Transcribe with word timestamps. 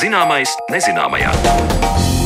Zināmais 0.00 0.48
nezināmajā. 0.72 2.19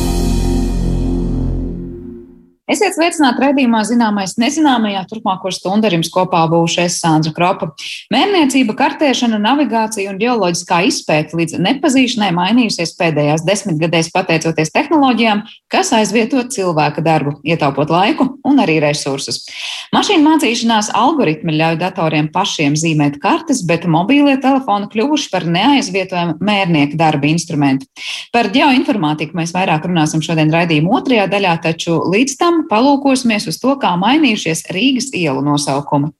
Esiet 2.75 2.91
sveicināti 2.97 3.39
redzējumā, 3.39 3.79
zināmais 3.87 4.33
nezināmajā. 4.35 5.05
Turpmāko 5.07 5.47
stundu 5.53 5.87
ar 5.87 5.93
jums 5.95 6.09
kopā 6.11 6.41
būšu 6.51 6.81
es 6.83 6.97
Sandra 6.99 7.31
Kropa. 7.31 7.69
Mērniecība, 8.11 8.73
kartēšana, 8.75 9.39
navigācija 9.39 10.11
un 10.11 10.17
geoloģiskā 10.19 10.81
izpēta 10.89 11.39
līdz 11.39 11.55
nepazīšanai 11.63 12.33
mainījusies 12.35 12.91
pēdējās 12.99 13.45
desmitgadēs 13.47 14.11
pateicoties 14.11 14.73
tehnoloģijām, 14.75 15.45
kas 15.71 15.93
aizvieto 15.95 16.43
cilvēka 16.51 17.05
darbu, 17.05 17.37
ietaupot 17.47 17.93
laiku 17.95 18.27
un 18.43 18.59
arī 18.59 18.81
resursus. 18.83 19.45
Mašīnu 19.95 20.27
mācīšanās 20.27 20.91
algoritmi 20.99 21.55
ļauj 21.55 21.79
datoriem 21.79 22.27
pašiem 22.33 22.75
zīmēt 22.75 23.21
kartes, 23.23 23.63
bet 23.63 23.87
mobīlie 23.87 24.35
telefoni 24.43 24.91
kļuvuši 24.91 25.31
par 25.31 25.47
neaizvietojumu 25.47 26.41
mērnieku 26.43 26.99
darba 26.99 27.31
instrumentu. 27.31 27.87
Par 28.35 28.51
geoinformātiku 28.51 29.39
mēs 29.39 29.55
vairāk 29.55 29.87
runāsim 29.87 30.19
šodien 30.25 30.51
raidījuma 30.51 30.99
otrajā 30.99 31.31
daļā, 31.31 31.55
taču 31.69 32.01
līdz 32.11 32.35
tam 32.41 32.64
tam 32.65 32.69
palūkosimies 32.69 33.47
uz 33.47 33.59
to, 33.61 33.75
kā 33.77 33.95
mainījušies 33.97 34.69
Rīgas 34.71 35.13
ielu 35.13 35.41
nosaukumi. 35.41 36.11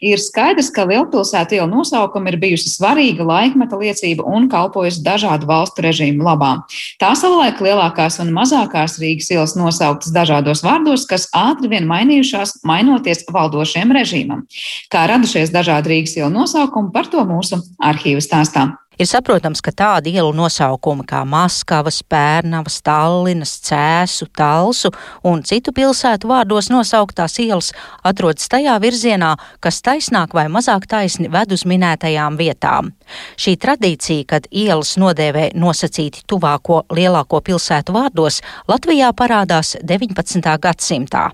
Ir 0.00 0.16
skaidrs, 0.16 0.70
ka 0.72 0.86
lielpilsētu 0.88 1.58
ielu 1.58 1.66
nosaukumi 1.68 2.30
ir 2.32 2.38
bijusi 2.40 2.70
svarīga 2.72 3.20
laikmeta 3.20 3.76
liecība 3.76 4.24
un 4.24 4.46
kalpojusi 4.48 5.02
dažādu 5.04 5.44
valstu 5.44 5.84
režīmu 5.84 6.24
labā. 6.24 6.54
Tā 6.96 7.10
savulaik 7.12 7.60
lielākās 7.60 8.16
un 8.24 8.32
mazākās 8.32 8.96
Rīgas 8.96 9.28
ielas 9.28 9.52
nosauktas 9.60 10.08
dažādos 10.16 10.64
vārdos, 10.64 11.04
kas 11.04 11.28
ātri 11.36 11.68
vien 11.74 11.84
mainījušās, 11.90 12.62
mainoties 12.64 13.26
valdošiem 13.28 13.92
režīmam. 13.92 14.46
Kā 14.88 15.04
radušies 15.12 15.52
dažādi 15.52 15.92
Rīgas 15.92 16.16
ielu 16.16 16.32
nosaukumi, 16.32 16.94
par 16.96 17.12
to 17.12 17.20
mūsu 17.28 17.60
arhīva 17.76 18.24
stāstā. 18.24 18.70
Ir 19.00 19.08
saprotams, 19.08 19.62
ka 19.64 19.72
tādi 19.72 20.12
ielu 20.12 20.28
nosaukumi 20.36 21.06
kā 21.08 21.22
Maskavas, 21.24 22.02
Pērnavas, 22.04 22.82
Tallinas, 22.84 23.54
Cēsu, 23.64 24.26
Talsu 24.36 24.90
un 25.24 25.40
citu 25.40 25.72
pilsētu 25.72 26.28
vārdos 26.28 26.68
nosauktās 26.68 27.38
ielas 27.40 27.70
atrodas 28.04 28.50
tajā 28.52 28.76
virzienā, 28.82 29.32
kas 29.64 29.80
taisnāk 29.80 30.36
vai 30.36 30.50
mazāk 30.52 30.84
taisni 30.90 31.32
ved 31.32 31.56
uz 31.56 31.64
minētajām 31.64 32.36
vietām. 32.36 32.92
Šī 33.40 33.56
tradīcija, 33.64 34.28
kad 34.34 34.52
ielas 34.52 34.98
nodēvē 35.00 35.54
nosacīti 35.56 36.26
tuvāko 36.28 36.82
lielāko 36.92 37.40
pilsētu 37.40 37.96
vārdos, 37.96 38.42
Latvijā 38.68 39.14
parādās 39.16 39.78
19. 39.80 40.58
gadsimtā. 40.60 41.30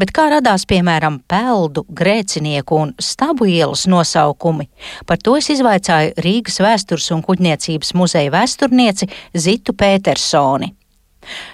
Bet 0.00 0.12
kā 0.14 0.28
radās, 0.32 0.66
piemēram, 0.70 1.20
peldu, 1.30 1.84
grēcinieku 1.88 2.80
un 2.84 2.94
stabu 3.02 3.48
ielas 3.50 3.86
nosaukumi? 3.90 4.68
Par 5.08 5.20
to 5.22 5.36
es 5.40 5.50
izvaicāju 5.54 6.14
Rīgas 6.24 6.60
vēstures 6.64 7.10
un 7.16 7.24
kuģniecības 7.26 7.94
muzeja 7.98 8.32
vēsturnieci 8.34 9.10
Zitu 9.34 9.76
Pētersoni. 9.76 10.74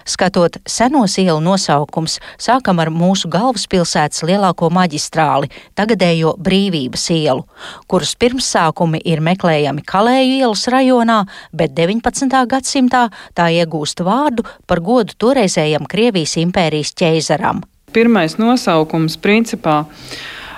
Skatot 0.04 0.58
senos 0.66 1.16
ielu 1.20 1.38
nosaukums, 1.42 2.18
sākam 2.40 2.80
ar 2.82 2.90
mūsu 2.90 3.30
galvaspilsētas 3.30 4.24
lielāko 4.26 4.70
maģistrāli, 4.74 5.50
tagadējo 5.78 6.34
Brīvības 6.42 7.06
ielu, 7.14 7.46
kuras 7.90 8.16
pirmsākumi 8.20 9.02
ir 9.06 9.22
meklējami 9.24 9.84
Kalēju 9.86 10.38
ielas 10.40 10.66
rajonā, 10.72 11.22
bet 11.54 11.74
19. 11.78 12.44
gadsimtā 12.50 13.06
tā 13.36 13.50
iegūst 13.60 14.04
vārdu 14.06 14.46
par 14.66 14.82
godu 14.84 15.16
toreizējam 15.18 15.88
Krievijas 15.90 16.38
impērijas 16.42 16.96
ķeizaram. 16.98 17.62
Pirmais 17.92 18.36
nosaukums 18.38 19.16
principā 19.18 19.84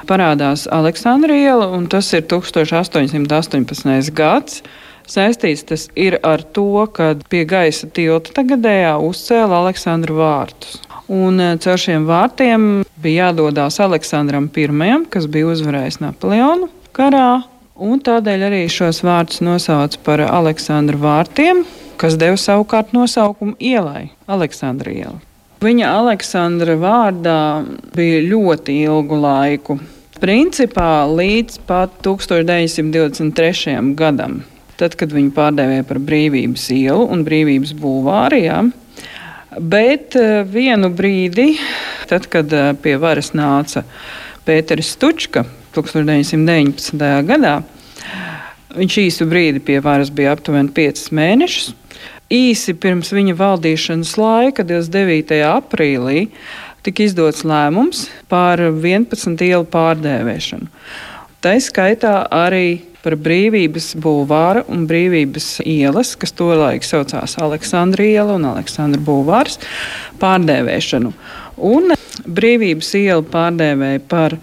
parādās 0.08 0.66
Aleksandra 0.70 1.36
iela, 1.38 1.70
un 1.72 1.86
tas 1.88 2.12
ir 2.12 2.26
1818. 2.28 4.12
gads. 4.12 4.62
Saistīts 5.08 5.64
tas 5.66 5.88
ir 5.98 6.18
ar 6.22 6.44
to, 6.54 6.86
ka 6.94 7.14
pie 7.28 7.42
gaisa 7.48 7.88
tilta 7.90 8.32
tagadējā 8.36 8.94
uzcēla 9.02 9.64
Aleksandra 9.64 10.14
vārtus. 10.14 10.78
Un 11.12 11.40
eh, 11.42 11.56
caur 11.60 11.80
šiem 11.80 12.06
vārtiem 12.06 12.68
bija 13.02 13.28
jādodas 13.28 13.80
Aleksandram 13.82 14.46
I, 14.54 14.92
kas 15.10 15.26
bija 15.26 15.50
uzvarējis 15.52 16.00
Napoleonu 16.04 16.70
karā, 16.94 17.42
un 17.76 18.00
tādēļ 18.00 18.46
arī 18.46 18.62
šos 18.70 19.02
vārtus 19.02 19.42
nosauca 19.42 19.98
par 20.04 20.22
Aleksandra 20.28 20.96
vārtiem, 20.96 21.64
kas 21.98 22.16
deva 22.16 22.38
savukārt 22.38 22.94
nosaukumu 22.94 23.58
ielai- 23.58 24.10
Aleksandra 24.34 24.92
iela. 24.92 25.31
Viņa 25.62 25.92
Aleksandra 25.94 26.74
vārdā 26.74 27.62
bija 27.94 28.22
ļoti 28.26 28.80
ilgu 28.82 29.14
laiku. 29.22 29.76
Principā 30.18 31.04
līdz 31.06 31.60
pat 31.68 31.92
1923. 32.02 33.76
gadam, 33.94 34.40
tad, 34.80 34.96
kad 34.98 35.14
viņu 35.14 35.30
pārdēvēja 35.36 35.84
par 35.86 36.00
brīvības 36.02 36.64
ielu 36.74 37.04
un 37.14 37.22
brīvības 37.22 37.76
bulvārijā. 37.78 38.56
Bet 39.60 40.16
eh, 40.18 40.40
vienu 40.50 40.90
brīdi, 40.98 41.52
tad, 42.10 42.26
kad 42.32 42.50
eh, 42.50 42.72
pie 42.82 42.96
varas 42.98 43.30
nāca 43.38 43.84
Pēteris 44.42 44.90
Stučka 44.96 45.44
1919. 45.76 47.06
gadā, 47.28 47.60
viņš 48.74 48.98
īsu 49.04 49.30
brīdi 49.30 49.62
pie 49.62 49.78
varas 49.84 50.10
bija 50.10 50.34
aptuveni 50.34 50.74
5 50.74 51.06
mēnešus 51.14 51.70
īsi 52.30 52.74
pirms 52.78 53.12
viņa 53.14 53.34
valdīšanas 53.38 54.14
laika, 54.20 54.64
29. 54.66 55.40
aprīlī, 55.48 56.28
tika 56.82 57.06
izdots 57.06 57.44
lēmums 57.46 58.06
par 58.30 58.60
11 58.60 59.42
ielu 59.46 59.66
pārdēvēšanu. 59.72 60.70
Tā 61.42 61.56
skaitā 61.58 62.22
arī 62.30 62.82
par 63.02 63.16
brīvības 63.18 63.92
bulvāru 63.98 64.62
un 64.70 64.86
brīvības 64.86 65.56
ielas, 65.66 66.14
kas 66.14 66.34
tolaik 66.38 66.86
saucās 66.86 67.34
Aleksandra 67.42 68.06
iela 68.06 68.36
un 68.38 68.46
Aleksandra 68.52 69.02
bulvārs, 69.02 69.58
pārdēvēšanu. 70.22 71.10
Un 71.66 71.94
brīvības 72.26 72.92
ielu 73.00 73.26
pārdēvēja 73.32 74.04
par 74.10 74.36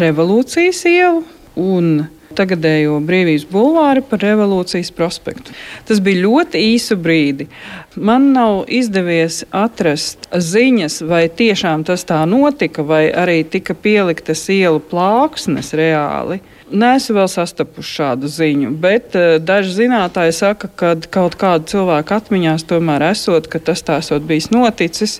revolūcijas 0.00 0.80
ielu 0.88 1.20
un 1.60 2.06
tagadējo 2.36 2.98
brīvības 3.04 3.46
bulvāri 3.50 4.02
par 4.04 4.22
revolūcijas 4.24 4.90
prospektu. 4.94 5.54
Tas 5.88 6.02
bija 6.04 6.24
ļoti 6.26 6.60
īsu 6.74 6.98
brīdi. 7.00 7.48
Man 7.96 8.30
nav 8.34 8.66
izdevies 8.68 9.42
atrast 9.54 10.28
ziņas, 10.32 11.00
vai 11.08 11.26
tiešām 11.28 11.86
tas 11.88 12.04
tā 12.08 12.20
notika, 12.28 12.84
vai 12.86 13.08
arī 13.10 13.40
tika 13.48 13.74
pieliktas 13.74 14.44
ielu 14.52 14.82
plāksnes 14.90 15.72
reāli. 15.78 16.40
Nesu 16.68 17.14
vēl 17.16 17.30
sastapuši 17.32 17.94
šādu 17.96 18.28
ziņu, 18.28 18.74
bet 18.76 19.16
uh, 19.16 19.38
daži 19.40 19.72
zinātāji 19.78 20.34
saka, 20.36 20.68
ka 20.68 20.90
kaut 21.08 21.38
kāda 21.40 21.64
cilvēka 21.70 22.20
atmiņās 22.20 22.66
tomēr 22.68 23.06
esot, 23.08 23.48
ka 23.48 23.62
tas 23.70 23.80
tā 23.86 24.02
esot 24.02 24.28
bijis 24.28 24.50
noticis 24.52 25.16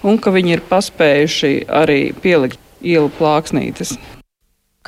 un 0.00 0.16
ka 0.16 0.32
viņi 0.32 0.56
ir 0.56 0.64
paspējuši 0.70 1.52
arī 1.68 2.00
pielikt 2.22 2.62
ielu 2.80 3.12
plāksnītes. 3.18 3.98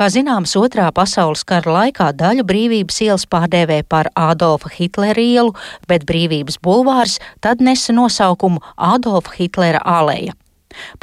Kā 0.00 0.06
zināms, 0.08 0.54
otrā 0.56 0.86
pasaules 0.96 1.42
kara 1.44 1.74
laikā 1.74 2.06
daļu 2.16 2.46
brīvības 2.48 3.02
ielas 3.04 3.26
pārdēvē 3.28 3.82
par 3.84 4.08
Adolfa 4.16 4.72
Hitlera 4.72 5.20
ielu, 5.20 5.52
bet 5.92 6.06
brīvības 6.08 6.56
bulvārs 6.64 7.18
tad 7.44 7.60
nesa 7.60 7.92
nosaukumu 7.92 8.64
Adolfa 8.80 9.36
Hitlera 9.36 9.84
aleja. 9.84 10.32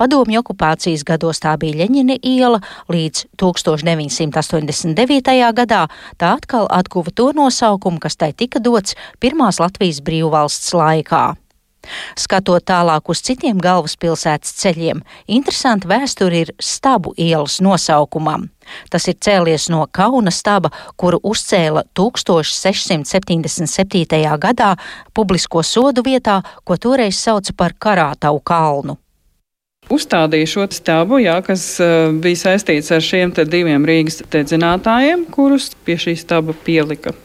Padomju 0.01 0.41
okupācijas 0.41 1.05
gados 1.05 1.45
tā 1.45 1.53
bija 1.61 1.77
Ļeņina 1.83 2.17
iela, 2.25 2.57
līdz 2.89 3.37
1989. 3.37 5.37
gadā 5.61 5.85
tā 6.17 6.33
atkal 6.33 6.65
atguva 6.65 7.13
to 7.13 7.29
nosaukumu, 7.37 8.01
kas 8.01 8.17
tai 8.17 8.33
tika 8.33 8.57
dots 8.57 8.97
Pirmās 9.21 9.61
Latvijas 9.61 10.01
brīvvalsts 10.01 10.73
laikā. 10.73 11.37
Skatot 12.19 12.63
tālāk 12.67 13.09
uz 13.09 13.21
citiem 13.25 13.57
galvaspilsētas 13.61 14.53
ceļiem, 14.61 15.01
interesanti 15.27 15.87
vēsture 15.89 16.35
ir 16.45 16.51
stabu 16.59 17.13
ielas 17.17 17.61
nosaukumam. 17.63 18.49
Tas 18.91 19.07
ir 19.07 19.15
cēlies 19.23 19.69
no 19.71 19.87
Kauna 19.91 20.31
staba, 20.33 20.69
kuru 20.99 21.19
uzcēla 21.23 21.83
1677. 21.95 24.37
gadā 24.43 24.75
publisko 25.15 25.63
sodu 25.63 26.03
vietā, 26.03 26.41
ko 26.63 26.77
toreiz 26.77 27.15
sauca 27.19 27.53
par 27.57 27.73
Karātavu 27.79 28.39
kalnu. 28.43 28.97
Uzstādīja 29.87 30.47
šo 30.51 30.67
stāvu, 30.75 31.15
jā, 31.23 31.39
kas 31.47 31.79
uh, 31.79 32.11
bija 32.11 32.35
saistīts 32.41 32.91
ar 32.91 33.01
šiem 33.03 33.31
diviem 33.47 33.85
Rīgas 33.87 34.19
dedzinātājiem, 34.33 35.25
kurus 35.31 35.71
pie 35.87 35.95
šī 35.95 36.17
staba 36.19 36.51
pielika 36.65 37.15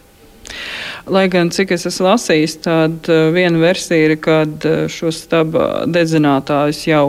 Lai 1.10 1.26
gan, 1.32 1.50
cik 1.50 1.74
es 1.74 1.86
esmu 1.88 2.06
lasījis, 2.10 2.58
tad 2.62 3.10
eh, 3.10 3.28
viena 3.34 3.58
versija 3.62 4.08
ir, 4.08 4.16
kad 4.22 4.66
eh, 4.68 4.84
šos 4.92 5.24
staba 5.26 5.84
dedzinātājus 5.90 6.84
jau 6.86 7.06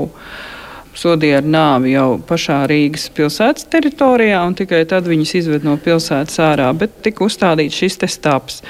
sodīja 0.98 1.40
ar 1.42 1.48
nāvi 1.50 1.96
jau 1.96 2.20
pašā 2.30 2.60
Rīgas 2.70 3.08
pilsētas 3.14 3.68
teritorijā, 3.74 4.44
un 4.46 4.58
tikai 4.58 4.84
tad 4.90 5.10
viņus 5.10 5.34
izved 5.42 5.66
no 5.66 5.76
pilsētas 5.82 6.38
ārā, 6.44 6.70
bet 6.78 7.02
tika 7.06 7.26
uzstādīts 7.26 7.82
šis 7.82 8.00
te 8.04 8.10
stāps. 8.10 8.62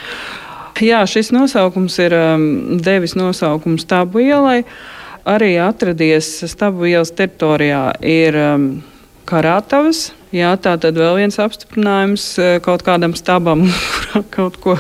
Jā, 0.82 1.04
šis 1.06 1.30
nosaukums 1.36 2.00
ir 2.02 2.16
um, 2.18 2.46
devis 2.82 3.14
nosaukumu 3.20 3.78
Stabu 3.78 4.24
ielai. 4.24 4.64
Arī 5.30 5.54
atradies 5.62 6.32
Stabu 6.50 6.88
ielas 6.90 7.14
teritorijā 7.16 7.86
ir 8.02 8.40
um, 8.42 8.68
Karātavas 9.30 10.10
Jā, 10.34 10.56
tā 10.58 10.72
tad 10.82 10.98
vēl 10.98 11.20
viens 11.22 11.36
apstiprinājums 11.38 12.24
eh, 12.42 12.56
kaut 12.66 12.82
kādam 12.86 13.14
stabam, 13.14 13.68
kurā 13.94 14.24
kaut 14.34 14.56
ko 14.64 14.74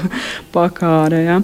pakārē. 0.55 1.19
Jā. 1.27 1.35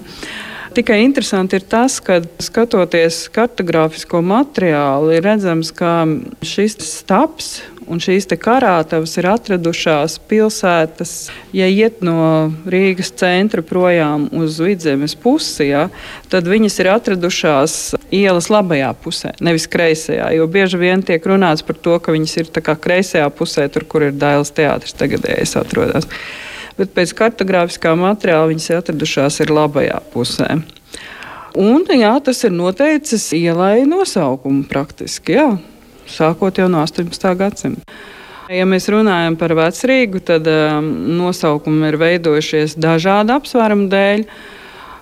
Tikai 0.70 1.00
interesanti 1.02 1.58
ir 1.58 1.64
tas, 1.66 1.96
ka 1.98 2.20
skatoties 2.38 3.24
kartogrāfisko 3.34 4.20
materiālu, 4.22 5.10
ir 5.16 5.24
redzams, 5.26 5.72
ka 5.74 6.04
šis 6.46 6.76
stabs 6.86 7.56
un 7.90 7.98
šīs 7.98 8.28
karātavas 8.38 9.16
ir 9.18 9.26
atradušās 9.32 10.20
pilsētas, 10.30 11.14
ja 11.56 11.66
iet 11.66 12.04
no 12.06 12.52
Rīgas 12.70 13.10
centra 13.18 13.64
projām 13.66 14.28
uz 14.30 14.60
vidzemes 14.62 15.16
pusi, 15.18 15.72
ja, 15.72 15.88
tad 16.30 16.46
viņas 16.46 16.78
ir 16.84 16.90
atradušās 16.92 17.74
ielas 18.14 18.46
labajā 18.52 18.92
pusē, 19.02 19.32
nevis 19.42 19.66
kreisajā. 19.70 20.30
Jo 20.38 20.46
bieži 20.46 20.78
vien 20.78 21.02
tiek 21.02 21.26
runāts 21.26 21.66
par 21.66 21.80
to, 21.82 21.98
ka 21.98 22.14
viņas 22.14 22.36
ir 22.44 22.52
kreisajā 22.54 23.26
pusē, 23.34 23.66
tur, 23.74 23.88
kur 23.90 24.06
ir 24.06 24.14
Dailas 24.14 24.54
teātris 24.54 24.94
tagadējais 24.94 25.56
atrodas 25.58 26.06
bet 26.80 26.94
pēc 26.96 27.12
kartogrāfiskā 27.18 27.92
materiāla 28.00 28.48
viņas 28.50 28.70
ir 28.70 28.80
atradušās 28.80 29.40
ir 29.44 29.52
labajā 29.54 30.00
pusē. 30.14 30.60
Un, 31.58 31.82
jā, 31.84 32.12
tas 32.24 32.44
ir 32.46 32.54
noteicis 32.54 33.26
ielai 33.36 33.82
nosaukumu 33.88 34.64
praktiski, 34.70 35.34
jā, 35.36 35.48
sākot 36.10 36.60
jau 36.62 36.70
no 36.70 36.84
18. 36.86 37.34
gadsimta. 37.38 38.00
Ja 38.50 38.64
mēs 38.66 38.88
runājam 38.90 39.36
par 39.38 39.52
vecrīgu, 39.54 40.18
tad 40.26 40.48
um, 40.50 40.88
nosaukumi 41.20 41.86
ir 41.86 41.98
veidojušies 42.00 42.74
dažādu 42.82 43.36
apsvērumu 43.36 43.86
dēļ. 43.92 44.24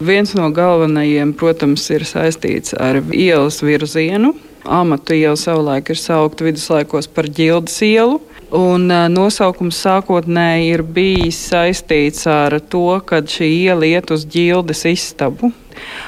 Viens 0.05 0.35
no 0.37 0.51
galvenajiem, 0.53 1.33
protams, 1.33 1.87
ir 1.91 2.05
saistīts 2.05 2.77
ar 2.77 3.01
ielas 3.09 3.63
virzienu. 3.65 4.35
Amatu 4.69 5.17
iela 5.17 5.37
savulaik 5.41 5.89
ir 5.89 6.01
saukta 6.01 6.45
viduslaikos 6.45 7.09
par 7.09 7.31
ģildes 7.33 7.81
ielu. 7.89 8.21
Un 8.55 8.89
nosaukums 9.13 9.77
sākotnēji 9.85 10.71
ir 10.73 10.83
bijis 10.83 11.37
saistīts 11.51 12.25
ar 12.33 12.57
to, 12.73 12.97
ka 13.05 13.21
šī 13.21 13.49
iela 13.67 13.85
iet 13.85 14.09
uz 14.15 14.25
ģildes 14.25 14.87
istabu. 14.89 15.51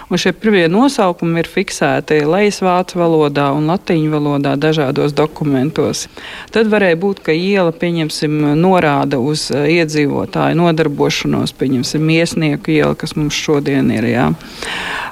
Un 0.08 0.18
šie 0.18 0.32
pirmie 0.32 0.64
nosaukumi 0.72 1.42
ir 1.42 1.50
fiksēti 1.50 2.22
lejas 2.24 2.62
vācu 2.64 2.98
valodā 2.98 3.50
un 3.54 3.68
latīņu 3.70 4.10
valodā 4.14 4.56
dažādos 4.58 5.12
dokumentos. 5.16 6.06
Tad 6.50 6.72
varēja 6.72 6.98
būt, 7.04 7.20
ka 7.28 7.36
iela, 7.36 7.74
pieņemsim, 7.76 8.40
norāda 8.58 9.20
uz 9.20 9.50
iedzīvotāju 9.52 10.58
nodarbošanos, 10.62 11.54
pieņemsim, 11.60 12.08
iesnieku 12.16 12.74
iela, 12.80 12.96
kas 12.98 13.14
mums 13.20 13.36
šodien 13.36 13.92
ir. 13.94 14.08
Jā. 14.10 14.30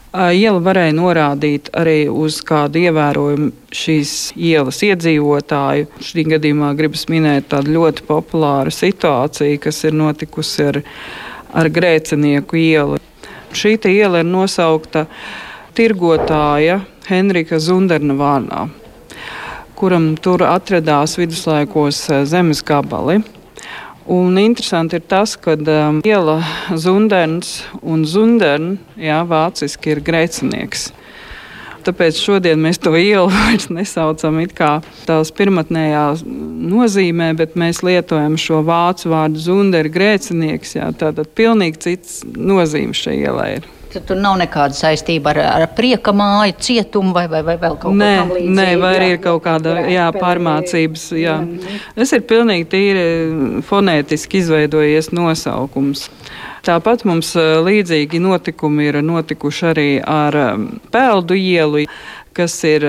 Iela 0.09 0.61
varēja 0.65 0.95
norādīt 0.97 1.67
arī 1.77 2.07
uz 2.09 2.39
kādu 2.41 2.81
ievērojumu 2.81 3.51
šīs 3.77 4.13
ielas 4.41 4.81
iedzīvotāju. 4.87 5.91
Šī 6.01 6.25
gadījumā 6.31 6.71
gribas 6.79 7.05
minēt 7.13 7.51
tādu 7.53 7.75
ļoti 7.75 8.07
populāru 8.09 8.73
situāciju, 8.73 9.61
kas 9.61 9.83
ir 9.85 9.93
notikusi 9.93 10.65
ar, 10.65 10.81
ar 11.53 11.69
grēcinieku 11.69 12.57
ielu. 12.57 12.97
Šī 13.53 13.77
iela 13.93 14.25
ir 14.25 14.29
nosaukta 14.33 15.05
tirgotāja 15.77 16.81
Henrika 17.09 17.61
Zunderna 17.61 18.17
vārdā, 18.17 18.65
kuram 19.77 20.15
tur 20.17 20.41
atradās 20.49 21.19
viduslaikos 21.21 22.07
zemes 22.25 22.65
gabali. 22.65 23.21
Un 24.09 24.39
interesanti 24.41 24.97
ir 24.97 25.03
tas, 25.05 25.35
ka 25.37 25.53
um, 25.53 25.99
iela 26.01 26.39
Zunderns 26.73 27.67
un 27.85 28.07
Zundern, 28.09 28.79
jā, 28.97 29.19
vāciski 29.29 29.93
ir 29.93 30.01
grēcinieks. 30.01 30.87
Tāpēc 31.85 32.17
šodien 32.17 32.61
mēs 32.61 32.81
to 32.81 32.95
ielu 32.97 33.29
vairs 33.37 33.69
nesaucam 33.69 34.41
kā 34.57 34.79
tās 35.05 35.33
pirmotnējā 35.37 36.07
nozīmē, 36.25 37.35
bet 37.37 37.57
mēs 37.61 37.83
lietojam 37.85 38.41
šo 38.41 38.63
vācu 38.65 39.13
vārdu 39.13 39.45
zunderi 39.45 39.93
grēcinieks. 39.93 40.79
Jā, 40.81 40.89
tātad 40.97 41.29
pilnīgi 41.37 41.85
cits 41.85 42.23
nozīme 42.33 42.97
šai 42.97 43.21
ielai 43.27 43.51
ir. 43.59 43.69
Tad 43.89 44.05
tur 44.05 44.19
nav 44.21 44.35
nekāda 44.37 44.77
saistība 44.77 45.33
ar, 45.33 45.39
ar 45.63 45.65
prieka 45.77 46.13
māju, 46.17 46.53
cietumu 46.61 47.15
vai, 47.17 47.25
vai, 47.31 47.41
vai 47.47 47.55
vēl 47.61 47.79
kaut 47.81 47.95
ko 47.95 47.97
tādu. 47.97 48.43
Nē, 48.59 48.67
vai 48.81 48.91
arī 48.99 49.07
ir 49.15 49.23
kaut 49.25 49.41
kāda 49.47 49.79
jā, 49.89 50.11
pārmācības. 50.13 51.07
Jā. 51.17 51.39
Tas 51.97 52.13
ir 52.13 52.27
pilnīgi 52.29 52.69
tīri 52.75 53.07
fonētiski 53.69 54.43
izveidojies 54.43 55.09
nosaukums. 55.17 56.09
Tāpat 56.69 57.07
mums 57.09 57.33
līdzīgi 57.65 58.21
notikumi 58.21 58.91
ir 58.91 59.01
notikuši 59.01 59.67
arī 59.71 59.89
ar 60.05 60.37
Peldu 60.93 61.39
ielu, 61.39 61.87
kas 62.37 62.61
ir 62.69 62.85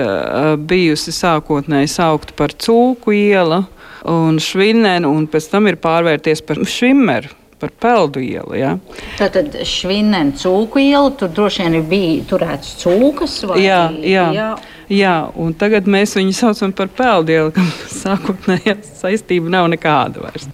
bijusi 0.68 1.16
sākotnēji 1.16 1.94
saukta 1.96 2.36
par 2.36 2.52
Cūku 2.60 3.16
ielu 3.16 3.64
un 4.10 4.40
Švinenu, 4.40 5.14
un 5.16 5.28
pēc 5.30 5.48
tam 5.52 5.68
ir 5.70 5.80
pārvērties 5.80 6.44
par 6.44 6.60
Švimeru 6.68 7.32
par 7.60 7.72
peldu 7.82 8.22
ielu. 8.24 8.56
Ja. 8.58 8.74
Tātad 9.18 9.54
švinēna 9.68 10.36
cūku 10.40 10.82
iela, 10.82 11.12
tur 11.16 11.32
droši 11.36 11.66
vien 11.66 11.88
bija 11.90 12.26
turēts 12.30 12.76
cūkas. 12.82 13.40
Jā, 13.60 13.82
jā. 14.02 14.28
jā. 14.36 14.50
Jā, 14.90 15.16
un 15.38 15.52
tagad 15.54 15.86
mēs 15.86 16.16
viņu 16.18 16.34
saucam 16.34 16.72
par 16.74 16.90
peldu 16.90 17.36
ielu, 17.36 17.52
kam 17.56 17.68
sākotnējā 17.92 18.80
saistība 18.98 19.52
nav 19.52 19.70
nekāda 19.70 20.26
vairs. 20.26 20.50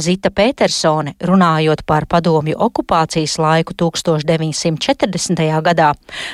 Zita 0.00 0.30
Petersone, 0.30 1.14
runājot 1.20 1.84
par 1.86 2.06
padomju 2.06 2.56
okupācijas 2.58 3.38
laiku 3.38 3.74
1940. 3.74 5.44
gadā, 5.66 5.92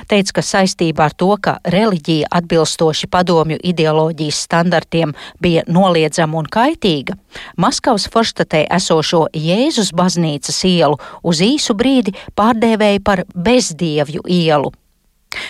teica, 0.09 0.33
ka 0.39 0.43
saistībā 0.43 1.09
ar 1.09 1.17
to, 1.17 1.31
ka 1.41 1.59
reliģija 1.65 2.31
atbilstoši 2.31 3.11
padomju 3.11 3.59
ideoloģijas 3.63 4.45
standartiem 4.49 5.15
bija 5.41 5.65
noliedzama 5.69 6.39
un 6.39 6.51
kaitīga, 6.51 7.17
Maskavas 7.57 8.07
forštatē 8.11 8.65
esošo 8.77 9.27
Jēzus 9.35 9.93
baznīcas 9.97 10.63
ielu 10.69 10.99
uz 11.23 11.43
īsu 11.45 11.75
brīdi 11.79 12.15
pārdēvēja 12.39 13.03
par 13.05 13.25
bezdievju 13.35 14.27
ielu. 14.31 14.73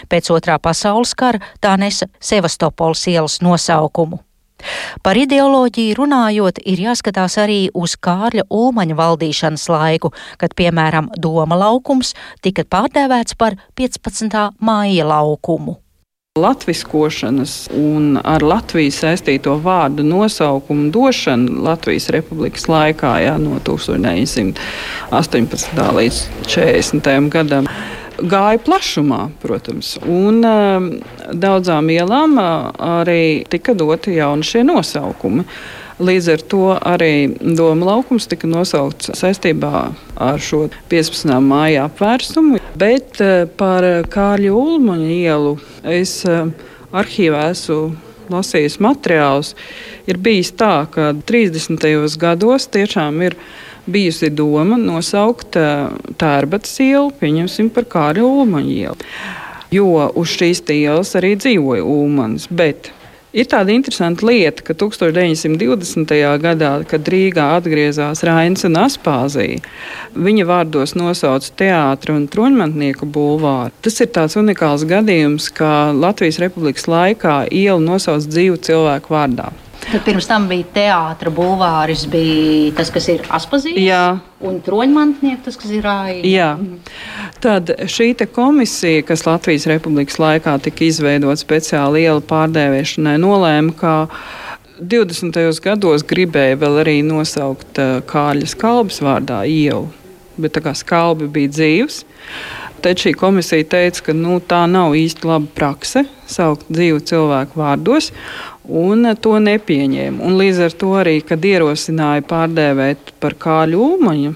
Pēc 0.08 0.30
otrā 0.32 0.58
pasaules 0.62 1.14
kara 1.18 1.42
tā 1.60 1.74
nesa 1.80 2.08
Sevastopols 2.20 3.06
ielas 3.12 3.40
nosaukumu. 3.44 4.22
Par 5.02 5.18
ideoloģiju 5.20 5.98
runājot, 5.98 6.58
ir 6.64 6.78
jāskatās 6.86 7.38
arī 7.42 7.68
uz 7.74 7.96
Kārļa 8.00 8.46
Ulmaņa 8.50 8.98
valdīšanas 8.98 9.68
laiku, 9.72 10.12
kad, 10.40 10.54
piemēram, 10.58 11.10
Doma 11.18 11.56
laukums 11.58 12.14
tika 12.44 12.64
pārdēvēts 12.64 13.34
par 13.38 13.56
15. 13.78 14.50
māja 14.60 15.04
laukumu. 15.08 15.78
Latviskošanas 16.34 17.68
un 17.78 18.16
ar 18.18 18.42
Latviju 18.42 18.90
saistīto 18.90 19.54
vārdu 19.62 20.02
nosaukumu 20.02 20.90
došana 20.90 21.62
Latvijas 21.62 22.08
republikas 22.10 22.66
laikā 22.66 23.22
jā, 23.22 23.38
no 23.38 23.60
1918. 23.62 24.58
līdz 26.00 26.18
40. 26.50 27.30
gadam 27.30 27.70
gāja 28.18 28.60
plašumā, 28.64 29.28
protams. 29.42 29.94
Un 30.02 30.42
um, 30.46 30.90
daudzām 31.32 31.90
ielām 31.92 32.38
uh, 32.40 32.68
arī 33.00 33.44
tika 33.50 33.74
doti 33.74 34.18
jauni 34.18 34.46
šie 34.46 34.64
nosaukumi. 34.66 35.46
Līdz 35.94 36.28
ar 36.32 36.40
to 36.50 36.62
arī 36.74 37.12
Doma 37.38 37.92
laukums 37.92 38.26
tika 38.26 38.48
nosaukts 38.50 39.12
saistībā 39.14 39.82
ar 40.18 40.40
šo 40.42 40.64
15. 40.90 41.30
māja 41.44 41.86
apvērsumu. 41.88 42.58
Bet 42.78 43.20
uh, 43.22 43.44
par 43.58 43.86
Kārļa 44.10 44.54
Ulmaņa 44.54 45.12
ielu 45.14 45.54
es 45.94 46.20
uh, 46.26 46.50
arhīvā 46.94 47.50
esmu 47.52 47.94
lasījis 48.32 48.80
materiālus. 48.82 49.52
Ir 50.08 50.18
bijis 50.22 50.52
tā, 50.56 50.86
ka 50.90 51.12
30. 51.28 51.84
gados 52.20 52.68
tiešām 52.72 53.20
ir 53.26 53.36
bijusi 53.86 54.30
doma 54.30 54.78
nosaukt 54.80 55.58
Tērbatas 56.20 56.76
ielu, 56.84 57.12
pieņemsim 57.20 57.70
par 57.74 57.88
Kārļa 57.90 58.26
Ulmaņa 58.26 58.74
ielu. 58.74 59.08
Jo 59.74 60.10
uz 60.14 60.36
šīs 60.36 60.62
ielas 60.70 61.16
arī 61.18 61.34
dzīvoja 61.40 61.82
Ulmans. 61.82 62.48
Ir 63.34 63.48
tāda 63.50 63.72
interesanta 63.74 64.22
lieta, 64.28 64.62
ka 64.62 64.76
1920. 64.78 66.12
gadā, 66.38 66.68
kad 66.86 67.08
Rīgā 67.10 67.48
atgriezās 67.56 68.22
Rains 68.22 68.62
un 68.68 68.78
Aspāzija, 68.78 69.58
viņa 70.14 70.44
vārdos 70.46 70.94
nosauca 70.94 71.50
teātru 71.58 72.14
un 72.14 72.28
troņmantnieku 72.30 73.08
bulvāru. 73.10 73.74
Tas 73.82 73.98
ir 73.98 74.12
tāds 74.14 74.38
unikāls 74.38 74.86
gadījums, 74.86 75.50
ka 75.50 75.90
Latvijas 75.90 76.38
Republikas 76.44 76.86
laikā 76.86 77.40
ielu 77.50 77.82
nosauc 77.82 78.22
dzīvu 78.30 78.62
cilvēku 78.70 79.16
vārdā. 79.16 79.50
Tad 79.94 80.02
pirms 80.02 80.26
tam 80.26 80.48
bija 80.50 80.64
teātris, 80.74 81.30
bulvāris, 81.30 82.00
bija 82.10 82.72
tas, 82.74 82.88
kas 82.90 83.04
ir 83.12 83.20
Aspazīts. 83.30 83.78
Un 84.42 84.56
troņmantnieks, 84.66 85.44
tas, 85.44 85.58
kas 85.60 85.70
ir 85.70 85.84
Rājas. 85.86 86.24
Jā. 86.26 86.48
Tad 87.38 87.70
šī 87.86 88.08
komisija, 88.34 89.04
kas 89.06 89.22
Latvijas 89.22 89.68
Republikas 89.70 90.18
laikā 90.18 90.56
tika 90.64 90.82
izveidota 90.88 91.38
speciāli 91.38 92.02
ielu 92.08 92.24
pārdēvēšanai, 92.26 93.14
nolēma, 93.22 93.76
ka 93.78 93.94
20. 94.82 95.38
gados 95.62 96.02
gribēja 96.10 96.58
vēl 96.58 96.80
arī 96.82 96.96
nosaukt 97.06 97.78
uh, 97.78 98.00
Kāļas 98.10 98.56
kalbas 98.58 98.98
vārdā 98.98 99.44
ielu, 99.46 99.86
bet 100.34 100.56
tā 100.58 100.64
kā 100.64 100.74
skalbi 100.74 101.30
bija 101.30 101.54
dzīves. 101.54 102.02
Tad 102.82 102.98
šī 103.00 103.14
komisija 103.16 103.64
teica, 103.78 104.08
ka 104.10 104.12
nu, 104.18 104.40
tā 104.42 104.64
nav 104.68 104.98
īsti 104.98 105.30
laba 105.30 105.46
prakse 105.54 106.02
saukt 106.28 106.66
dzīvu 106.66 106.98
cilvēku 107.06 107.62
vārdos. 107.62 108.10
Un 108.64 109.04
to 109.20 109.36
nepieņēma. 109.44 110.22
Un 110.24 110.38
līdz 110.40 110.62
ar 110.64 110.76
to 110.80 110.94
arī, 110.96 111.18
kad 111.26 111.42
ierosināja 111.44 112.24
pārdēvēt 112.24 113.12
par 113.20 113.36
Kāļu 113.36 113.80
Ulmaņa 113.84 114.32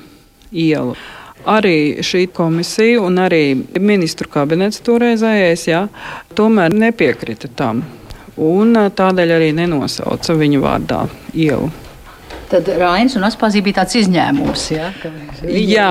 ielu, 0.52 0.96
arī 1.48 2.04
šī 2.04 2.26
komisija 2.36 3.00
un 3.04 3.16
arī 3.24 3.56
ministru 3.80 4.28
kabinets 4.28 4.82
toreizējais, 4.84 5.66
jā, 5.70 5.86
tomēr 6.36 6.76
nepiekrita 6.76 7.48
tam. 7.56 7.84
Un 8.38 8.76
tādēļ 8.76 9.34
arī 9.34 9.52
nenosauca 9.56 10.36
viņu 10.38 10.60
vārdā 10.62 11.06
ielu. 11.34 11.70
Tad 12.48 12.68
Rainis 12.80 13.16
un 13.18 13.26
Aspazī 13.28 13.60
bija 13.64 13.82
tāds 13.82 13.96
izņēmums. 13.98 14.62
Ja, 14.72 14.92
viņi, 15.42 15.64
jā, 15.68 15.88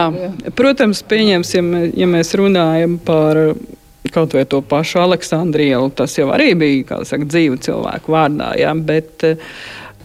protams, 0.57 1.03
pieņemsim, 1.05 1.73
ja 1.97 2.07
mēs 2.09 2.33
runājam 2.37 2.95
par 3.05 3.41
kaut 4.13 4.35
vai 4.37 4.45
to 4.49 4.61
pašu 4.65 5.01
Aleksandrielu, 5.03 5.89
tas 5.95 6.17
jau 6.17 6.29
arī 6.35 6.53
bija 6.59 7.01
saka, 7.07 7.27
dzīvu 7.27 7.59
cilvēku 7.63 8.13
vārdā. 8.15 8.53
Ja, 8.59 8.73
bet, 8.75 9.25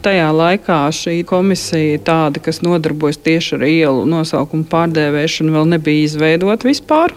Tajā 0.02 0.32
laikā 0.34 0.76
šī 0.90 1.20
komisija, 1.22 2.00
tāda, 2.02 2.40
kas 2.42 2.58
nodarbojas 2.66 3.20
tieši 3.22 3.52
ar 3.54 3.62
ielu 3.68 4.00
nosaukumu 4.10 4.66
pārdēvēšanu, 4.72 5.54
vēl 5.54 5.68
nebija 5.76 6.08
izveidota 6.08 6.66
vispār. 6.66 7.14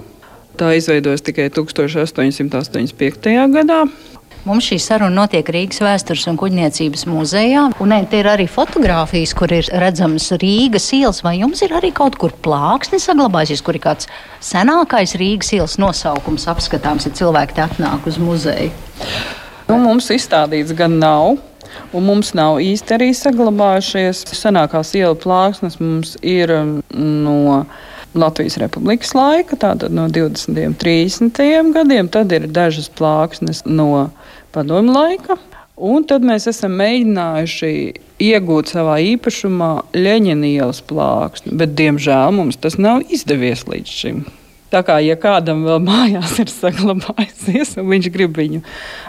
Tā 0.56 0.70
izveidojas 0.78 1.26
tikai 1.26 1.50
1885. 1.56 3.34
gadā. 3.56 3.80
Mums 4.46 4.68
šī 4.70 4.76
saruna 4.78 5.24
notiek 5.24 5.48
Rīgas 5.50 5.80
vēstures 5.82 6.28
un 6.30 6.36
kuģniecības 6.38 7.08
muzejā. 7.10 7.64
Un 7.82 7.90
ne, 7.90 7.98
te 8.06 8.20
ir 8.22 8.28
arī 8.30 8.44
fotografijas, 8.46 9.32
kur 9.34 9.50
ir 9.50 9.66
redzamas 9.82 10.28
Rīgas 10.38 10.86
ielas. 10.94 11.24
Vai 11.26 11.40
jums 11.40 11.64
ir 11.66 11.74
arī 11.74 11.90
kaut 11.98 12.20
kur 12.22 12.36
plāksni 12.46 13.00
saglabājusies, 13.02 13.64
kur 13.66 13.80
ir 13.80 13.82
kāds 13.82 14.06
senākais 14.46 15.16
Rīgas 15.18 15.50
ielas 15.58 15.80
nosaukums 15.82 16.46
apskatāms, 16.52 17.08
ja 17.10 17.16
cilvēki 17.18 17.58
te 17.58 17.64
atnāk 17.66 18.06
uz 18.06 18.20
muzeju? 18.22 18.70
Nu, 19.66 19.80
mums 19.82 20.12
izstādīts 20.14 20.78
gan 20.78 21.00
nav. 21.02 21.40
Un 21.90 22.06
mums 22.06 22.36
nav 22.38 22.60
īsti 22.62 23.00
arī 23.00 23.10
saglabājušies 23.18 24.28
senākās 24.30 24.94
ielu 24.94 25.18
plāksnes. 25.26 25.80
Mums 25.82 26.20
ir 26.22 26.54
um, 26.54 26.76
no 26.94 27.66
Latvijas 28.14 28.60
Republikas 28.62 29.18
laika, 29.18 29.58
tātad 29.58 29.90
no 29.90 30.06
20. 30.06 30.62
un 30.70 30.78
30. 30.86 31.74
gadiem. 31.76 32.14
Tad 32.14 32.38
ir 32.38 32.46
dažas 32.46 32.94
plāksnes 32.94 33.66
no 33.66 34.12
padomu 34.56 34.96
laika. 34.96 35.38
Un 35.76 36.06
tad 36.08 36.24
mēs 36.24 36.48
esam 36.48 36.78
mēģinājuši 36.80 37.72
iegūt 38.24 38.72
savā 38.72 38.96
īpašumā 39.04 39.72
Leņķina 39.98 40.48
ielas 40.54 40.80
plāksni, 40.88 41.52
bet 41.60 41.76
diemžēl 41.76 42.32
mums 42.38 42.62
tas 42.64 42.80
nav 42.80 43.04
izdevies 43.12 43.66
līdz 43.68 43.96
šim. 44.00 44.24
Tā 44.74 44.82
kā 44.86 44.98
ja 45.04 45.16
kādam 45.20 45.64
vēl 45.68 45.80
mājās 45.90 46.36
ir 46.42 46.52
saglabājusies, 46.52 47.76
un 47.82 47.90
viņš 47.92 48.10
grib 48.14 48.36
viņu 48.40 48.64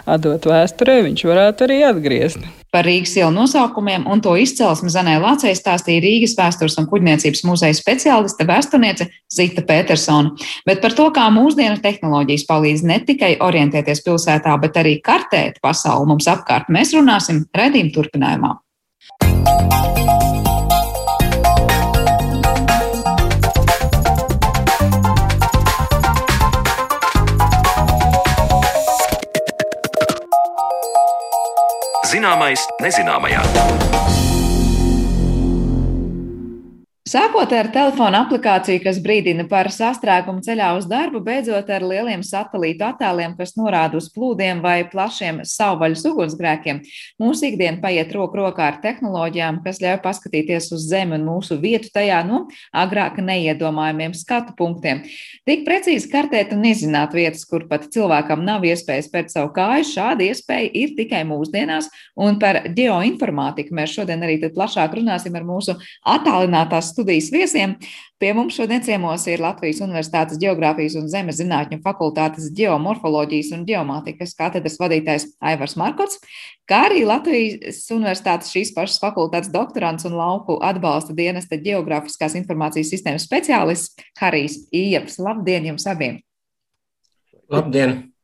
atdot 0.07 0.49
vēsturē, 0.51 1.01
viņš 1.09 1.27
varētu 1.29 1.67
arī 1.67 1.83
atgriezt. 1.89 2.47
Par 2.75 2.85
Rīgas 2.85 3.15
ielu 3.17 3.31
nosaukumiem 3.33 4.05
un 4.11 4.21
to 4.21 4.35
izcelsmi 4.37 4.91
Zanē 4.93 5.17
Lācei 5.23 5.55
stāstīja 5.57 6.03
Rīgas 6.05 6.35
vēstures 6.37 6.77
un 6.81 6.89
kuģniecības 6.91 7.41
muzeja 7.49 7.77
speciāliste 7.79 8.45
vēsturniece 8.49 9.09
Zita 9.33 9.65
Petersona. 9.65 10.35
Bet 10.69 10.83
par 10.85 10.93
to, 10.99 11.09
kā 11.15 11.31
mūsdienu 11.33 11.81
tehnoloģijas 11.81 12.45
palīdz 12.51 12.85
ne 12.91 13.01
tikai 13.07 13.33
orientēties 13.47 14.05
pilsētā, 14.05 14.59
bet 14.61 14.77
arī 14.83 14.99
kartēt 15.01 15.63
pasauli 15.65 16.13
mums 16.13 16.29
apkārt, 16.29 16.69
mēs 16.69 16.93
runāsim 16.99 17.47
redzījuma 17.57 17.97
turpinājumā. 17.97 18.55
Zināmais 32.27 32.65
nezināmajā. 32.83 34.26
Sākot 37.07 37.53
ar 37.55 37.69
telefona 37.71 38.25
aplikāciju, 38.25 38.81
kas 38.83 38.97
brīdina 38.99 39.45
par 39.47 39.69
sastrēgumu 39.71 40.41
ceļā 40.43 40.73
uz 40.75 40.89
darbu, 40.91 41.21
beidzot 41.23 41.69
ar 41.71 41.85
lieliem 41.87 42.25
satelītu 42.27 42.83
attēliem, 42.83 43.37
kas 43.39 43.53
norāda 43.55 44.01
uz 44.01 44.09
plūdiem 44.11 44.59
vai 44.65 44.81
plašiem 44.91 45.39
savvaļas 45.47 46.03
ugunsgrēkiem, 46.11 46.81
mūsu 47.23 47.47
ikdiena 47.53 47.79
paiet 47.79 48.11
roku 48.11 48.41
rokā 48.41 48.65
ar 48.73 48.81
tehnoloģijām, 48.83 49.61
kas 49.63 49.79
ļauj 49.85 50.01
paskatīties 50.03 50.67
uz 50.75 50.89
Zemi 50.91 51.15
un 51.15 51.29
mūsu 51.29 51.61
vietu 51.63 51.93
tajā 51.95 52.25
no 52.27 52.41
agrāk 52.75 53.23
neiedomājumiem 53.23 54.19
skatu 54.19 54.57
punktiem. 54.59 55.05
Tik 55.47 55.63
precīzi 55.63 56.11
kartēt 56.11 56.57
un 56.59 56.67
izzināt 56.67 57.15
vietas, 57.15 57.47
kur 57.47 57.69
pat 57.71 57.87
cilvēkam 57.95 58.43
nav 58.43 58.67
iespējas 58.67 59.13
pēc 59.15 59.37
savu 59.37 59.53
kāju, 59.55 59.87
šāda 59.93 60.27
iespēja 60.27 60.75
ir 60.83 60.99
tikai 60.99 61.23
mūsdienās, 61.31 61.87
un 62.19 62.43
par 62.43 62.65
geoinformātiku 62.67 63.79
mēs 63.79 63.95
šodien 63.95 64.27
arī 64.27 64.43
plašāk 64.51 64.99
runāsim 64.99 65.39
ar 65.39 65.47
mūsu 65.47 65.79
attālinātās 66.03 66.96
studijas 66.97 67.29
viesiem. 67.33 67.77
Pie 68.17 68.33
mums 68.33 68.57
šodien 68.57 68.81
ciemos 68.81 69.27
ir 69.29 69.43
Latvijas 69.45 69.83
Universitātes 69.85 70.41
Geogrāfijas 70.41 70.97
un 70.97 71.11
Zemes 71.13 71.37
zinātņu 71.37 71.83
fakultātes 71.85 72.49
geomorfoloģijas 72.57 73.53
un 73.59 73.67
geomātikas 73.69 74.33
katedras 74.39 74.79
vadītājs 74.81 75.29
Aivars 75.45 75.77
Markots, 75.77 76.23
kā 76.69 76.87
arī 76.89 77.05
Latvijas 77.05 77.83
Universitātes 77.93 78.55
šīs 78.55 78.73
pašas 78.77 78.99
fakultātes 79.05 79.53
doktorants 79.53 80.09
un 80.09 80.17
lauku 80.17 80.57
atbalsta 80.65 81.17
dienesta 81.17 81.61
geogrāfiskās 81.61 82.39
informācijas 82.41 82.95
sistēmas 82.95 83.29
speciālists 83.29 84.09
Harijs 84.21 84.63
Ieps. 84.73 85.21
Labdien 85.21 85.73
jums 85.75 85.89
abiem! 85.93 86.23
Labdien! 87.53 88.16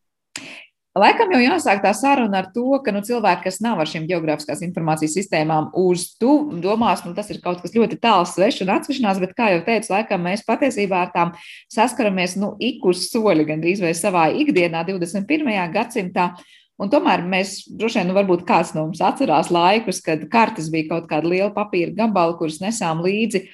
Laikam 0.92 1.30
jau 1.32 1.38
jāsāk 1.40 1.78
tā 1.80 1.94
saruna 1.96 2.42
ar 2.42 2.50
to, 2.52 2.66
ka 2.84 2.92
nu, 2.92 3.00
cilvēki, 3.00 3.46
kas 3.46 3.62
nav 3.64 3.78
ar 3.80 3.88
šīm 3.88 4.04
geogrāfiskās 4.10 4.60
informācijas 4.66 5.14
sistēmām 5.16 5.70
uz 5.80 6.10
tu, 6.20 6.34
domās, 6.60 7.00
nu, 7.06 7.14
tas 7.16 7.30
ir 7.32 7.38
kaut 7.40 7.62
kas 7.62 7.72
ļoti 7.72 7.96
tāls, 8.02 8.34
svešs 8.36 8.60
un 8.66 8.74
atsevišķinās, 8.74 9.22
bet, 9.22 9.32
kā 9.38 9.46
jau 9.54 9.62
teicu, 9.64 9.88
laikam 9.94 10.20
mēs 10.28 10.44
patiesībā 10.44 11.00
ar 11.06 11.14
tām 11.14 11.32
saskaramies 11.72 12.36
nu, 12.42 12.52
ik 12.60 12.84
uz 12.84 13.06
soļa, 13.06 13.48
gandrīz 13.54 13.80
vai 13.80 13.94
savā 13.96 14.26
ikdienā 14.36 14.84
21. 14.90 15.48
gadsimtā. 15.72 16.28
Un 16.76 16.92
tomēr 16.92 17.24
mēs 17.24 17.62
droši 17.72 18.02
vien, 18.02 18.12
nu, 18.12 18.20
varbūt 18.20 18.44
kāds 18.44 18.76
no 18.76 18.84
mums 18.90 19.00
atcerās 19.00 19.48
laikus, 19.54 20.04
kad 20.04 20.28
kartes 20.28 20.68
bija 20.68 20.90
kaut 20.92 21.08
kāda 21.08 21.32
liela 21.32 21.52
papīra 21.56 21.96
gabala, 22.04 22.36
kuras 22.36 22.60
nesām 22.60 23.00
līdzi 23.00 23.46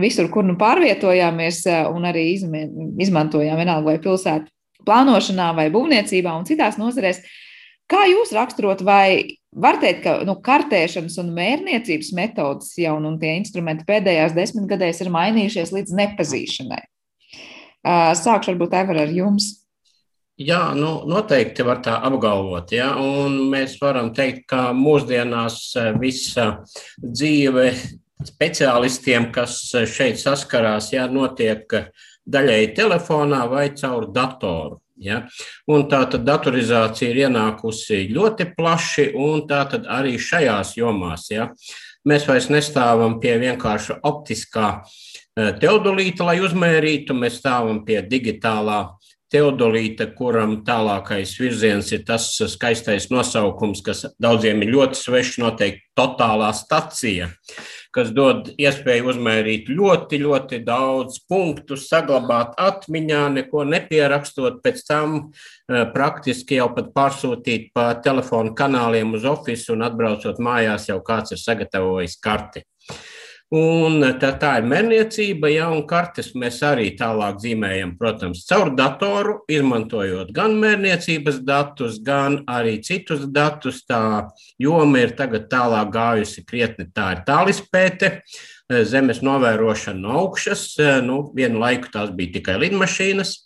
visur, 0.00 0.32
kur 0.32 0.48
nu 0.48 0.56
pārvietojāmies 0.56 1.66
un 1.92 2.08
arī 2.08 2.30
izmantojām 2.40 3.60
vienalga 3.60 3.92
vai 3.92 4.00
pilsētu 4.00 4.55
plānošanā 4.86 5.50
vai 5.56 5.66
būvniecībā 5.74 6.32
un 6.38 6.46
citās 6.48 6.78
nozarēs. 6.80 7.22
Kā 7.90 8.06
jūs 8.10 8.32
raksturot, 8.34 8.82
vai 8.86 9.38
var 9.54 9.78
teikt, 9.82 10.02
ka 10.04 10.16
nu, 10.26 10.36
kartēšanas 10.42 11.18
un 11.22 11.30
mērniecības 11.36 12.10
metodas 12.16 12.72
jau 12.80 12.96
un 12.98 13.18
tie 13.20 13.36
instrumenti 13.38 13.86
pēdējās 13.88 14.34
desmitgadēs 14.36 15.04
ir 15.04 15.12
mainījušies 15.14 15.72
līdz 15.76 15.94
nepazīšanai? 16.00 16.82
Sākšu 18.18 18.52
varbūt 18.52 18.74
Evar 18.74 19.04
ar 19.04 19.14
jums. 19.14 19.52
Jā, 20.36 20.74
nu, 20.76 21.06
noteikti 21.08 21.64
var 21.64 21.78
tā 21.84 21.94
apgalvot. 22.04 22.74
Ja? 22.74 22.90
Un 23.00 23.38
mēs 23.52 23.78
varam 23.80 24.10
teikt, 24.16 24.44
ka 24.50 24.68
mūsdienās 24.76 25.60
visa 26.00 26.48
dzīve 27.00 27.70
speciālistiem, 28.26 29.30
kas 29.32 29.62
šeit 29.88 30.20
saskarās, 30.20 30.90
jā, 30.92 31.06
notiek 31.08 31.64
daļēji 32.26 32.74
telefonā 32.76 33.44
vai 33.50 33.70
caur 33.78 34.10
datoru. 34.12 34.80
Ja? 34.96 35.22
Un 35.68 35.86
tā 35.90 36.02
tad 36.10 36.24
datorizācija 36.26 37.10
ir 37.12 37.26
ienākusi 37.26 38.06
ļoti 38.12 38.50
plaši, 38.56 39.10
un 39.14 39.44
tā 39.48 39.62
tad 39.70 39.88
arī 39.92 40.16
šajās 40.20 40.76
jomās. 40.78 41.28
Ja? 41.32 41.50
Mēs 42.06 42.26
vairs 42.28 42.48
nestāvam 42.52 43.18
pie 43.20 43.36
vienkārša 43.42 44.00
optiskā 44.06 44.68
e, 44.78 45.50
teodolīta, 45.60 46.24
lai 46.28 46.38
uzmērītu, 46.44 47.16
mēs 47.18 47.40
stāvam 47.42 47.82
pie 47.86 48.00
digitālā 48.06 48.84
teodolīta, 49.32 50.06
kuram 50.14 50.60
tālākais 50.66 51.34
virziens 51.40 51.90
ir 51.92 52.04
tas 52.06 52.28
skaistais 52.54 53.08
nosaukums, 53.10 53.82
kas 53.84 54.04
daudziem 54.22 54.62
ir 54.62 54.70
ļoti 54.76 55.00
svešs, 55.00 55.40
noteikti 55.42 55.82
totālā 55.98 56.52
stacija 56.54 57.28
kas 57.96 58.12
dod 58.16 58.50
iespēju 58.60 59.08
uzmērīt 59.12 59.70
ļoti, 59.72 60.20
ļoti 60.20 60.60
daudz 60.66 61.22
punktu, 61.30 61.78
saglabāt 61.80 62.54
atmiņā, 62.60 63.22
neko 63.38 63.64
nepierakstot, 63.72 64.60
pēc 64.64 64.84
tam 64.88 65.16
eh, 65.16 65.84
praktiski 65.94 66.60
jau 66.60 66.68
pat 66.76 66.92
pārsūtīt 66.96 67.72
pa 67.76 67.88
telefonu 68.04 68.54
kanāliem 68.58 69.16
uz 69.16 69.24
oficiālu 69.28 69.78
un 69.78 69.88
atbraucot 69.88 70.40
mājās, 70.42 70.90
jau 70.90 71.00
kāds 71.04 71.36
ir 71.36 71.42
sagatavojis 71.42 72.20
karti. 72.22 72.66
Un 73.54 74.02
tā, 74.18 74.32
tā 74.42 74.56
ir 74.58 74.64
mērniecība, 74.66 75.46
ja 75.52 75.68
un 75.70 75.84
kartes 75.86 76.32
mēs 76.34 76.56
arī 76.66 76.88
tālāk 76.98 77.36
zīmējam, 77.44 77.92
protams, 77.94 78.40
caur 78.48 78.72
datoru, 78.74 79.36
izmantojot 79.46 80.32
gan 80.34 80.56
mērniecības 80.58 81.38
datus, 81.46 82.00
gan 82.02 82.40
arī 82.50 82.80
citus 82.82 83.22
datus. 83.30 83.84
Tā 83.86 84.26
joma 84.58 85.04
ir 85.04 85.14
tagad 85.14 85.46
tālāk 85.52 85.92
gājusi 85.94 86.42
krietni. 86.42 86.88
Tā 86.90 87.12
ir 87.14 87.22
tālispēte, 87.28 88.10
zemes 88.90 89.22
novērošana 89.22 90.02
no 90.02 90.18
augšas. 90.24 90.66
Nu, 91.06 91.20
vienu 91.36 91.62
laiku 91.62 91.94
tās 91.94 92.10
bija 92.18 92.40
tikai 92.40 92.58
lidmašīnas. 92.64 93.36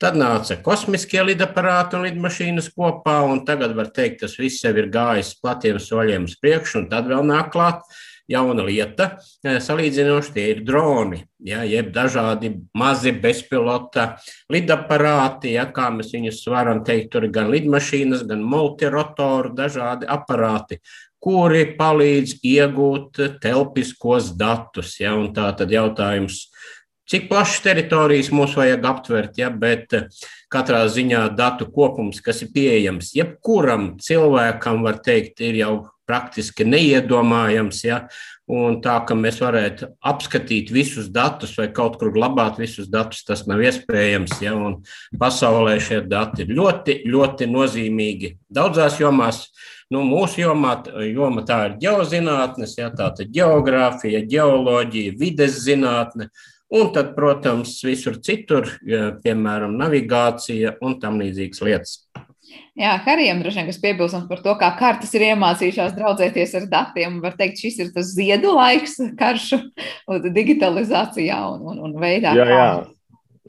Tad 0.00 0.16
nāca 0.16 0.56
kosmiskie 0.64 1.20
lidaparāti 1.20 1.98
un 1.98 2.08
lidmašīnas 2.08 2.72
kopā, 2.72 3.20
un 3.28 3.44
tagad 3.44 3.76
var 3.76 3.92
teikt, 3.92 4.22
tas 4.24 4.40
viss 4.40 4.64
jau 4.64 4.72
ir 4.72 4.88
gājis 4.92 5.36
platiem 5.44 5.76
soļiem 5.76 6.24
uz 6.32 6.34
priekšu, 6.40 6.80
un 6.80 6.90
tad 6.90 7.12
vēl 7.12 7.22
nāk 7.28 7.52
klāt 7.52 7.84
jauna 8.30 8.64
lieta. 8.66 9.10
Salīdzinoši 9.44 10.34
tie 10.34 10.46
ir 10.54 10.62
droni, 10.66 11.20
ja, 11.44 11.62
jeb 11.68 11.90
dažādi 11.94 12.54
mazi 12.76 13.12
bezpilota 13.12 14.14
lidaparāti, 14.52 15.54
ja, 15.58 15.66
kā 15.72 15.90
mēs 15.94 16.14
viņus 16.14 16.44
varam 16.52 16.84
teikt, 16.86 17.12
tur 17.14 17.28
ir 17.28 17.34
gan 17.34 17.50
lidmašīnas, 17.52 18.24
gan 18.28 18.44
multirotoru, 18.44 19.54
dažādi 19.56 20.08
aparāti, 20.10 20.80
kuri 21.24 21.66
palīdz 21.78 22.38
iegūt 22.44 23.20
telpiskos 23.42 24.32
datus. 24.36 24.98
Ja, 25.00 25.16
tā 25.36 25.50
tad 25.56 25.72
jautājums, 25.72 26.46
cik 27.08 27.28
plašas 27.30 27.62
teritorijas 27.64 28.32
mums 28.32 28.56
vajag 28.56 28.84
aptvert, 28.88 29.40
ja, 29.40 29.50
bet 29.52 29.92
katrā 30.52 30.84
ziņā 30.88 31.26
datu 31.36 31.68
kopums, 31.72 32.20
kas 32.24 32.44
ir 32.44 32.52
pieejams 32.54 33.12
jebkuram 33.16 33.94
cilvēkam, 34.00 34.84
var 34.84 35.00
teikt, 35.04 35.40
ir 35.44 35.60
jau 35.60 35.74
praktiski 36.08 36.66
neiedomājams. 36.68 37.82
Ja? 37.86 38.00
Un 38.50 38.80
tā, 38.84 38.98
ka 39.08 39.16
mēs 39.16 39.38
varētu 39.40 39.88
apskatīt 40.04 40.72
visus 40.74 41.08
datus 41.12 41.54
vai 41.56 41.70
kaut 41.72 41.96
kur 42.00 42.12
glabāt 42.12 42.58
visus 42.60 42.90
datus, 42.92 43.22
tas 43.24 43.46
nav 43.48 43.62
iespējams. 43.64 44.36
Ja? 44.44 44.54
Un 44.56 44.82
pasaulē 45.20 45.78
šie 45.82 46.02
dati 46.08 46.44
ir 46.44 46.52
ļoti, 46.56 47.00
ļoti 47.08 47.48
nozīmīgi 47.50 48.34
daudzās 48.52 49.00
jomās. 49.00 49.46
Nu, 49.92 50.00
mūsu 50.08 50.40
jomā 50.40 50.78
joma 51.06 51.44
tā 51.46 51.58
ir 51.68 51.74
geozinātnes, 51.82 52.72
ja, 52.80 52.88
tā 52.90 53.10
ir 53.20 53.28
geogrāfija, 53.36 54.24
geoloģija, 54.26 55.12
vides 55.20 55.60
zinātne. 55.66 56.30
Un 56.74 56.88
tad, 56.94 57.12
protams, 57.14 57.76
visur 57.84 58.16
citur, 58.24 58.66
piemēram, 59.22 59.76
navigācija 59.78 60.78
un 60.82 60.96
tam 61.02 61.20
līdzīgas 61.20 61.62
lietas. 61.62 62.03
Jā, 62.74 62.96
Harijam 63.04 63.38
droši 63.38 63.60
vien 63.60 63.68
kas 63.68 63.76
piebilstams 63.78 64.26
par 64.26 64.40
to, 64.42 64.52
kā 64.58 64.72
kartes 64.74 65.12
ir 65.14 65.28
iemācījušās 65.28 65.92
draudzēties 65.94 66.56
ar 66.58 66.64
datiem. 66.72 67.20
Var 67.22 67.36
teikt, 67.38 67.60
šis 67.62 67.76
ir 67.84 67.92
tas 67.94 68.08
ziedu 68.16 68.50
laiks 68.56 68.96
karšu 69.20 69.60
digitalizācijā 70.34 71.38
un, 71.52 71.62
un, 71.70 71.78
un 71.86 71.94
veidā. 72.02 72.32
Jā, 72.34 72.48
jā. 72.50 72.66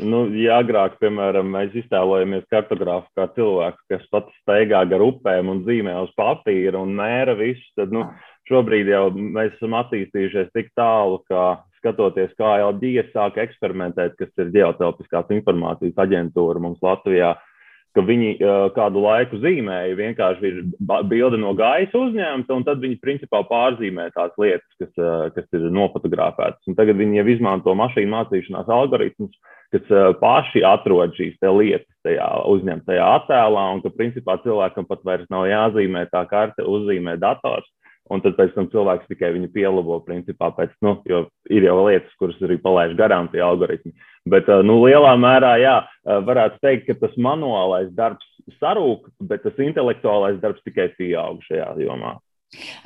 Nu, 0.05 0.25
ja 0.35 0.59
agrāk, 0.59 0.99
piemēram, 0.99 1.47
mēs 1.55 1.73
iztēlojamies 1.79 2.43
kartogrāfu 2.51 3.07
kā 3.17 3.29
cilvēku, 3.37 3.79
kas 3.93 4.03
pats 4.11 4.37
steigā 4.43 4.83
gar 4.91 5.01
upēm 5.01 5.49
un 5.53 5.63
zīmē 5.65 5.95
uz 6.03 6.11
papīra 6.19 6.81
un 6.83 6.91
mēra 6.97 7.33
visu, 7.39 7.63
tad 7.79 7.95
nu, 7.95 8.03
šobrīd 8.51 8.91
jau 8.91 9.07
mēs 9.15 9.55
esam 9.55 9.77
attīstījušies 9.79 10.51
tik 10.53 10.69
tālu, 10.77 11.21
ka 11.31 11.63
skatoties, 11.79 12.35
kā 12.37 12.57
LG 12.67 13.07
sāk 13.15 13.39
eksperimentēt, 13.41 14.19
kas 14.19 14.43
ir 14.43 14.51
ģeotelpiskās 14.53 15.31
informācijas 15.39 16.03
aģentūra 16.05 16.61
mums 16.67 16.83
Latvijā, 16.83 17.31
uh, 17.31 17.54
ka 17.95 18.03
viņi 18.03 18.29
uh, 18.35 18.67
kādu 18.75 19.01
laiku 19.05 19.39
zīmēja, 19.39 19.95
vienkārši 19.95 20.49
ir 20.49 20.57
bilde 21.07 21.39
no 21.39 21.53
gaisa 21.55 21.95
uzņemta, 21.95 22.57
un 22.57 22.65
tad 22.67 22.81
viņi 22.83 22.99
principā 22.99 23.39
pārzīmē 23.47 24.09
tās 24.15 24.35
lietas, 24.41 24.67
kas, 24.81 24.91
uh, 24.99 25.27
kas 25.35 25.47
ir 25.55 25.69
nofotografētas. 25.73 26.59
Un 26.67 26.75
tagad 26.75 26.99
viņi 26.99 27.21
jau 27.21 27.27
izmanto 27.31 27.75
mašīnu 27.79 28.11
mācīšanās 28.11 28.71
algoritmus, 28.75 29.31
kas 29.75 29.93
uh, 29.93 30.11
paši 30.19 30.65
atrod 30.67 31.15
šīs 31.15 31.39
lietas 31.39 31.87
tajā 32.05 32.27
uzņemtajā 32.51 33.07
attēlā, 33.21 33.63
un 33.77 33.81
ka 33.85 33.93
principā 33.95 34.37
cilvēkam 34.43 34.87
pat 34.89 35.07
vairs 35.07 35.31
nav 35.31 35.47
jāzīmē 35.49 36.05
tā 36.11 36.25
karte, 36.29 36.67
uzzīmē 36.67 37.15
dators. 37.21 37.69
Un 38.13 38.21
tad 38.21 38.35
pēc 38.37 38.51
tam 38.53 38.67
cilvēks 38.69 39.07
tikai 39.09 39.31
viņu 39.33 39.47
pielabo, 39.55 39.95
principā, 40.05 40.51
pēc, 40.53 40.75
nu, 40.85 40.99
jo 41.09 41.23
ir 41.49 41.65
jau 41.65 41.79
lietas, 41.87 42.11
kuras 42.21 42.37
arī 42.45 42.59
palaiž 42.61 42.93
garām 42.99 43.31
tie 43.31 43.41
algoritmi. 43.41 43.95
Bet, 44.25 44.49
nu, 44.65 44.79
lielā 44.81 45.13
mērā, 45.21 45.55
jā, 45.61 45.75
varētu 46.25 46.61
teikt, 46.65 46.87
ka 46.87 46.95
tas 47.05 47.17
manuālais 47.21 47.91
darbs 47.93 48.25
sarūk, 48.57 49.11
bet 49.21 49.43
tas 49.45 49.59
intelektuālais 49.61 50.39
darbs 50.41 50.63
tikai 50.65 50.89
pieaug 50.97 51.43
šajā 51.45 51.75
jomā. 51.85 52.17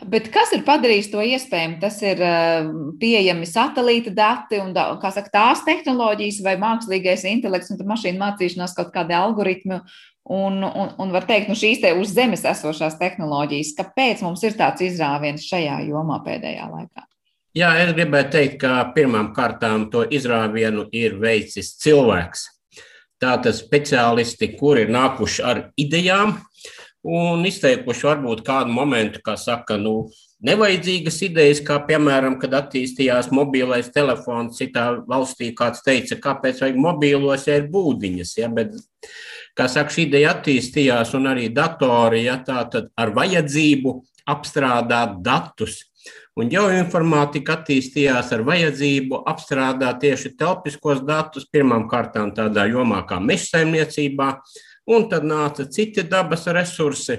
Bet 0.10 0.30
kas 0.34 0.54
ir 0.56 0.64
padarījis 0.66 1.12
to 1.12 1.22
iespējamu? 1.22 1.78
Tas 1.82 2.00
ir 2.02 2.22
uh, 2.24 2.70
pieejami 3.00 3.46
satelīta 3.46 4.12
dati 4.16 4.58
un 4.64 4.72
saka, 4.74 5.28
tās 5.32 5.62
tehnoloģijas 5.68 6.40
vai 6.44 6.56
mākslīgais 6.62 7.28
intelekts 7.30 7.76
un 7.76 7.84
mašīnu 7.92 8.20
mācīšanās 8.24 8.74
kaut 8.78 8.90
kādi 8.96 9.16
algoritmi 9.20 9.84
Un, 10.30 10.62
un, 10.64 10.92
un 10.98 11.10
var 11.10 11.26
teikt, 11.26 11.48
nu 11.50 11.56
šīs 11.58 11.80
te 11.82 11.90
uz 11.98 12.12
zemes 12.14 12.44
esošās 12.46 13.00
tehnoloģijas, 13.00 13.72
kāpēc 13.80 14.20
mums 14.22 14.44
ir 14.46 14.54
tāds 14.60 14.84
izrāviens 14.86 15.48
šajā 15.50 15.80
jomā 15.88 16.20
pēdējā 16.22 16.68
laikā? 16.70 17.09
Jā, 17.58 17.72
es 17.82 17.96
gribēju 17.98 18.30
teikt, 18.30 18.60
ka 18.62 18.92
pirmām 18.94 19.32
kārtām 19.34 19.88
to 19.90 20.04
izrāvienu 20.06 20.86
ir 20.94 21.16
veicis 21.18 21.72
cilvēks. 21.82 22.46
Tātad 23.20 23.58
speciālisti, 23.58 24.52
kuri 24.60 24.86
ir 24.86 24.94
nākuši 24.94 25.44
ar 25.44 25.64
idejām 25.82 26.38
un 27.10 27.42
izteikuši 27.48 28.06
varbūt 28.06 28.44
kādu 28.46 28.76
momentu, 28.76 29.24
kā 29.26 29.34
saka, 29.40 29.80
nu, 29.82 30.12
nevajadzīgas 30.46 31.18
idejas, 31.26 31.64
kā 31.66 31.80
piemēram, 31.88 32.38
kad 32.40 32.54
attīstījās 32.60 33.32
mobilais 33.36 33.90
telefons 33.96 34.60
citā 34.62 34.86
valstī, 35.10 35.50
kāds 35.56 35.82
teica, 35.84 36.20
kāpēc 36.22 36.62
vajag 36.64 36.80
mobīlos, 36.80 37.48
ja 37.50 37.58
ir 37.60 37.68
būdiņas. 37.74 38.38
Ja, 38.40 38.54
bet 38.54 38.78
kā 39.58 39.68
saka, 39.72 39.96
šī 39.96 40.08
ideja 40.08 40.36
attīstījās, 40.38 41.16
un 41.18 41.32
arī 41.34 41.50
datori, 41.50 42.28
ja 42.30 42.38
tā 42.46 42.62
tad 42.72 42.94
ar 43.00 43.16
vajadzību 43.16 43.98
apstrādāt 44.30 45.20
datus. 45.26 45.89
Un 46.40 46.48
geoinformātika 46.48 47.58
attīstījās 47.58 48.30
ar 48.36 48.46
vajadzību 48.48 49.18
apstrādāt 49.28 49.98
tieši 50.06 50.32
telpiskos 50.40 51.02
datus, 51.04 51.48
pirmām 51.52 51.88
kārtām 51.92 52.30
tādā 52.36 52.64
jomā 52.70 53.02
kā 53.10 53.18
meža 53.20 53.58
saimniecībā, 53.58 54.30
un 54.96 55.10
tad 55.12 55.26
nāca 55.28 55.66
citi 55.68 56.06
dabas 56.08 56.48
resursi. 56.56 57.18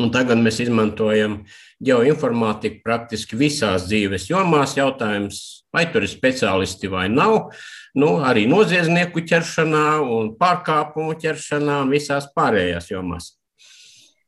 Un 0.00 0.08
tagad 0.14 0.40
mēs 0.40 0.62
izmantojam 0.64 1.40
geoinformātiku 1.84 2.80
praktiski 2.86 3.36
visās 3.36 3.84
dzīves 3.90 4.30
jomās. 4.30 4.76
Jautājums, 4.78 5.40
vai 5.74 5.84
tur 5.92 6.06
ir 6.06 6.12
speciālisti 6.12 6.88
vai 6.88 7.08
nav 7.12 7.50
nu, 7.98 8.14
arī 8.24 8.46
noziedznieku 8.48 9.26
ķeršanā, 9.26 9.84
un 10.00 10.30
pārkāpumu 10.40 11.18
ķeršanā 11.20 11.82
un 11.84 11.92
visās 11.92 12.30
pārējās 12.36 12.88
jomās. 12.94 13.34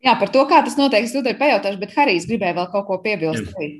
Jā, 0.02 0.18
par 0.18 0.34
to, 0.34 0.42
kā 0.50 0.60
tas 0.66 0.76
notiek, 0.76 1.06
es 1.06 1.14
tūdaļ 1.14 1.38
pajautāšu, 1.38 1.80
bet 1.80 1.96
Harijs 1.96 2.26
gribēja 2.28 2.58
vēl 2.58 2.68
kaut 2.74 2.88
ko 2.90 2.98
piebilst. 3.06 3.54
Jā. 3.54 3.70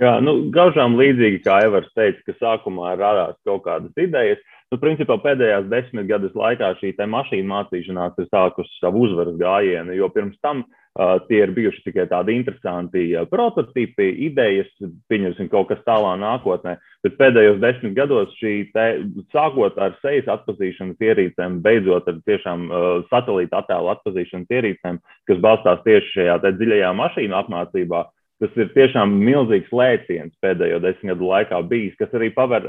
Jā, 0.00 0.16
nu, 0.24 0.48
gaužām 0.54 0.96
līdzīgi 0.96 1.42
kā 1.44 1.58
Evers 1.66 1.90
teica, 1.96 2.22
ka 2.26 2.36
sākumā 2.38 2.94
radās 2.96 3.36
kaut 3.44 3.64
kādas 3.66 3.92
idejas. 4.00 4.40
Nu, 4.72 4.78
principā 4.80 5.18
pēdējās 5.20 5.68
desmit 5.68 6.08
gadus 6.08 6.32
laikā 6.38 6.70
šī 6.80 6.94
mašīna 6.96 7.48
mācīšanās 7.50 8.16
ir 8.22 8.30
sākusi 8.30 8.78
savu 8.80 9.04
uzvaras 9.04 9.36
gājienu, 9.36 9.92
jo 9.98 10.08
pirms 10.14 10.38
tam 10.40 10.64
uh, 10.64 10.78
Uh, 10.92 11.16
tie 11.24 11.38
ir 11.40 11.54
bijuši 11.56 11.86
tikai 11.86 12.04
tādi 12.04 12.34
interesanti 12.36 13.06
uh, 13.16 13.22
prototipi, 13.24 14.10
idejas, 14.26 14.68
pieņemsim, 15.08 15.48
kaut 15.48 15.70
kas 15.70 15.78
tālā 15.86 16.10
nākotnē. 16.20 16.74
Bet 17.00 17.14
pēdējos 17.16 17.62
desmit 17.62 17.94
gados 17.96 18.34
šī 18.36 18.52
te, 18.74 18.84
sākot 19.32 19.78
ar 19.80 19.96
sejas 20.02 20.28
atpazīšanas 20.34 21.00
ierīcēm, 21.00 21.62
beidzot 21.64 22.10
ar 22.12 22.18
tiešām 22.28 22.66
uh, 22.68 22.90
satelīta 23.08 23.62
attēlu 23.62 23.88
atpazīšanas 23.94 24.52
ierīcēm, 24.52 25.00
kas 25.32 25.40
balstās 25.40 25.80
tieši 25.88 26.12
šajā 26.18 26.36
dziļajā 26.44 26.92
mašīnu 27.00 27.40
apmācībā, 27.40 28.02
tas 28.42 28.58
ir 28.58 28.72
tiešām 28.74 29.14
milzīgs 29.22 29.70
lēciens 29.72 30.34
pēdējo 30.42 30.82
desmit 30.82 31.14
gadu 31.14 31.30
laikā 31.30 31.62
bijis, 31.70 31.96
kas 32.00 32.12
arī 32.18 32.32
paver 32.34 32.66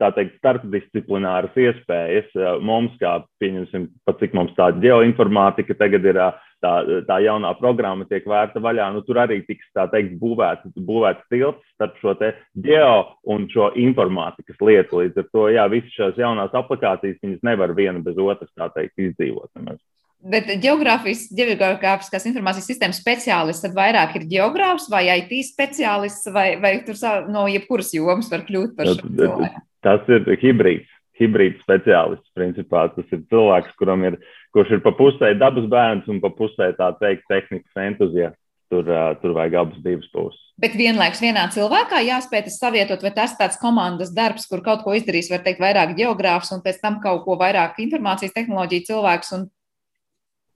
tā 0.00 0.08
teikt, 0.16 0.38
starpdisciplināras 0.40 1.56
iespējas 1.60 2.32
mums, 2.64 2.94
kā 3.00 3.18
pieņemsim, 3.42 3.88
pat 4.08 4.20
cik 4.22 4.34
mums 4.36 4.54
tāda 4.56 4.80
geoinformātika 4.82 5.76
tagad 5.78 6.06
ir 6.08 6.20
tā, 6.64 6.72
tā 7.08 7.18
jaunā 7.24 7.52
programma 7.58 8.06
tiek 8.08 8.26
vērta 8.28 8.62
vaļā, 8.64 8.88
nu, 8.94 9.04
tur 9.06 9.20
arī 9.22 9.42
tiks 9.46 9.68
teikt, 9.92 10.16
būvēts, 10.22 10.72
būvēts 10.88 11.28
tilts 11.32 11.74
starp 11.76 11.98
šo 12.00 12.16
geo 12.64 12.94
un 13.28 13.48
šo 13.52 13.70
informātikas 13.80 14.60
lietu. 14.64 15.02
Līdz 15.02 15.20
ar 15.20 15.28
to, 15.30 15.48
jā, 15.52 15.66
visas 15.72 15.98
šīs 15.98 16.22
jaunās 16.24 16.56
aplikācijas, 16.56 17.20
viņas 17.22 17.44
nevar 17.46 17.76
viena 17.76 18.00
bez 18.04 18.16
otras 18.18 18.72
teikt, 18.76 18.96
izdzīvot. 19.10 19.52
Nemaz. 19.60 19.82
Bet 20.24 20.48
geogrāfijas, 20.62 21.26
geogrāfiskās 21.36 22.24
informācijas 22.30 22.70
sistēmas 22.70 23.02
speciālists 23.02 23.66
tad 23.66 23.76
vairāk 23.76 24.16
ir 24.20 24.24
geogrāfs 24.30 24.88
vai 24.92 25.04
IT 25.18 25.36
speciālists, 25.50 26.30
vai, 26.32 26.54
vai 26.62 26.78
tur 26.86 26.96
no 27.28 27.44
jebkuras 27.52 27.92
jomas 27.92 28.32
var 28.32 28.46
kļūt 28.48 28.74
par 28.78 28.88
šo? 28.88 29.52
Tas 29.84 30.08
ir 30.08 30.24
hibrīds 30.40 30.88
hibrīds 31.20 31.62
speciālists. 31.64 32.30
Principā 32.36 32.86
tas 32.94 33.10
ir 33.14 33.22
cilvēks, 33.30 33.74
kuram 33.80 34.06
ir, 34.08 34.18
kurš 34.54 34.76
ir 34.76 34.80
pa 34.84 34.94
pusē 34.96 35.34
dabas 35.38 35.68
bērns 35.70 36.08
un 36.10 36.20
pa 36.22 36.32
pusē 36.34 36.72
tā 36.78 36.90
teikt 37.02 37.28
tehnikas 37.30 37.84
entuziasts. 37.90 38.40
Tur, 38.72 38.88
tur 39.20 39.34
vajag 39.36 39.54
abas 39.60 39.80
divas 39.84 40.06
puses. 40.10 40.38
Bet 40.58 40.72
vienlaikus 40.74 41.20
vienā 41.22 41.42
cilvēkā 41.52 42.00
jāspēj 42.02 42.40
tas 42.46 42.56
savietot, 42.58 43.02
vai 43.04 43.12
tas 43.14 43.34
tāds 43.38 43.58
komandas 43.60 44.08
darbs, 44.16 44.48
kur 44.50 44.62
kaut 44.64 44.80
ko 44.82 44.94
izdarīs, 44.96 45.28
var 45.30 45.44
teikt, 45.44 45.60
vairāk 45.62 45.92
geogrāfs 45.98 46.50
un 46.56 46.62
pēc 46.64 46.80
tam 46.82 46.96
kaut 47.04 47.22
ko 47.26 47.36
vairāk 47.38 47.76
informācijas 47.84 48.34
tehnoloģiju 48.34 48.86
cilvēks. 48.88 49.30
Un... 49.36 49.44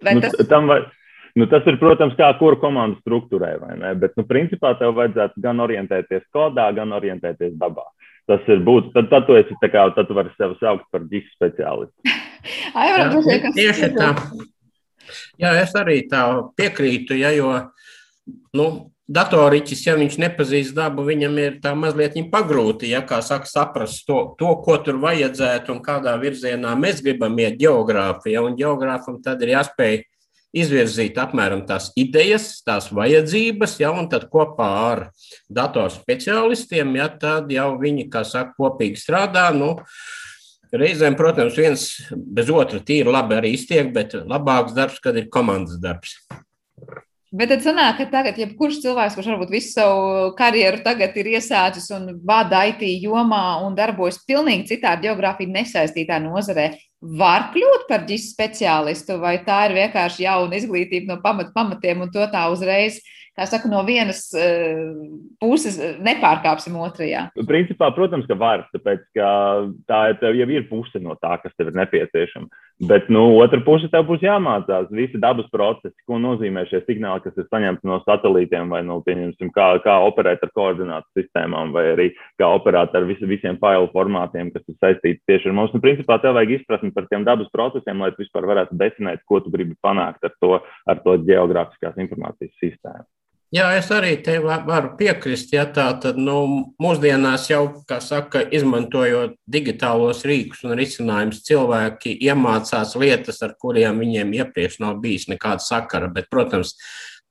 Vai 0.04 0.14
nu, 0.14 0.24
tas... 0.24 0.34
Vai, 0.68 0.80
nu, 1.38 1.46
tas 1.50 1.66
ir, 1.70 1.78
protams, 1.80 2.16
kā 2.18 2.30
kura 2.40 2.58
komanda 2.61 2.98
struktūrē, 3.02 3.54
vai 3.62 3.78
ne? 3.80 3.94
Bet, 3.98 4.14
nu, 4.18 4.26
principā 4.28 4.74
tev 4.78 4.96
vajadzētu 4.98 5.42
gan 5.44 5.64
orientēties 5.64 6.26
kodā, 6.34 6.68
gan 6.76 6.94
orientēties 6.96 7.56
dabā. 7.61 7.87
Tas 8.28 8.44
ir 8.52 8.61
būt, 8.61 8.92
tad, 8.92 9.08
tad 9.08 9.24
tu 9.24 9.38
esi 9.38 9.56
tā 9.62 9.70
kā, 9.72 9.87
tad 9.96 10.08
tu 10.11 10.16
vari 10.16 10.32
sevi 10.37 10.58
saukt 10.61 10.84
par 10.92 11.06
ģis 11.08 11.30
speciālistu. 11.32 12.12
Ai, 12.78 12.90
droši 13.08 13.30
vien, 13.30 13.42
kas 13.46 13.56
tieši 13.56 13.90
tā. 13.96 14.12
Jā, 15.40 15.54
es 15.62 15.72
arī 15.78 16.02
tā 16.11 16.22
piekrītu, 16.58 17.16
ja, 17.16 17.32
jo 17.32 17.54
nu, 18.58 18.66
datoriķis, 19.09 19.87
ja 19.87 19.94
viņš 19.97 20.18
nepazīst 20.21 20.77
dabu, 20.77 21.07
viņam 21.09 21.38
ir 21.40 21.57
tā 21.64 21.73
mazliet 21.79 22.18
pagrūti, 22.33 22.90
ja 22.92 23.01
kā 23.07 23.23
saka, 23.25 23.49
saprast 23.49 24.05
to, 24.07 24.35
to, 24.38 24.53
ko 24.64 24.77
tur 24.85 25.01
vajadzētu 25.01 25.73
un 25.73 25.81
kādā 25.85 26.14
virzienā 26.21 26.75
mēs 26.77 27.01
gribam 27.05 27.38
iet 27.40 27.57
geogrāfijā. 27.61 28.44
Un 28.44 28.57
geogrāfam 28.59 29.23
tad 29.25 29.42
ir 29.42 29.57
jāspēj 29.57 30.03
izvirzīt 30.59 31.18
apmēram 31.21 31.64
tās 31.68 31.90
idejas, 31.99 32.62
tās 32.64 32.88
vajadzības, 32.92 33.79
ja, 33.81 33.92
un 33.92 34.09
tad 34.12 34.29
kopā 34.33 34.68
ar 34.92 35.05
datorspeciālistiem, 35.53 36.94
ja 37.01 37.09
tad 37.12 37.53
jau 37.53 37.75
viņi, 37.81 38.09
kā 38.12 38.25
saka, 38.29 38.57
kopīgi 38.61 39.01
strādā. 39.01 39.49
Nu, 39.57 39.77
Reizēm, 40.68 41.14
protams, 41.16 41.57
viens 41.57 41.85
bez 42.12 42.51
otra 42.53 42.83
tīri 42.85 43.09
labi 43.09 43.38
arī 43.38 43.55
iztiek, 43.57 43.88
bet 43.94 44.12
labāks 44.21 44.77
darbs, 44.77 45.01
kad 45.01 45.16
ir 45.16 45.31
komandas 45.33 45.81
darbs. 45.81 46.18
Bet 47.28 47.50
tad 47.52 47.60
sanāk, 47.60 47.98
ka 47.98 48.04
tagad, 48.08 48.38
jebkurš 48.40 48.78
cilvēks, 48.80 49.12
kurš 49.18 49.26
varbūt 49.34 49.50
visu 49.52 49.74
savu 49.74 50.30
karjeru 50.38 50.78
tagad 50.80 51.16
ir 51.20 51.26
iesācis 51.34 51.90
un 51.92 52.14
vada 52.24 52.62
IT 52.70 52.80
jomā 53.02 53.58
un 53.66 53.76
darbojas 53.76 54.16
pilnīgi 54.24 54.70
citā 54.70 54.94
geogrāfija 55.02 55.52
nesaistītā 55.52 56.16
nozarē, 56.24 56.70
var 57.00 57.50
kļūt 57.54 57.87
par 57.90 58.06
ģis 58.08 58.32
speciālistu, 58.32 59.18
vai 59.22 59.38
tā 59.46 59.68
ir 59.68 59.76
vienkārši 59.78 60.26
jauna 60.26 60.58
izglītība 60.58 61.14
no 61.14 61.20
pamat, 61.22 61.54
pamatiem 61.54 62.06
un 62.06 62.12
to 62.14 62.26
tā 62.32 62.48
uzreiz 62.52 62.98
kā 63.38 63.46
saka, 63.46 63.70
no 63.70 63.84
vienas 63.87 64.24
uh, 64.34 64.94
puses 65.38 65.78
nepārkāpsim 66.02 66.74
otrajā? 66.82 67.28
Principā, 67.46 67.92
protams, 67.94 68.26
ka 68.26 68.34
var, 68.38 68.66
tāpēc 68.74 69.04
ka 69.14 69.28
tā 69.87 70.00
jau 70.34 70.48
ir 70.50 70.66
puse 70.70 71.02
no 71.02 71.14
tā, 71.22 71.37
kas 71.42 71.54
tev 71.54 71.70
ir 71.70 71.78
nepieciešama. 71.78 72.50
Bet 72.88 73.08
nu, 73.11 73.24
otra 73.42 73.58
puse 73.66 73.88
tev 73.90 74.04
būs 74.06 74.22
jāmācās. 74.22 74.87
Visi 74.94 75.18
dabas 75.18 75.48
procesi, 75.50 75.96
ko 76.06 76.20
nozīmē 76.22 76.62
šie 76.70 76.84
signāli, 76.87 77.24
kas 77.24 77.34
ir 77.38 77.48
saņemti 77.50 77.88
no 77.90 77.98
satelītiem, 78.04 78.70
vai 78.70 78.84
no, 78.87 79.00
pieņemsim, 79.06 79.50
kā, 79.54 79.72
kā 79.82 79.96
operēt 80.06 80.44
ar 80.46 80.52
koordinātu 80.54 81.18
sistēmām, 81.18 81.72
vai 81.74 81.88
arī 81.96 82.08
kā 82.38 82.50
operēt 82.54 82.94
ar 82.94 83.06
vis, 83.08 83.18
visiem 83.26 83.58
failu 83.58 83.90
formātiem, 83.94 84.52
kas 84.54 84.62
ir 84.70 84.78
saistīti 84.78 85.22
tieši 85.26 85.50
ar 85.50 85.58
mums. 85.58 85.74
Nu, 85.74 85.82
principā, 85.82 86.20
tev 86.22 86.38
vajag 86.38 86.61
izpratni 86.61 86.88
par 86.94 87.07
tiem 87.11 87.27
dabas 87.27 87.51
procesiem, 87.53 88.01
lai 88.03 88.11
tu 88.14 88.22
vispār 88.24 88.46
varētu 88.48 88.79
definēt, 88.81 89.24
ko 89.29 89.42
tu 89.44 89.53
gribi 89.55 89.77
panākt 89.85 90.24
ar 90.24 90.35
to, 90.40 90.59
ar 90.88 91.05
to 91.05 91.16
geogrāfiskās 91.29 91.98
informācijas 92.01 92.55
sistēmu. 92.62 93.07
Jā, 93.48 93.70
es 93.79 93.87
arī 93.88 94.11
te 94.20 94.35
varu 94.44 94.90
piekrist. 94.98 95.55
Ja 95.57 95.62
tā 95.72 95.87
tad 96.03 96.18
nu, 96.20 96.35
mūsdienās 96.85 97.46
jau, 97.48 97.62
kā 97.88 97.96
saka, 98.05 98.42
izmantojot 98.53 99.38
digitālos 99.48 100.20
rīkus 100.29 100.66
un 100.68 100.77
risinājumus, 100.77 101.40
cilvēki 101.46 102.12
iemācās 102.29 102.92
lietas, 103.01 103.40
ar 103.46 103.55
kuriem 103.57 104.03
viņiem 104.05 104.35
iepriekš 104.42 104.83
nav 104.85 105.01
bijis 105.01 105.31
nekāda 105.33 105.64
sakara. 105.64 106.11
Bet, 106.12 106.29
protams, 106.29 106.74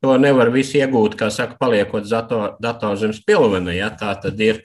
To 0.05 0.13
nevar 0.21 0.51
visu 0.53 0.77
iegūt, 0.77 1.15
kā 1.17 1.31
saka, 1.33 1.55
paliekot 1.57 2.05
datoru 2.05 2.99
zem 3.01 3.15
spilvena. 3.17 3.73
Ja? 3.73 3.89
Tā 3.89 4.11
tad 4.21 4.37
ir 4.43 4.59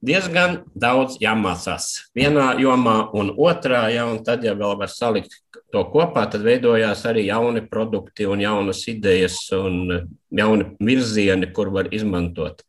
diezgan 0.00 0.62
daudz 0.72 1.18
jāmācās 1.20 1.90
vienā 2.16 2.54
jomā 2.62 2.96
un 3.12 3.34
otrā, 3.36 3.84
ja? 3.92 4.06
un 4.08 4.22
tad, 4.24 4.46
ja 4.48 4.56
vēl 4.56 4.78
var 4.80 4.88
salikt 4.88 5.36
to 5.72 5.82
kopā, 5.92 6.24
tad 6.32 6.46
veidojās 6.46 7.04
arī 7.10 7.26
jauni 7.26 7.66
produkti 7.68 8.24
un 8.24 8.40
jaunas 8.40 8.80
idejas 8.88 9.36
un 9.52 10.08
jauni 10.32 10.70
virzieni, 10.80 11.52
kur 11.52 11.68
var 11.74 11.92
izmantot 11.92 12.64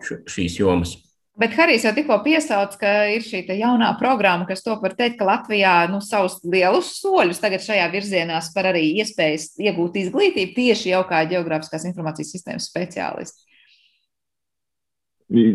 šīs 0.00 0.56
jomas. 0.62 0.96
Bet 1.40 1.54
Harijs 1.56 1.86
jau 1.86 1.92
tikko 1.96 2.18
piesauca, 2.20 2.76
ka 2.76 2.90
ir 3.14 3.22
šī 3.24 3.46
jaunā 3.56 3.94
programma, 3.96 4.44
kas 4.44 4.60
to 4.60 4.74
var 4.82 4.92
teikt, 4.96 5.16
ka 5.16 5.28
Latvijā 5.28 5.72
nu, 5.88 6.02
savus 6.04 6.34
lielus 6.44 6.90
soļus 6.98 7.40
tagad 7.40 7.64
šajā 7.64 7.86
virzienā 7.94 8.42
spēr 8.44 8.68
arī 8.74 8.82
iespējas 9.00 9.54
iegūt 9.56 9.96
izglītību 10.02 10.52
tieši 10.58 10.92
jau 10.92 11.00
kā 11.08 11.22
geogrāfiskās 11.30 11.86
informācijas 11.88 12.34
sistēmas 12.34 12.66
speciālisti. 12.68 13.46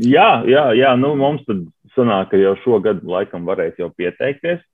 Jā, 0.09 0.29
jā, 0.49 0.65
jā 0.79 0.95
nu, 0.97 1.13
mums 1.19 1.45
tad 1.45 1.61
sanāk, 1.93 2.31
ka 2.31 2.41
jau 2.41 2.55
šogad 2.63 3.05
laikam 3.05 3.45
varēs 3.45 3.77
jau 3.77 3.91
pieteikties. 3.93 4.65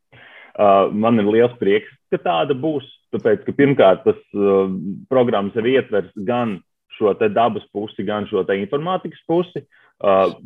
Uh, 0.51 0.87
man 0.95 1.19
ir 1.19 1.27
liels 1.27 1.59
prieks, 1.59 1.91
ka 2.13 2.21
tāda 2.23 2.55
būs. 2.55 2.87
Tāpēc, 3.11 3.43
ka 3.43 3.57
pirmkārt, 3.57 4.07
tas 4.07 4.19
uh, 4.37 4.71
programmas 5.11 5.59
jau 5.59 5.67
ietvers 5.67 6.11
gan 6.23 6.61
šo 6.95 7.11
dabas 7.19 7.67
pusi, 7.75 8.07
gan 8.07 8.31
šo 8.31 8.47
informātikas 8.55 9.19
pusi. 9.27 9.59
Uh, 9.59 9.80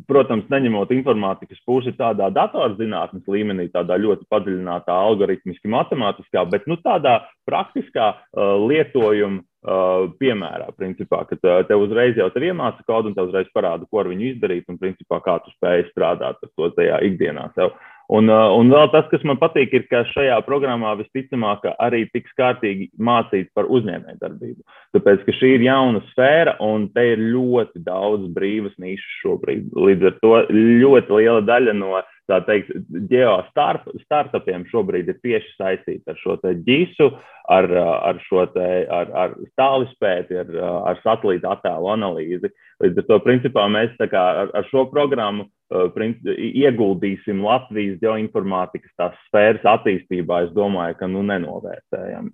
protams, 0.08 0.44
neņemot 0.52 0.90
informātikas 0.92 1.60
pusi 1.64 1.94
tādā 1.96 2.28
datorzinātnes 2.34 3.24
līmenī, 3.30 3.70
tādā 3.72 3.96
ļoti 4.02 4.26
padziļinātā, 4.32 4.92
algoritmiski 4.92 5.70
matemātiskā, 5.72 6.44
bet 6.52 6.66
nu, 6.68 6.76
tādā 6.84 7.18
praktiskā 7.48 8.10
uh, 8.12 8.56
lietojuma 8.66 9.40
uh, 9.40 10.06
piemērā, 10.20 10.68
principā, 10.76 11.22
kad 11.30 11.40
uh, 11.48 11.62
tev 11.68 11.86
uzreiz 11.86 12.18
jau 12.20 12.28
ir 12.34 12.48
iemāca 12.50 12.84
kodu 12.84 13.12
un 13.12 13.16
tev 13.16 13.30
uzreiz 13.30 13.48
parāda, 13.56 13.88
ko 13.88 14.02
ar 14.02 14.12
viņu 14.12 14.32
izdarīt 14.34 14.68
un 14.68 14.80
principā 14.82 15.22
kā 15.24 15.38
tu 15.44 15.54
spēj 15.56 15.88
strādāt 15.92 16.36
ar 16.36 16.52
to 16.52 16.72
tajā 16.76 17.00
ikdienā. 17.08 17.48
Sev. 17.56 17.72
Un, 18.06 18.30
uh, 18.30 18.52
un 18.54 18.70
vēl 18.70 18.90
tas, 18.92 19.06
kas 19.10 19.24
man 19.26 19.38
patīk, 19.40 19.72
ir, 19.74 19.86
ka 19.90 20.04
šajā 20.12 20.36
programmā 20.46 20.92
visticamāk 21.00 21.64
arī 21.82 22.04
tiks 22.14 22.30
kārtīgi 22.38 22.92
mācīts 23.02 23.50
par 23.56 23.66
uzņēmējdarbību. 23.66 24.62
Tāpēc, 24.94 25.24
ka 25.26 25.34
šī 25.34 25.56
ir 25.56 25.64
jauna 25.66 26.02
sfēra 26.12 26.54
un 26.62 26.86
te 26.94 27.02
ir 27.14 27.24
ļoti 27.34 27.82
daudz 27.86 28.28
brīvas 28.36 28.76
nišas 28.82 29.16
šobrīd. 29.24 29.72
Līdz 29.74 30.10
ar 30.12 30.20
to 30.22 30.36
ļoti 30.52 31.18
liela 31.18 31.42
daļa 31.48 31.74
no 31.80 31.96
tā 32.30 32.40
teikt, 32.46 32.70
geostartupiem 33.10 34.66
šobrīd 34.70 35.10
ir 35.10 35.18
tieši 35.22 35.52
saistīta 35.58 36.14
ar 36.14 36.22
šo 36.22 36.36
ģisu, 36.66 37.10
ar, 37.50 37.70
ar 38.10 38.22
šo 38.26 38.46
te, 38.54 38.70
ar, 38.90 39.12
ar 39.14 39.36
stālispēti, 39.52 40.38
ar, 40.42 40.54
ar 40.92 41.02
satelīta 41.04 41.54
attēlu 41.54 41.90
analīzi. 41.94 42.50
Līdz 42.82 43.02
ar 43.02 43.10
to, 43.10 43.20
principā, 43.24 43.68
mēs 43.72 43.94
kā, 43.98 44.24
ar, 44.46 44.50
ar 44.58 44.66
šo 44.70 44.86
programmu 44.90 45.46
ieguldīsim 45.72 47.42
Latvijas 47.42 47.98
geoinformātikas 48.02 48.92
tās 48.98 49.16
sfēras 49.26 49.66
attīstībā, 49.76 50.44
es 50.46 50.54
domāju, 50.54 50.98
ka 51.00 51.08
nu 51.10 51.24
nenovērtējam. 51.26 52.30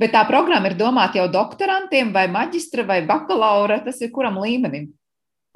Bet 0.00 0.12
tā 0.14 0.22
programma 0.28 0.70
ir 0.70 0.76
domāta 0.78 1.20
jau 1.20 1.26
doktorantiem, 1.32 2.12
vai 2.12 2.26
maģistra, 2.32 2.86
vai 2.88 3.02
bakalaura. 3.08 3.82
Tas 3.84 4.00
ir 4.00 4.12
kuram 4.12 4.38
līmenim? 4.40 4.88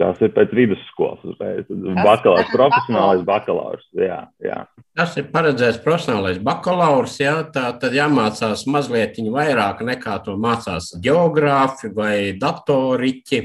Tas 0.01 0.21
ir 0.25 0.31
pēc 0.33 0.53
vidusskolas 0.57 1.21
uzreiz. 1.29 1.67
Bakalaurs, 1.69 2.49
profesionālais 2.55 3.25
bakalaurs. 3.25 3.85
Jā, 3.93 4.23
jā. 4.41 4.63
Tas 4.97 5.13
ir 5.21 5.27
paredzēts 5.33 5.83
profesionālais 5.85 6.39
bakalaurs. 6.41 7.19
Jā, 7.21 7.35
tā 7.53 7.67
tad 7.81 7.97
jāmācās 7.97 8.65
mazliet 8.65 9.21
vairāk 9.21 9.83
nekā 9.85 10.17
to 10.25 10.39
mācās 10.41 10.95
geogrāfi 11.05 11.93
vai 11.97 12.15
datoriķi. 12.41 13.43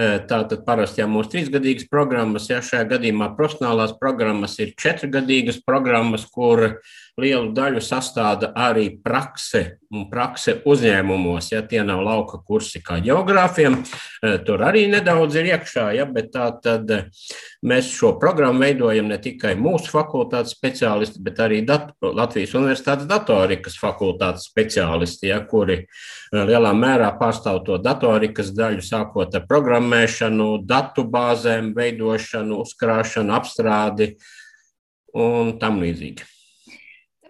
Tātad 0.00 0.62
parasti 0.64 1.02
jau 1.02 1.08
mūsu 1.12 1.34
trīsgadīgas 1.34 1.88
programmas, 1.90 2.46
ja 2.48 2.62
šajā 2.64 2.86
gadījumā 2.94 3.32
profesionālās 3.36 3.92
programmas 4.00 4.54
ir 4.62 4.72
četrgadīgas 4.78 5.60
programmas, 5.66 6.24
kur 6.30 6.80
lielu 7.20 7.50
daļu 7.52 7.82
sastāda 7.84 8.52
arī 8.56 8.86
prakse 9.04 9.80
un 9.90 10.06
prakse 10.08 10.60
uzņēmumos. 10.70 11.50
Ja 11.52 11.60
tie 11.66 11.82
nav 11.84 12.00
lauka 12.06 12.38
kursi 12.46 12.80
kā 12.84 13.00
geogrāfiem, 13.02 13.80
tur 14.46 14.62
arī 14.64 14.86
nedaudz 14.88 15.36
ir 15.40 15.50
iekšā, 15.50 15.88
ja, 15.98 16.06
bet 16.08 16.30
tā 16.32 16.46
tad 16.62 16.94
mēs 17.66 17.90
šo 17.92 18.14
programmu 18.22 18.64
veidojam 18.64 19.10
ne 19.10 19.18
tikai 19.20 19.56
mūsu 19.58 19.90
fakultātes 19.92 20.54
speciālisti, 20.56 21.20
bet 21.26 21.42
arī 21.42 21.60
dat 21.66 21.90
Latvijas 22.00 22.54
Universitātes 22.56 23.10
datorikas 23.10 23.76
fakultātes 23.82 24.46
speciālisti, 24.48 25.28
ja, 25.32 25.42
kuri 25.44 25.82
lielā 26.32 26.72
mērā 26.78 27.10
pārstāv 27.20 27.64
to 27.66 27.76
datorikas 27.82 28.54
daļu, 28.56 28.86
sākot 28.86 29.34
ar 29.34 29.46
programmēšanu, 29.90 30.66
datu 30.66 31.04
bāzēm, 31.04 31.74
veidošanu, 31.74 32.60
uzkrāšanu, 32.62 33.34
apstrādi 33.34 34.16
un 35.14 35.58
tam 35.58 35.80
līdzīgi. 35.80 36.22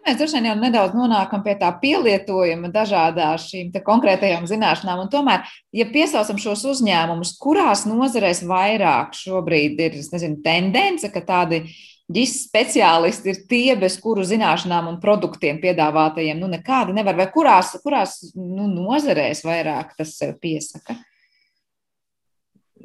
Mēs 0.01 0.17
droši 0.17 0.39
vien 0.39 0.47
jau 0.49 0.57
nedaudz 0.57 0.95
nonākam 0.97 1.43
pie 1.45 1.55
tā 1.61 1.69
pielietojuma 1.81 2.71
dažādām 2.73 3.37
šīm 3.39 3.71
konkrētajām 3.85 4.47
zināšanām. 4.49 5.09
Tomēr, 5.13 5.45
ja 5.77 5.85
piesaucam 5.93 6.39
šos 6.41 6.65
uzņēmumus, 6.73 7.37
kurās 7.41 7.85
nozarēs 7.87 8.43
vairāk 8.49 9.13
šobrīd 9.15 9.81
ir 9.81 9.99
nezinu, 10.01 10.41
tendence, 10.43 11.11
ka 11.13 11.21
tādi 11.21 11.67
ģis 12.11 12.47
speciālisti 12.49 13.31
ir 13.31 13.45
tie, 13.47 13.77
bez 13.77 14.01
kuru 14.01 14.25
zināšanām 14.25 14.89
un 14.89 14.99
produktiem 15.05 15.61
piedāvātajiem 15.61 16.41
nu, 16.41 16.49
nekādi 16.49 16.97
nevar, 16.97 17.21
vai 17.21 17.29
kurās, 17.31 17.77
kurās 17.85 18.33
nu, 18.35 18.67
nozarēs 18.73 19.45
vairāk 19.47 19.95
tas 20.01 20.17
piesaka? 20.41 20.97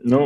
Nu, 0.06 0.22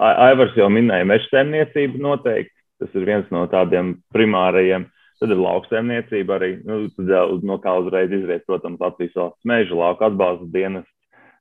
Aivars 0.00 0.56
jau 0.58 0.68
minēja 0.72 1.06
meža 1.08 1.28
saimniecību 1.30 2.00
noteikti. 2.02 2.56
Tas 2.80 2.94
ir 2.96 3.04
viens 3.04 3.28
no 3.34 3.44
tādiem 3.52 3.98
primārajiem. 4.14 4.86
Tad 5.20 5.34
ir 5.34 5.40
lauksaimniecība 5.42 6.38
arī, 6.38 6.54
nu, 6.64 6.86
tad, 6.96 7.42
no 7.44 7.58
kā 7.60 7.74
uzreiz 7.82 8.12
izriet, 8.16 8.46
protams, 8.48 8.80
Latvijas 8.80 9.18
valsts 9.18 9.48
meža 9.48 9.76
lauka 9.76 10.08
atbalsta 10.08 10.48
dienas, 10.54 10.86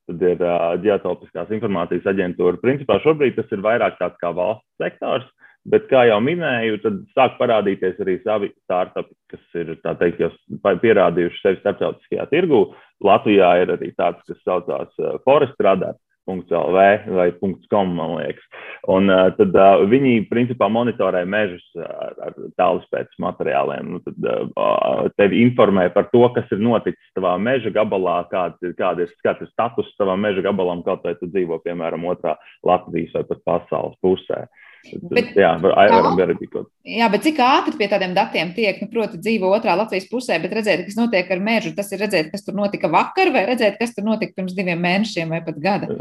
tad 0.10 0.26
ir 0.28 0.44
uh, 0.44 0.74
ģeotelpiskās 0.84 1.54
informācijas 1.56 2.10
aģentūra. 2.12 2.60
Principā 2.60 3.00
šobrīd 3.06 3.38
tas 3.38 3.56
ir 3.56 3.64
vairāk 3.64 3.96
tāds 4.02 4.20
kā 4.20 4.34
valsts 4.36 4.84
sektors, 4.84 5.30
Bet, 5.68 5.90
kā 5.92 6.06
jau 6.08 6.18
minēju, 6.24 6.80
tad 6.82 7.00
sāk 7.14 7.36
parādīties 7.38 7.98
arī 8.02 8.16
savi 8.24 8.48
startupi, 8.64 9.12
kas 9.30 9.58
ir 9.60 9.74
teikt, 10.00 10.22
jau 10.24 10.30
pierādījuši 10.82 11.42
sevi 11.44 11.60
starptautiskajā 11.60 12.26
tirgū. 12.32 12.62
Latvijā 13.04 13.50
ir 13.64 13.74
arī 13.76 13.92
tāds, 13.98 14.24
kas 14.28 14.40
saucās 14.48 14.96
Forest 15.28 15.60
Radar. 15.62 16.00
.lv 16.30 16.84
vai 17.18 17.28
.com, 17.72 17.96
man 17.98 18.16
liekas. 18.20 18.46
Un 18.88 19.10
uh, 19.12 19.28
tad 19.38 19.56
uh, 19.58 19.84
viņi 19.90 20.30
principā 20.30 20.70
monitorē 20.72 21.26
mežus 21.26 21.66
ar, 21.82 22.16
ar 22.30 22.38
tālruņa 22.60 23.06
materiāliem. 23.26 23.92
Nu, 23.96 24.02
tad 24.06 24.30
uh, 24.30 25.10
tevi 25.20 25.44
informē 25.48 25.90
par 25.96 26.10
to, 26.14 26.24
kas 26.36 26.48
ir 26.56 26.64
noticis 26.64 27.18
tavā 27.18 27.36
meža 27.42 27.74
gabalā, 27.76 28.22
kāds 28.32 28.62
ir, 28.64 28.78
kāda 28.80 29.06
ir, 29.06 29.14
kāds 29.26 29.44
ir 29.46 29.52
status 29.52 29.90
tavam 30.00 30.22
meža 30.24 30.46
gabalam, 30.46 30.86
kaut 30.86 31.06
vai 31.08 31.16
tu 31.20 31.30
dzīvo, 31.30 31.62
piemēram, 31.66 32.08
otrā 32.14 32.38
Latvijas 32.66 33.16
vai 33.18 33.28
pat 33.34 33.46
pasaules 33.50 34.00
pusē. 34.04 34.46
Uh, 34.46 34.66
Bet, 35.12 35.34
jā, 35.38 35.52
varam 35.62 36.16
verifizēt. 36.18 36.68
Jā, 36.88 37.10
bet 37.12 37.26
cik 37.26 37.40
ātri 37.44 37.76
pie 37.78 37.90
tādiem 37.92 38.16
datiem 38.16 38.54
tiek, 38.56 38.80
nu, 38.82 38.88
proti, 38.92 39.20
dzīvo 39.22 39.52
otrā 39.54 39.76
Latvijas 39.78 40.08
pusē, 40.10 40.40
bet 40.42 40.56
redzēt, 40.56 40.86
kas 40.88 40.98
notiek 40.98 41.30
ar 41.36 41.44
mēžu, 41.44 41.76
tas 41.78 41.92
ir 41.94 42.02
redzēt, 42.04 42.32
kas 42.34 42.46
tur 42.46 42.58
notika 42.58 42.90
vakar, 42.92 43.34
vai 43.36 43.46
redzēt, 43.50 43.78
kas 43.82 43.94
tur 43.96 44.08
notika 44.08 44.38
pirms 44.40 44.56
diviem 44.58 44.80
mēnešiem 44.82 45.36
vai 45.36 45.42
pat 45.46 45.60
gada. 45.62 45.92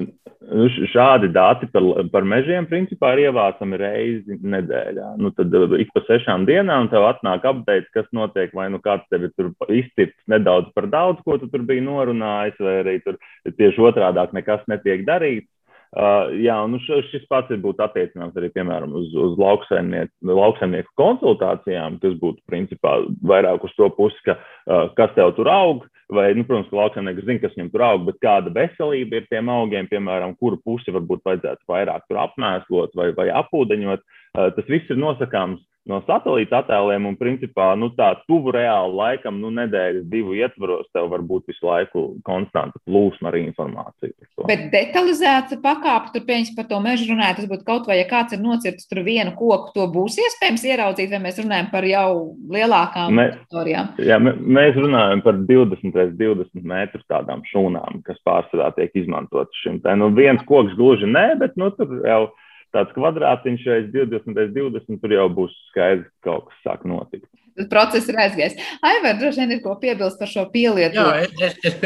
Nu, 0.49 0.69
šādi 0.95 1.29
dati 1.35 1.69
par, 1.75 1.85
par 2.12 2.25
mežiem 2.25 2.64
principā 2.71 3.12
ir 3.17 3.27
ievācami 3.27 3.81
reizi 3.81 4.38
nedēļā. 4.41 5.11
Nu, 5.21 5.33
tad 5.37 5.53
uh, 5.53 5.75
ik 5.83 5.93
pa 5.93 6.05
sešām 6.07 6.47
dienām 6.49 6.88
tev 6.93 7.05
atnāk 7.11 7.45
update, 7.51 7.91
kas 7.97 8.09
notiek, 8.17 8.55
vai 8.57 8.71
nu 8.73 8.81
kāds 8.85 9.05
tev 9.12 9.27
ir 9.29 9.35
tur 9.37 9.53
izcirts 9.69 10.17
nedaudz 10.31 10.73
par 10.77 10.88
daudz, 10.88 11.21
ko 11.27 11.37
tu 11.43 11.51
tur 11.53 11.67
biji 11.69 11.85
norunājis, 11.85 12.57
vai 12.64 12.79
arī 12.81 12.97
tur 13.05 13.21
tieši 13.45 13.85
otrādāk 13.91 14.33
nekas 14.38 14.64
netiek 14.73 15.05
darīts. 15.09 15.51
Uh, 15.96 16.35
jā, 16.37 16.53
un 16.66 16.74
nu 16.74 16.79
šis 16.85 17.22
pats 17.31 17.48
ir 17.55 17.62
būtu 17.64 17.81
attiecināms 17.81 18.37
arī, 18.37 18.51
piemēram, 18.53 18.92
uz, 18.98 19.09
uz 19.16 19.38
lauksaimnieku 19.40 20.92
konsultācijām, 21.01 21.96
kas 22.03 22.18
būtu 22.20 22.44
principā 22.51 22.98
vairāk 23.24 23.64
uz 23.64 23.72
to 23.79 23.88
pusi, 23.96 24.20
ka 24.27 24.37
uh, 24.37 24.90
kas 24.98 25.14
tev 25.16 25.33
tur 25.38 25.48
aug, 25.48 25.87
vai, 26.12 26.27
nu, 26.37 26.44
protams, 26.44 26.68
ka 26.68 26.77
lauksaimnieks 26.77 27.24
zina, 27.24 27.40
kas 27.40 27.57
viņam 27.57 27.72
tur 27.72 27.87
aug, 27.87 28.05
bet 28.05 28.20
kāda 28.20 28.53
veselība 28.53 29.22
ir 29.22 29.31
tiem 29.33 29.48
augiem, 29.53 29.88
piemēram, 29.88 30.37
kuru 30.37 30.61
pusi 30.61 30.92
varbūt 30.92 31.24
vajadzētu 31.24 31.64
vairāk 31.72 32.05
tur 32.05 32.20
apmēslot 32.27 32.92
vai, 32.98 33.09
vai 33.16 33.31
apūdeņot. 33.40 34.05
Uh, 34.37 34.51
tas 34.59 34.68
viss 34.68 34.92
ir 34.92 35.01
nosakāms 35.01 35.64
no 35.90 36.01
satelīta 36.07 36.61
attēliem, 36.62 37.07
un 37.09 37.16
principā 37.18 37.70
nu, 37.79 37.90
tā 37.96 38.11
tuvu 38.29 38.53
reāli 38.55 38.94
laikam, 38.98 39.38
nu, 39.42 39.51
nedēļas, 39.57 40.07
divu 40.12 40.37
ietvaros, 40.38 40.88
tev 40.94 41.09
var 41.12 41.24
būt 41.27 41.48
visu 41.51 41.66
laiku 41.66 42.05
konstanta 42.27 42.81
plūsma 42.88 43.31
ar 43.33 43.38
informāciju. 43.40 44.14
Bet 44.48 44.68
detalizēta 44.72 45.59
pakāpe, 45.62 46.12
tur 46.14 46.24
pieņems 46.29 46.55
par 46.57 46.68
to 46.70 46.81
mežu 46.85 47.09
runājot, 47.11 47.40
tas 47.40 47.51
būtu 47.51 47.66
kaut 47.68 47.88
vai, 47.90 48.01
ja 48.01 48.09
kāds 48.11 48.37
ir 48.37 48.42
nocirtis 48.42 48.88
tur 48.90 49.03
vienu 49.07 49.35
koku, 49.38 49.72
to 49.77 49.88
būs 49.92 50.18
iespējams 50.24 50.66
ieraudzīt, 50.70 51.12
vai 51.14 51.22
mēs 51.24 51.40
runājam 51.42 51.70
par 51.72 51.87
jau 51.88 52.09
lielākām 52.55 53.14
Mē, 53.18 53.29
teritorijām? 53.35 53.94
Jā, 54.11 54.20
mēs 54.22 54.79
runājam 54.79 55.24
par 55.24 55.40
20 55.48 56.03
līdz 56.03 56.18
20 56.20 56.68
metru 56.68 57.05
tādām 57.11 57.44
šūnām, 57.48 58.03
kas 58.07 58.20
pārsvarā 58.29 58.72
tiek 58.77 58.94
izmantotas 58.98 59.64
šim. 59.64 59.81
Tā, 59.85 59.96
nu, 59.98 60.12
viens 60.16 60.44
koks 60.48 60.77
gluži 60.79 61.09
nē, 61.09 61.31
bet 61.40 61.57
nu, 61.61 61.72
tur 61.77 62.01
jau 62.05 62.22
ir 62.29 62.37
tāds 62.74 62.94
kvadrātiņš 62.96 63.66
aiz 63.74 63.90
20, 63.94 64.38
aiz 64.42 64.54
20, 64.54 65.00
tur 65.02 65.14
jau 65.14 65.26
būs 65.35 65.54
skaidrs, 65.70 66.09
ka 66.22 66.31
kaut 66.31 66.48
kas 66.50 66.64
sāk 66.66 66.87
notikt. 66.88 67.28
Tas 67.59 67.66
process 67.66 68.07
ir 68.07 68.18
aizgājis. 68.22 68.54
Aivar, 68.87 69.16
droši 69.18 69.42
vien 69.42 69.57
ir 69.57 69.62
ko 69.64 69.72
piebilst 69.81 70.20
par 70.20 70.31
šo 70.31 70.44
pielietojumu. 70.52 71.24
Jā, 71.26 71.48
es, 71.48 71.57
es 71.66 71.78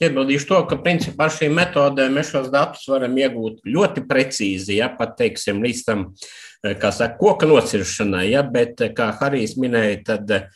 piebildīšu 0.00 0.48
to, 0.48 0.62
ka 0.70 0.80
principā 0.80 1.28
ar 1.28 1.34
šīm 1.36 1.52
metodēm 1.58 2.16
mēs 2.16 2.32
šos 2.32 2.48
datus 2.54 2.88
varam 2.88 3.18
iegūt 3.20 3.60
ļoti 3.68 4.06
precīzi, 4.08 4.78
ja 4.78 4.88
pat 4.96 5.18
teiksim 5.20 5.60
līdz 5.66 5.84
tam, 5.84 6.08
kā 6.64 6.94
saka, 6.94 7.18
koka 7.20 7.50
nociršanai, 7.50 8.30
ja, 8.30 8.40
bet, 8.46 8.80
kā 8.96 9.10
Harijs 9.20 9.58
minēja, 9.60 10.00
tad 10.14 10.32
uh, 10.38 10.48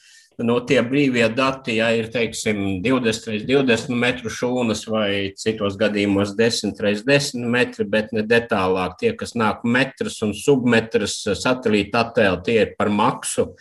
no 0.45 0.59
tie 0.69 0.81
brīvie 0.85 1.27
dati, 1.35 1.77
ja 1.79 1.89
ir 1.97 2.11
teiksim, 2.13 2.81
20 2.85 3.31
līdz 3.33 3.47
20 3.49 3.97
metru 3.97 4.33
šūnas 4.33 4.85
vai 4.91 5.11
citos 5.39 5.79
gadījumos 5.81 6.35
10 6.39 6.83
līdz 6.87 7.05
10 7.09 7.47
metri, 7.53 7.87
bet 7.89 8.13
ne 8.17 8.25
detālāk. 8.27 8.99
Tie, 9.01 9.13
kas 9.19 9.37
nāk 9.39 9.65
metrs 9.65 10.21
un 10.27 10.35
submetrs 10.37 11.23
satelīta 11.41 12.05
attēli, 12.07 12.43
tie 12.45 12.59
ir 12.65 12.75
par 12.79 12.93
maksu. 12.93 13.53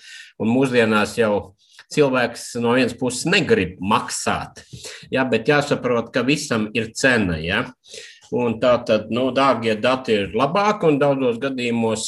Un 0.42 0.52
mūsdienās 0.52 1.16
jau 1.20 1.56
cilvēks 1.94 2.56
no 2.64 2.74
vienas 2.76 2.96
puses 2.98 3.28
negrib 3.30 3.78
maksāt, 3.80 4.64
ja, 5.14 5.24
bet 5.30 5.50
jāsaprot, 5.52 6.12
ka 6.14 6.26
visam 6.28 6.70
ir 6.76 6.92
cena. 6.98 7.38
Ja. 7.40 7.66
Un 8.34 8.56
tā 8.62 8.74
tad, 8.88 9.10
nu, 9.14 9.28
dārgie 9.36 9.76
dati 9.82 10.16
ir 10.16 10.38
labāki, 10.38 10.90
un 10.90 11.00
daudzos 11.02 11.38
gadījumos 11.44 12.06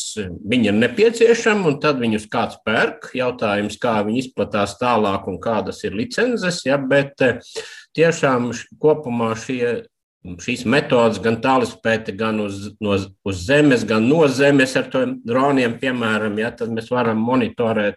viņi 0.49 0.71
ir 0.71 0.77
nepieciešami, 0.77 1.67
un 1.69 1.77
tad 1.84 2.01
viņus 2.01 2.30
kāds 2.32 2.62
pērk. 2.65 3.12
Jautājums, 3.17 3.77
kā 3.82 3.99
viņi 4.08 4.23
izplatās 4.25 4.77
tālāk 4.82 5.27
un 5.30 5.38
kādas 5.43 5.84
ir 5.86 5.97
licences, 5.97 6.63
ja, 6.65 6.80
bet 6.82 7.21
eh, 7.25 7.43
tiešām 7.97 8.49
kopumā 8.82 9.34
šie 9.38 9.86
šīs 10.43 10.65
metodas, 10.67 11.21
gan 11.23 11.38
tālruņa, 11.43 12.15
gan 12.17 12.41
uz, 12.43 12.71
no, 12.84 12.97
uz 12.97 13.43
zemes, 13.47 13.86
gan 13.88 14.08
no 14.10 14.25
zemes 14.27 14.75
ar 14.75 14.89
droniem, 14.91 15.77
piemēram, 15.80 16.39
ja, 16.41 16.51
tad 16.51 16.73
mēs 16.75 16.89
varam 16.91 17.21
monitorēt 17.23 17.95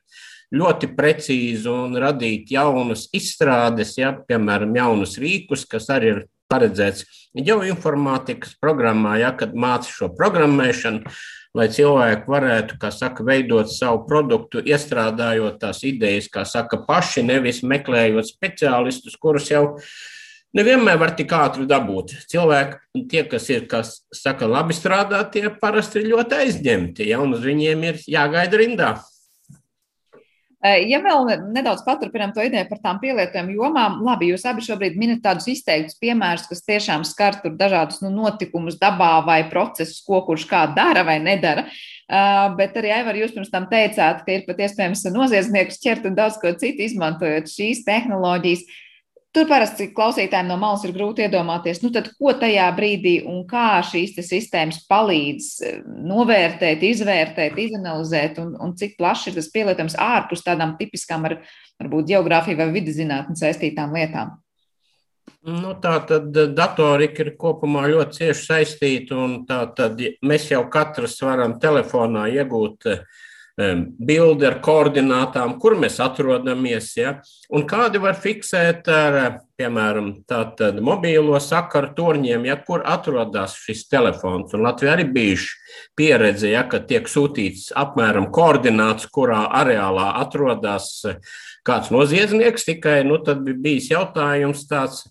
ļoti 0.55 0.91
precīzi 0.97 1.71
un 1.71 1.97
radīt 1.99 2.51
jaunas 2.55 3.09
izstrādes, 3.17 3.97
ja, 3.99 4.13
piemēram, 4.29 4.75
jaunus 4.79 5.17
rīkus, 5.23 5.67
kas 5.71 5.91
arī 5.95 6.15
ir 6.15 6.23
paredzēts 6.51 7.07
geoinformātikas 7.35 8.57
programmā, 8.63 9.17
ja, 9.23 9.31
kad 9.37 9.55
māca 9.55 9.91
šo 9.91 10.11
programmēšanu, 10.19 11.13
lai 11.57 11.67
cilvēki 11.73 12.31
varētu, 12.31 12.79
kā 12.83 12.91
saka, 12.95 13.25
veidot 13.27 13.71
savu 13.73 14.05
produktu, 14.09 14.63
iestrādājot 14.63 15.61
tās 15.63 15.83
idejas, 15.87 16.31
kā 16.31 16.45
saka, 16.47 16.83
paši, 16.87 17.25
nevis 17.27 17.63
meklējot 17.67 18.31
speciālistus, 18.31 19.19
kurus 19.19 19.51
jau 19.51 19.65
nevienmēr 20.57 20.99
var 20.99 21.15
tik 21.19 21.33
ātri 21.35 21.67
dabūt. 21.71 22.17
Cilvēki, 22.31 23.07
tie, 23.11 23.25
kas 23.31 23.47
ir, 23.51 23.67
kas 23.71 24.01
saka, 24.15 24.51
labi 24.51 24.75
strādā, 24.75 25.23
tie 25.31 25.49
parasti 25.63 26.03
ir 26.03 26.11
ļoti 26.15 26.43
aizņemti, 26.45 27.11
ja, 27.11 27.23
un 27.23 27.39
uz 27.39 27.47
viņiem 27.47 27.89
ir 27.93 28.05
jāgaida 28.11 28.63
rindā. 28.63 28.93
Eh, 30.61 30.83
ja 30.91 30.99
vēl 31.01 31.31
nedaudz 31.55 31.81
paturpinām 31.87 32.35
to 32.37 32.43
ideju 32.45 32.67
par 32.69 32.83
tām 32.83 32.99
pielietojumu 33.01 33.55
jomām, 33.57 33.95
labi, 34.05 34.29
jūs 34.29 34.43
abi 34.45 34.61
šobrīd 34.67 34.99
minat 35.01 35.23
tādus 35.25 35.47
izteiktus 35.49 35.97
piemērus, 36.03 36.45
kas 36.51 36.61
tiešām 36.67 37.07
skar 37.09 37.39
tur 37.41 37.55
dažādus 37.57 38.03
nu, 38.05 38.11
notikumus 38.13 38.77
dabā 38.81 39.15
vai 39.25 39.39
procesus, 39.49 40.03
ko 40.05 40.21
kurš 40.27 40.45
kā 40.51 40.67
dara 40.77 41.07
vai 41.09 41.17
nedara. 41.23 41.65
Uh, 42.11 42.51
bet 42.59 42.77
arī, 42.77 42.91
Aivar, 42.93 43.17
jūs 43.17 43.33
pirms 43.33 43.53
tam 43.53 43.71
teicāt, 43.71 44.25
ka 44.27 44.35
ir 44.35 44.45
pat 44.45 44.61
iespējams 44.67 45.07
noziedzniekus 45.15 45.81
ķert 45.81 46.09
un 46.11 46.19
daudz 46.19 46.37
ko 46.43 46.53
citu 46.59 46.85
izmantojot 46.85 47.49
šīs 47.49 47.85
tehnoloģijas. 47.87 48.67
Tur 49.31 49.47
parasti 49.47 49.93
klausītājiem 49.95 50.49
no 50.51 50.57
malas 50.59 50.83
ir 50.83 50.91
grūti 50.91 51.23
iedomāties, 51.23 51.79
nu 51.85 51.93
tad, 51.95 52.09
ko 52.19 52.33
tajā 52.35 52.65
brīdī 52.75 53.21
un 53.31 53.45
kā 53.47 53.79
šīs 53.87 54.17
sistēmas 54.27 54.81
palīdz 54.91 55.51
eh, 55.69 55.77
novērtēt, 55.87 56.83
izvērtēt, 56.89 57.61
izanalizēt, 57.63 58.41
un, 58.43 58.57
un 58.59 58.75
cik 58.79 58.97
plaši 58.99 59.31
ir 59.31 59.39
tas 59.39 59.51
pielietojams 59.55 59.95
ārpus 60.03 60.43
tādām 60.47 60.75
tipiskām 60.81 61.31
ar 61.31 61.37
varbūt 61.79 62.11
geogrāfiju 62.11 62.59
vai 62.59 62.69
vidzinātni 62.75 63.39
saistītām 63.39 63.95
lietām. 63.95 64.35
Nu, 65.47 65.77
tā 65.79 65.95
tad 66.11 66.35
eh, 66.35 66.51
datorika 66.51 67.23
ir 67.23 67.37
kopumā 67.39 67.87
ļoti 67.87 68.25
cieši 68.25 68.47
saistīta, 68.49 69.15
un 69.15 69.45
tā 69.47 69.63
tad 69.79 70.03
mēs 70.27 70.51
jau 70.51 70.65
katrs 70.75 71.21
varam 71.23 71.61
telefonā 71.63 72.27
iegūt 72.35 72.91
uh, 72.91 73.07
bildi 73.99 74.47
ar 74.49 74.59
koordinātām, 74.65 75.57
kur 75.61 75.77
mēs 75.81 75.99
atrodamies, 76.03 76.91
ja, 76.99 77.15
un 77.53 77.67
kādi 77.69 78.01
var 78.03 78.17
fiksēt 78.21 78.89
ar, 78.93 79.19
piemēram, 79.61 80.11
tātad 80.31 80.81
mobīlo 80.85 81.39
sakaru 81.43 81.93
torņiem, 81.97 82.47
ja, 82.49 82.57
kur 82.65 82.85
atrodas 82.89 83.59
šis 83.61 83.85
telefons. 83.93 84.55
Un 84.57 84.65
Latvijā 84.65 84.97
arī 84.97 85.07
bijuši 85.13 85.79
pieredze, 85.99 86.51
ja, 86.55 86.65
ka 86.69 86.83
tiek 86.85 87.09
sūtīts 87.11 87.71
apmēram 87.77 88.31
koordināts, 88.35 89.11
kurā 89.13 89.45
areālā 89.61 90.11
atrodas 90.23 90.93
kāds 91.67 91.93
noziedznieks, 91.93 92.69
tikai, 92.69 93.01
nu, 93.07 93.21
tad 93.25 93.45
bija 93.47 93.65
bijis 93.69 93.91
jautājums 93.93 94.67
tāds, 94.71 95.05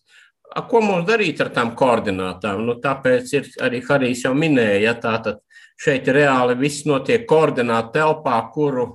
A, 0.49 0.63
ko 0.65 0.79
mums 0.81 1.05
darīt 1.05 1.41
ar 1.43 1.51
tām 1.53 1.75
koordinātām? 1.77 2.63
Nu, 2.65 2.73
tāpēc 2.81 3.33
ir 3.35 3.49
arī 3.61 3.83
Harijs 3.85 4.23
jau 4.25 4.31
minēja, 4.33 4.79
ja 4.87 4.93
tātad 4.97 5.43
Šeit 5.79 6.09
reāli 6.11 6.57
viss 6.59 6.87
notiek 6.89 7.23
koordināti 7.29 7.93
telpā, 7.95 8.39
kuru 8.53 8.87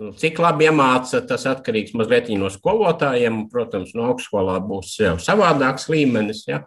nu, 0.00 0.12
cik 0.16 0.40
labi 0.40 0.68
iemāca, 0.70 1.20
tas 1.28 1.44
atkarīgs 1.50 1.92
mazliet 1.98 2.30
no 2.40 2.48
skolotājiem. 2.52 3.42
Protams, 3.52 3.92
no 3.96 4.08
augstskolā 4.10 4.56
būs 4.64 4.94
jau 5.02 5.16
savādāks 5.20 5.90
līmenis. 5.92 6.46
Ja. 6.48 6.62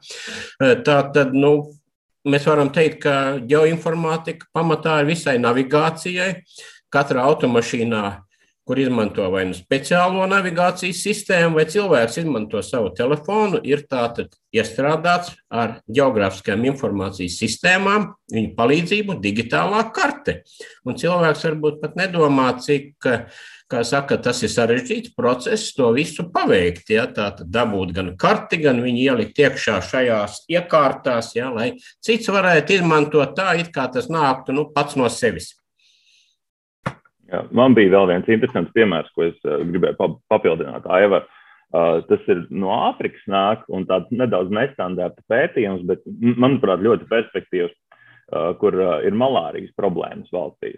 Tā 0.60 1.00
tad, 1.16 1.34
nu, 1.34 1.56
mēs 2.30 2.46
varam 2.50 2.70
teikt, 2.74 3.02
ka 3.08 3.16
geoinformātika 3.42 4.52
pamatā 4.54 5.00
ir 5.02 5.10
visai 5.10 5.40
navigācijai. 5.42 6.36
Katrā 6.94 7.26
automašīnā 7.26 8.04
kur 8.68 8.80
izmanto 8.80 9.26
vai 9.32 9.44
nu 9.50 9.56
speciālo 9.58 10.24
navigācijas 10.32 11.02
sistēmu, 11.04 11.58
vai 11.60 11.66
cilvēks 11.70 12.22
izmanto 12.22 12.62
savu 12.64 12.94
telefonu, 12.96 13.60
ir 13.68 13.84
tātad 13.92 14.32
iestrādāts 14.56 15.34
ar 15.52 15.80
geogrāfiskajām 15.92 16.64
informācijas 16.72 17.40
sistēmām, 17.42 18.14
viņu 18.32 18.54
palīdzību 18.58 19.18
digitālā 19.24 19.82
karte. 19.96 20.42
Un 20.88 20.96
cilvēks 21.00 21.44
varbūt 21.50 21.82
pat 21.82 21.98
nedomā, 22.00 22.54
cik, 22.64 22.94
kā 23.74 23.82
saka, 23.88 24.20
tas 24.22 24.40
ir 24.46 24.52
sarežģīts 24.54 25.16
process 25.18 25.74
to 25.76 25.90
visu 25.96 26.28
paveikt. 26.32 26.94
Ja? 26.94 27.08
Tātad 27.12 27.50
dabūt 27.52 27.92
gan 27.98 28.14
karti, 28.20 28.62
gan 28.64 28.80
viņu 28.86 29.04
ielikt 29.10 29.44
iekšā 29.44 29.80
šajās 29.90 30.44
iekārtās, 30.54 31.34
ja? 31.36 31.50
lai 31.52 31.74
cits 32.04 32.32
varētu 32.32 32.78
izmantot 32.78 33.36
tā, 33.36 33.52
it 33.60 33.74
kā 33.76 33.90
tas 33.92 34.08
nāktu 34.14 34.56
nu, 34.56 34.70
pats 34.72 34.96
no 35.00 35.12
sevis. 35.12 35.52
Jā, 37.34 37.42
man 37.56 37.74
bija 37.78 37.96
vēl 37.96 38.12
viens 38.12 38.30
interesants 38.30 38.74
piemērs, 38.76 39.10
ko 39.16 39.26
es 39.26 39.38
uh, 39.48 39.64
gribēju 39.66 40.12
papildināt. 40.32 40.86
Aivar. 40.86 41.26
Uh, 41.74 42.04
tas 42.06 42.22
ir 42.30 42.44
no 42.54 42.70
Āfrikas 42.92 43.24
nāk 43.26 43.64
un 43.74 43.88
tāds 43.90 44.12
nedaudz 44.14 44.52
nestandarta 44.54 45.24
pētījums, 45.32 45.82
bet, 45.90 46.04
manuprāt, 46.22 46.84
ļoti 46.86 47.08
perspektīvs, 47.10 47.74
uh, 47.74 48.52
kur 48.62 48.78
uh, 48.78 49.00
ir 49.02 49.18
malārijas 49.18 49.74
problēmas 49.80 50.30
valstīs. 50.36 50.78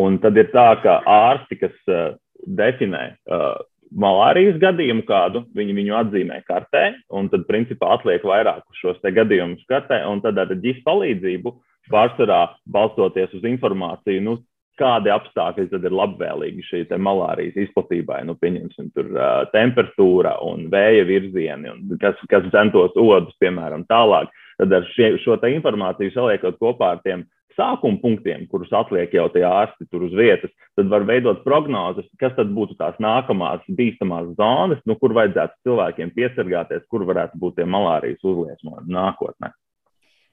Un 0.00 0.16
tad 0.22 0.38
ir 0.38 0.48
tā, 0.54 0.70
ka 0.80 1.00
ārsti, 1.04 1.58
kas 1.60 1.76
uh, 1.92 2.14
definē 2.46 3.02
uh, 3.28 3.58
malārijas 3.92 4.56
gadījumu 4.62 5.04
kādu, 5.06 5.44
viņi 5.56 5.76
viņu 5.76 5.96
atzīmē 6.00 6.40
kartē, 6.48 6.86
un 7.12 7.28
tad, 7.32 7.44
principā, 7.50 7.92
atliek 7.98 8.24
vairākus 8.24 8.80
šos 8.80 9.00
gadījumus 9.04 9.64
kartē, 9.68 10.00
un 10.08 10.22
tad 10.24 10.38
ar 10.40 10.56
ģis 10.62 10.80
palīdzību 10.86 11.52
pārsvarā 11.92 12.42
balstoties 12.72 13.34
uz 13.36 13.44
informāciju, 13.46 14.24
nu, 14.24 14.38
kādi 14.80 15.12
apstākļi 15.12 15.68
tad 15.72 15.86
ir 15.88 15.94
labvēlīgi 15.96 16.64
šī 16.66 16.82
malārijas 17.02 17.56
izplatībai. 17.66 18.22
Nu, 18.28 18.36
pieņemsim, 18.40 18.90
tur 18.96 19.08
uh, 19.14 19.44
temperatūra 19.54 20.36
un 20.46 20.68
vēja 20.72 21.06
virzieni, 21.08 21.72
un 21.72 22.02
kas, 22.02 22.18
kas 22.30 22.46
centos 22.54 22.96
odus, 23.00 23.36
piemēram, 23.42 23.86
tālāk. 23.90 24.32
Tad 24.56 24.72
ar 24.72 24.86
šie, 24.94 25.16
šo 25.20 25.36
informāciju 25.36 26.14
saliekot 26.14 26.56
kopā 26.62 26.94
ar 26.94 27.02
tiem 27.04 27.26
sākuma 27.56 28.00
punktiem, 28.00 28.46
kurus 28.50 28.72
atliek 28.76 29.12
jau 29.16 29.26
tie 29.32 29.44
ārsti 29.48 29.88
tur 29.90 30.06
uz 30.06 30.14
vietas, 30.16 30.52
tad 30.76 30.90
var 30.92 31.06
veidot 31.08 31.42
prognozes, 31.44 32.08
kas 32.20 32.34
tad 32.36 32.52
būtu 32.56 32.76
tās 32.80 32.96
nākamās 33.02 33.64
bīstamās 33.78 34.34
zonas, 34.40 34.82
nu, 34.88 34.96
kur 35.00 35.16
vajadzētu 35.16 35.68
cilvēkiem 35.68 36.12
piesargāties, 36.16 36.84
kur 36.92 37.06
varētu 37.08 37.40
būt 37.40 37.60
tie 37.60 37.68
malārijas 37.68 38.24
uzliesmojumi 38.24 38.92
nākotnē. 38.96 39.52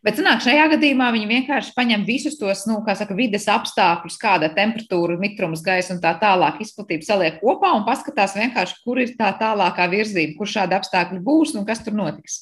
Bet 0.03 0.17
sanāk, 0.19 0.41
šajā 0.43 0.65
gadījumā 0.73 1.07
viņi 1.15 1.29
vienkārši 1.29 1.71
paņem 1.77 2.01
visus 2.03 2.35
tos, 2.35 2.65
nu, 2.67 2.81
kā 2.83 2.91
saka, 2.99 3.15
vides 3.15 3.45
apstākļus, 3.47 4.17
kāda 4.19 4.49
temperatūra, 4.51 5.15
mitrums, 5.21 5.63
gaisa 5.63 5.95
un 5.95 6.01
tā 6.03 6.11
tālāk 6.19 6.59
izplatība 6.65 7.07
saliek 7.07 7.39
kopā 7.39 7.71
un 7.77 7.85
paskatās 7.87 8.35
vienkārši, 8.35 8.81
kur 8.83 8.99
ir 8.99 9.15
tā 9.19 9.31
tālākā 9.39 9.87
virzība, 9.93 10.35
kur 10.39 10.51
šādi 10.51 10.75
apstākļi 10.75 11.23
būs 11.23 11.55
un 11.55 11.67
kas 11.69 11.85
tur 11.85 11.95
notiks. 11.95 12.41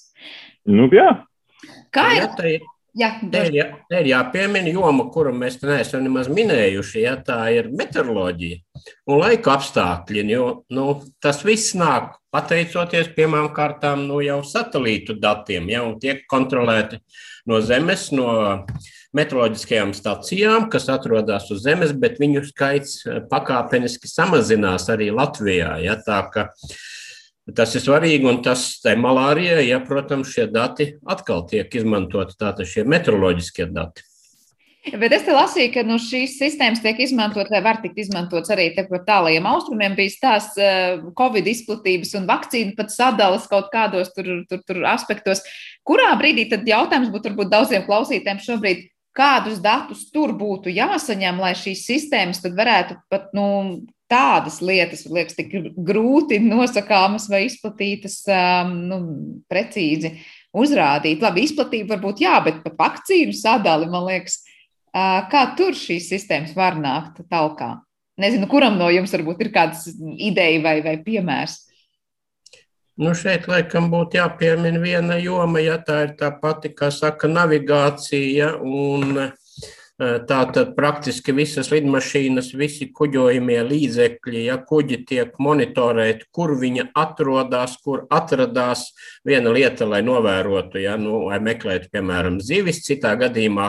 Nu, 0.65 0.89
jā. 0.89 1.19
Kā 1.93 2.07
ir? 2.17 2.25
Jā, 2.25 2.31
tā 2.37 2.53
ir. 2.57 2.69
Jā, 2.97 3.07
te 3.21 3.43
ir, 3.47 3.53
jā, 3.55 3.65
te 3.87 3.99
ir 4.01 4.09
jāpiemina 4.09 4.73
joma, 4.73 5.05
kuru 5.13 5.31
mēs 5.31 5.61
neesam 5.63 6.01
nemaz 6.03 6.27
minējuši. 6.33 7.05
Ja, 7.05 7.13
tā 7.23 7.45
ir 7.55 7.69
meteoroloģija 7.71 8.57
un 9.07 9.21
laika 9.21 9.53
apstākļi. 9.53 10.25
Jo, 10.33 10.47
nu, 10.75 10.87
tas 11.23 11.39
viss 11.47 11.77
nāk 11.79 12.17
pateicoties 12.31 13.11
pirmām 13.15 13.49
kārtām 13.55 14.05
nu, 14.07 14.21
jau 14.23 14.39
satelītu 14.47 15.17
datiem, 15.19 15.69
ja, 15.71 15.83
un 15.87 15.97
tiek 15.99 16.23
kontrolēti 16.31 17.01
no 17.49 17.59
Zemes, 17.65 18.09
no 18.15 18.29
meteoroloģiskajām 19.17 19.91
stacijām, 19.97 20.69
kas 20.71 20.87
atrodas 20.93 21.49
uz 21.51 21.65
Zemes, 21.65 21.91
bet 21.91 22.21
viņu 22.21 22.45
skaits 22.47 23.01
pakāpeniski 23.31 24.07
samazinās 24.07 24.87
arī 24.93 25.11
Latvijā. 25.15 25.75
Ja, 25.83 25.99
tā, 25.99 26.23
ka, 26.31 26.49
Tas 27.57 27.73
ir 27.75 27.81
svarīgi, 27.81 28.27
un 28.29 28.37
tas 28.45 28.61
tai 28.83 28.93
malārijai, 29.01 29.63
ja, 29.65 29.79
protams, 29.83 30.29
šie 30.31 30.45
dati 30.53 30.91
atkal 31.09 31.41
tiek 31.49 31.73
izmantoti, 31.75 32.37
tātad 32.39 32.69
šie 32.69 32.85
meteoroloģiskie 32.87 33.65
dati. 33.73 34.05
Bet 34.81 35.13
es 35.13 35.27
te 35.27 35.33
lasīju, 35.35 35.69
ka 35.75 35.81
nu, 35.85 35.99
šīs 36.01 36.39
sistēmas 36.39 36.79
tiek 36.81 36.97
izmantotas, 37.05 37.51
vai 37.53 37.59
var 37.61 37.77
tikt 37.83 37.99
izmantotas 38.01 38.49
arī 38.55 38.71
par 38.73 39.03
tālajiem 39.05 39.45
austrumiem. 39.45 39.93
Bija 39.97 40.15
tās 40.23 40.47
uh, 40.57 41.03
Covid 41.17 41.45
izplatības 41.51 42.15
un 42.17 42.25
vakcīnu 42.29 42.73
pat 42.79 42.89
sadalas 42.89 43.45
kaut 43.51 43.69
kādos 43.73 44.09
tur, 44.15 44.31
tur, 44.49 44.63
tur 44.65 44.81
aspektos. 44.89 45.45
Kurā 45.85 46.09
brīdī 46.17 46.47
tad 46.49 46.65
jautājums 46.65 47.13
būtu 47.13 47.29
varbūt 47.29 47.53
daudziem 47.53 47.85
klausītājiem 47.85 48.41
šobrīd, 48.41 48.83
kādus 49.13 49.61
datus 49.61 50.07
tur 50.09 50.33
būtu 50.39 50.73
jāsaņem, 50.73 51.41
lai 51.43 51.53
šīs 51.61 51.85
sistēmas 51.85 52.41
varētu 52.41 52.97
pat 53.11 53.29
nu, 53.37 53.47
tādas 54.11 54.59
lietas, 54.65 55.05
liekas, 55.07 55.37
tik 55.37 55.53
grūti 55.77 56.41
nosakāmas 56.43 57.29
vai 57.31 57.45
izplatītas 57.45 58.21
um, 58.27 58.73
nu, 58.89 59.01
precīzi 59.51 60.17
uzrādīt. 60.57 61.21
Labi, 61.23 61.45
izplatība 61.47 61.95
varbūt 61.95 62.25
jā, 62.25 62.39
bet 62.43 62.63
pa 62.65 62.73
vakcīnu 62.81 63.35
sadali, 63.37 63.87
man 63.91 64.09
liekas, 64.09 64.41
kā 64.93 65.43
tur 65.57 65.77
šīs 65.77 66.09
sistēmas 66.11 66.55
var 66.57 66.77
nākt 66.79 67.23
talkā. 67.31 67.79
Nezinu, 68.21 68.47
kuram 68.51 68.77
no 68.77 68.89
jums 68.91 69.13
varbūt 69.15 69.45
ir 69.45 69.51
kāds 69.55 69.87
ideja 70.19 70.61
vai, 70.63 70.79
vai 70.85 70.97
piemērs. 71.01 71.57
Nu 73.01 73.15
šeit 73.17 73.47
laikam 73.49 73.87
būtu 73.89 74.19
jāpiemina 74.19 74.81
viena 74.83 75.15
joma, 75.17 75.61
ja 75.63 75.79
tā 75.81 76.03
ir 76.05 76.11
tā 76.19 76.29
pati, 76.41 76.69
kā 76.75 76.91
saka, 76.93 77.29
navigācija 77.31 78.57
un 78.61 79.31
Tā 80.01 80.39
tad 80.49 80.71
praktiski 80.73 81.33
visas 81.37 81.67
lidmašīnas, 81.69 82.47
visi 82.57 82.87
kuģojumie 82.97 83.59
līdzekļi, 83.67 84.39
ja 84.47 84.55
kuģi 84.65 84.97
tiek 85.05 85.35
monitorēti, 85.37 86.25
kur 86.33 86.55
viņi 86.57 86.87
atrodas, 86.97 87.75
kur 87.85 88.07
atradās. 88.09 88.87
Viena 89.27 89.53
lieta, 89.53 89.85
lai 89.85 90.01
novērotu, 90.01 90.81
ja, 90.81 90.95
nu, 90.97 91.27
meklētu, 91.45 91.91
piemēram, 91.93 92.39
zivis, 92.41 92.81
citā 92.87 93.13
gadījumā, 93.19 93.67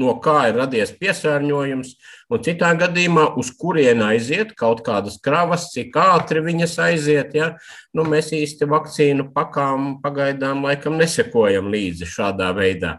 no 0.00 0.14
kā 0.22 0.36
ir 0.50 0.58
radies 0.60 0.92
piesārņojums, 1.00 1.92
un 2.32 2.42
citā 2.44 2.70
gadījumā, 2.80 3.26
uz 3.40 3.50
kurien 3.56 4.02
aiziet 4.04 4.52
kaut 4.58 4.82
kādas 4.86 5.18
kravas, 5.24 5.70
cik 5.74 5.96
ātri 6.00 6.42
viņas 6.44 6.76
aiziet. 6.86 7.36
Ja? 7.36 7.52
Nu, 7.96 8.04
mēs 8.08 8.32
īsti 8.36 8.68
vakcīnu 8.70 9.30
pakām 9.36 9.96
pagaidām 10.04 10.64
laikam 10.68 11.00
nesekojam 11.00 11.72
līdzi 11.72 12.08
šādā 12.08 12.52
veidā. 12.56 12.98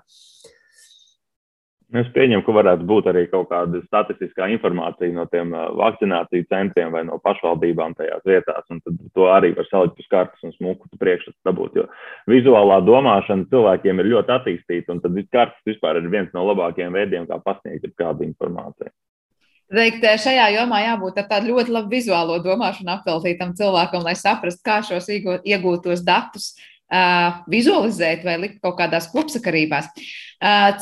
Es 1.92 2.08
pieņemu, 2.16 2.46
ka 2.48 2.54
varētu 2.56 2.86
būt 2.88 3.08
arī 3.12 3.26
kaut 3.28 3.50
kāda 3.50 3.82
statistiskā 3.84 4.46
informācija 4.54 5.12
no 5.12 5.26
tiem 5.28 5.52
vakcināciju 5.52 6.48
centriem 6.48 6.94
vai 6.94 7.02
no 7.04 7.18
pašvaldībām 7.20 7.98
tajās 7.98 8.24
vietās. 8.24 8.64
Tad 8.70 9.02
to 9.12 9.28
arī 9.28 9.52
var 9.58 9.68
salikt 9.68 10.00
uz 10.00 10.08
kartes 10.12 10.48
un 10.48 10.56
smuku 10.56 10.88
priekšstatu 11.02 11.36
dabūt. 11.50 11.82
Jo 11.82 11.90
vizuālā 12.32 12.80
domāšana 12.88 13.50
cilvēkiem 13.52 14.00
ir 14.00 14.12
ļoti 14.14 14.36
attīstīta, 14.38 14.96
un 14.96 15.04
tad 15.04 15.20
kartes 15.36 15.68
vispār 15.68 16.00
ir 16.00 16.08
viens 16.14 16.32
no 16.38 16.48
labākajiem 16.48 16.96
veidiem, 16.96 17.28
kā 17.28 17.42
pasniegt 17.44 17.92
kādu 18.00 18.24
informāciju. 18.30 18.94
Teikt, 19.72 20.04
šajā 20.20 20.50
jomā 20.56 20.82
jābūt 20.84 21.20
tādam 21.20 21.52
ļoti 21.52 21.72
labi 21.72 22.00
vizuālo 22.00 22.40
domāšanu 22.44 22.92
apveltītam 22.92 23.52
cilvēkam, 23.56 24.04
lai 24.04 24.18
saprastu, 24.20 24.64
kā 24.68 24.80
šos 24.84 25.08
iegūtos 25.12 26.04
datus 26.08 26.54
vizualizēt 27.52 28.26
vai 28.28 28.38
likt 28.42 28.60
kaut 28.64 28.78
kādās 28.80 29.08
kopsakarībās. 29.14 29.88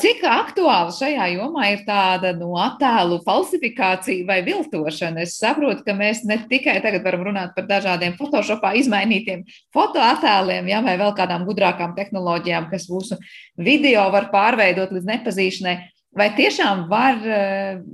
Cik 0.00 0.22
aktuāli 0.24 0.94
šajā 0.96 1.26
jomā 1.34 1.66
ir 1.74 1.82
tāda 1.84 2.32
no 2.32 2.54
attēlu 2.56 3.18
falsifikācija 3.26 4.24
vai 4.28 4.38
viltošana? 4.46 5.26
Es 5.26 5.36
saprotu, 5.36 5.84
ka 5.84 5.92
mēs 5.92 6.22
ne 6.24 6.38
tikai 6.48 6.78
tagad 6.80 7.04
varam 7.04 7.26
runāt 7.28 7.52
par 7.54 7.68
dažādiem 7.68 8.16
Photoshopā 8.16 8.72
izmainītiem 8.80 9.44
fotoattēliem, 9.76 10.72
ja, 10.72 10.80
vai 10.86 10.96
vēl 11.00 11.12
kādām 11.18 11.44
gudrākām 11.44 11.92
tehnoloģijām, 11.98 12.70
kas 12.72 12.88
mūsu 12.88 13.20
video 13.60 14.08
var 14.14 14.30
pārveidot 14.32 14.96
līdz 14.96 15.12
nepazīšanai, 15.12 15.76
vai 16.16 16.30
tiešām 16.40 16.86
var 16.88 17.20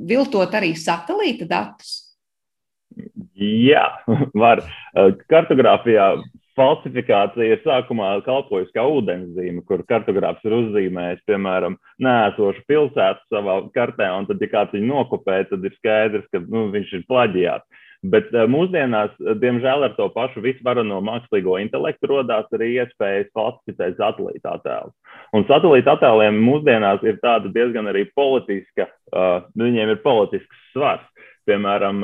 viltot 0.06 0.54
arī 0.54 0.76
satelīta 0.78 1.50
datus? 1.50 1.96
Jā, 3.36 3.88
var. 4.44 4.62
Kartogrāfijā 5.28 6.12
falsifikācija 6.56 7.60
sākumā 7.64 8.10
kalpojas 8.26 8.70
kā 8.74 8.84
ūdenszīme, 8.88 9.62
kur 9.68 9.84
kartogrāfs 9.88 10.44
ir 10.46 10.56
uzzīmējis, 10.56 11.24
piemēram, 11.28 11.78
nēsošu 12.02 12.64
pilsētu 12.70 13.26
savā 13.32 13.58
kartē, 13.76 14.08
un 14.18 14.28
tad, 14.28 14.40
ja 14.40 14.52
kāds 14.52 14.76
viņu 14.76 14.92
nokopē, 14.92 15.42
tad 15.50 15.66
ir 15.66 15.74
skaidrs, 15.78 16.28
ka 16.32 16.42
nu, 16.46 16.68
viņš 16.74 16.94
ir 16.98 17.10
plaģiāts. 17.10 17.84
Bet 18.06 18.28
uh, 18.34 18.44
mūsdienās, 18.50 19.14
diemžēl, 19.40 19.86
ar 19.86 19.94
to 19.96 20.08
pašu 20.14 20.42
visvarano 20.44 20.98
mākslīgo 21.04 21.56
intelektu 21.62 22.10
rodās 22.10 22.46
arī 22.54 22.74
iespējas 22.76 23.32
falsificēt 23.36 23.96
satelīta 23.98 24.56
attēlus. 24.58 24.94
Un 25.34 25.46
satelīta 25.48 25.96
attēliem 25.96 26.38
mūsdienās 26.44 27.02
ir 27.08 27.18
tāda 27.24 27.50
diezgan 27.54 27.88
arī 27.90 28.04
politiska, 28.16 28.86
uh, 28.86 29.48
viņiem 29.58 29.96
ir 29.96 30.02
politisks 30.04 30.64
svars. 30.74 31.04
Piemēram, 31.46 32.00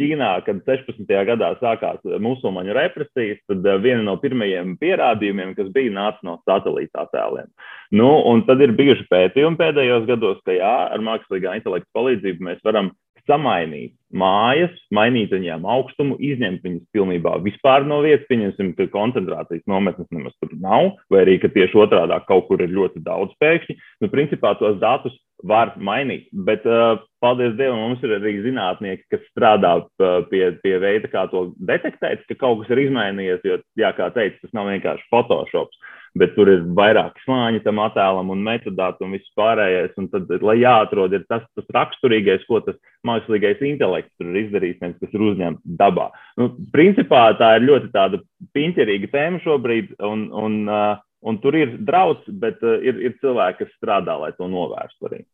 Ķīnā, 0.00 0.30
kad 0.46 0.62
16. 0.64 1.10
gadā 1.28 1.50
sākās 1.60 2.00
musulmaņu 2.24 2.76
represijas, 2.76 3.40
tad 3.50 3.66
viena 3.84 4.00
no 4.06 4.14
pirmajiem 4.22 4.78
pierādījumiem, 4.80 5.52
kas 5.58 5.68
bija, 5.74 5.92
nāca 5.92 6.24
no 6.24 6.38
satelīta 6.48 7.04
attēliem. 7.04 7.50
Nu, 7.92 8.08
tad 8.48 8.64
ir 8.64 8.72
bijuši 8.78 9.04
pētījumi 9.12 9.60
pēdējos 9.60 10.08
gados, 10.08 10.40
ka 10.48 10.56
jā, 10.56 10.74
ar 10.94 11.04
mākslīgā 11.04 11.58
intelekta 11.58 11.92
palīdzību 11.98 12.48
mēs 12.48 12.64
varam 12.64 12.90
samainīt 13.28 13.92
mājas, 14.08 14.72
mainīt 14.94 15.32
viņām 15.34 15.66
augstumu, 15.68 16.16
izņemt 16.16 16.64
viņas 16.64 16.84
pilnībā 16.96 17.36
vispār 17.44 17.84
no 17.84 18.00
vietas. 18.04 18.26
Pieņemsim, 18.30 18.72
ka 18.78 18.88
koncentrācijas 18.94 19.66
nometnes 19.68 20.08
nemaz 20.14 20.32
tur 20.40 20.54
nav, 20.62 20.94
vai 21.12 21.26
arī 21.26 21.36
ka 21.42 21.52
tieši 21.52 21.76
otrādi 21.84 22.16
kaut 22.28 22.48
kur 22.48 22.64
ir 22.64 22.72
ļoti 22.72 23.04
daudz 23.04 23.36
pēkšņi. 23.42 23.76
Nu, 24.02 24.12
principā 24.12 24.54
tos 24.60 24.80
datus 24.80 25.16
var 25.46 25.74
mainīt. 25.76 26.26
Bet, 26.32 26.66
uh, 26.66 26.98
paldies 27.22 27.54
Dievam, 27.58 27.78
mums 27.84 28.02
ir 28.06 28.16
arī 28.16 28.38
zinātnieki, 28.46 29.06
kas 29.12 29.22
strādā 29.30 29.74
uh, 29.82 30.18
pie, 30.30 30.44
pie 30.64 30.78
veida, 30.82 31.10
kā 31.12 31.26
to 31.32 31.48
detektēt, 31.70 32.24
ka 32.28 32.38
kaut 32.40 32.64
kas 32.64 32.74
ir 32.74 32.86
izmainījies. 32.88 33.46
Jo, 33.46 33.60
jā, 33.78 33.92
kā 33.98 34.10
teicu, 34.16 34.40
tas 34.42 34.56
nav 34.58 34.70
vienkārši 34.72 35.08
Photoshops 35.12 35.78
bet 36.18 36.34
tur 36.36 36.50
ir 36.50 36.62
vairāki 36.76 37.22
slāņi 37.24 37.62
tam 37.64 37.80
attēlam 37.82 38.30
un 38.32 38.44
metodāti 38.44 39.04
un 39.04 39.14
viss 39.16 39.34
pārējais. 39.38 39.94
Un 40.00 40.08
tad, 40.12 40.30
lai 40.44 40.58
jāatrod, 40.62 41.14
ir 41.16 41.24
tas, 41.30 41.44
tas 41.58 41.68
raksturīgais, 41.74 42.46
ko 42.48 42.60
tas 42.64 42.78
mākslīgais 43.08 43.62
intelekts 43.66 44.14
tur 44.18 44.30
ir 44.32 44.40
izdarījis, 44.44 44.80
nevis 44.82 45.02
kas 45.02 45.16
ir 45.16 45.26
uzņemts 45.30 45.76
dabā. 45.80 46.08
Nu, 46.40 46.50
principā 46.74 47.28
tā 47.40 47.54
ir 47.58 47.68
ļoti 47.68 47.92
tāda 47.94 48.22
piņķerīga 48.56 49.12
tēma 49.14 49.42
šobrīd, 49.44 49.94
un, 50.08 50.28
un, 50.32 50.58
uh, 50.70 50.96
un 51.24 51.40
tur 51.42 51.56
ir 51.58 51.74
draudz, 51.82 52.28
bet 52.28 52.62
uh, 52.66 52.78
ir, 52.84 53.00
ir 53.02 53.18
cilvēki, 53.22 53.64
kas 53.64 53.74
strādā, 53.78 54.18
lai 54.20 54.32
to 54.36 54.48
novērstu 54.50 55.10
arī. 55.10 55.24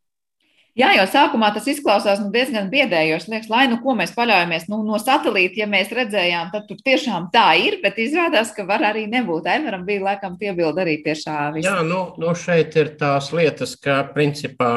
Jā, 0.75 0.89
jau 0.97 1.05
sākumā 1.07 1.53
tas 1.55 1.69
izklausās 1.71 2.19
nu, 2.19 2.27
diezgan 2.33 2.65
biedējoši. 2.67 3.29
Liekas, 3.31 3.47
lai 3.47 3.61
nu 3.71 3.77
ko 3.79 3.93
mēs 3.95 4.11
paļaujamies 4.11 4.65
nu, 4.67 4.81
no 4.83 4.99
satelīta, 4.99 5.61
ja 5.61 5.69
mēs 5.71 5.93
redzējām, 5.95 6.49
tad 6.51 6.65
tur 6.67 6.81
tiešām 6.83 7.29
tā 7.31 7.45
ir, 7.63 7.77
bet 7.83 8.01
izrādās, 8.03 8.51
ka 8.51 8.65
var 8.67 8.83
arī 8.89 9.05
nebūt. 9.07 9.47
Aivaram 9.53 9.85
bija 9.87 10.03
laikam 10.09 10.35
piebildi 10.41 10.83
arī 10.83 10.97
pie 11.05 11.15
šā 11.15 11.37
visa. 11.55 11.69
Jā, 11.69 11.85
nu, 11.87 12.01
nu 12.19 12.35
šeit 12.35 12.75
ir 12.75 12.91
tās 12.99 13.31
lietas, 13.31 13.77
ka 13.79 14.01
principā 14.11 14.73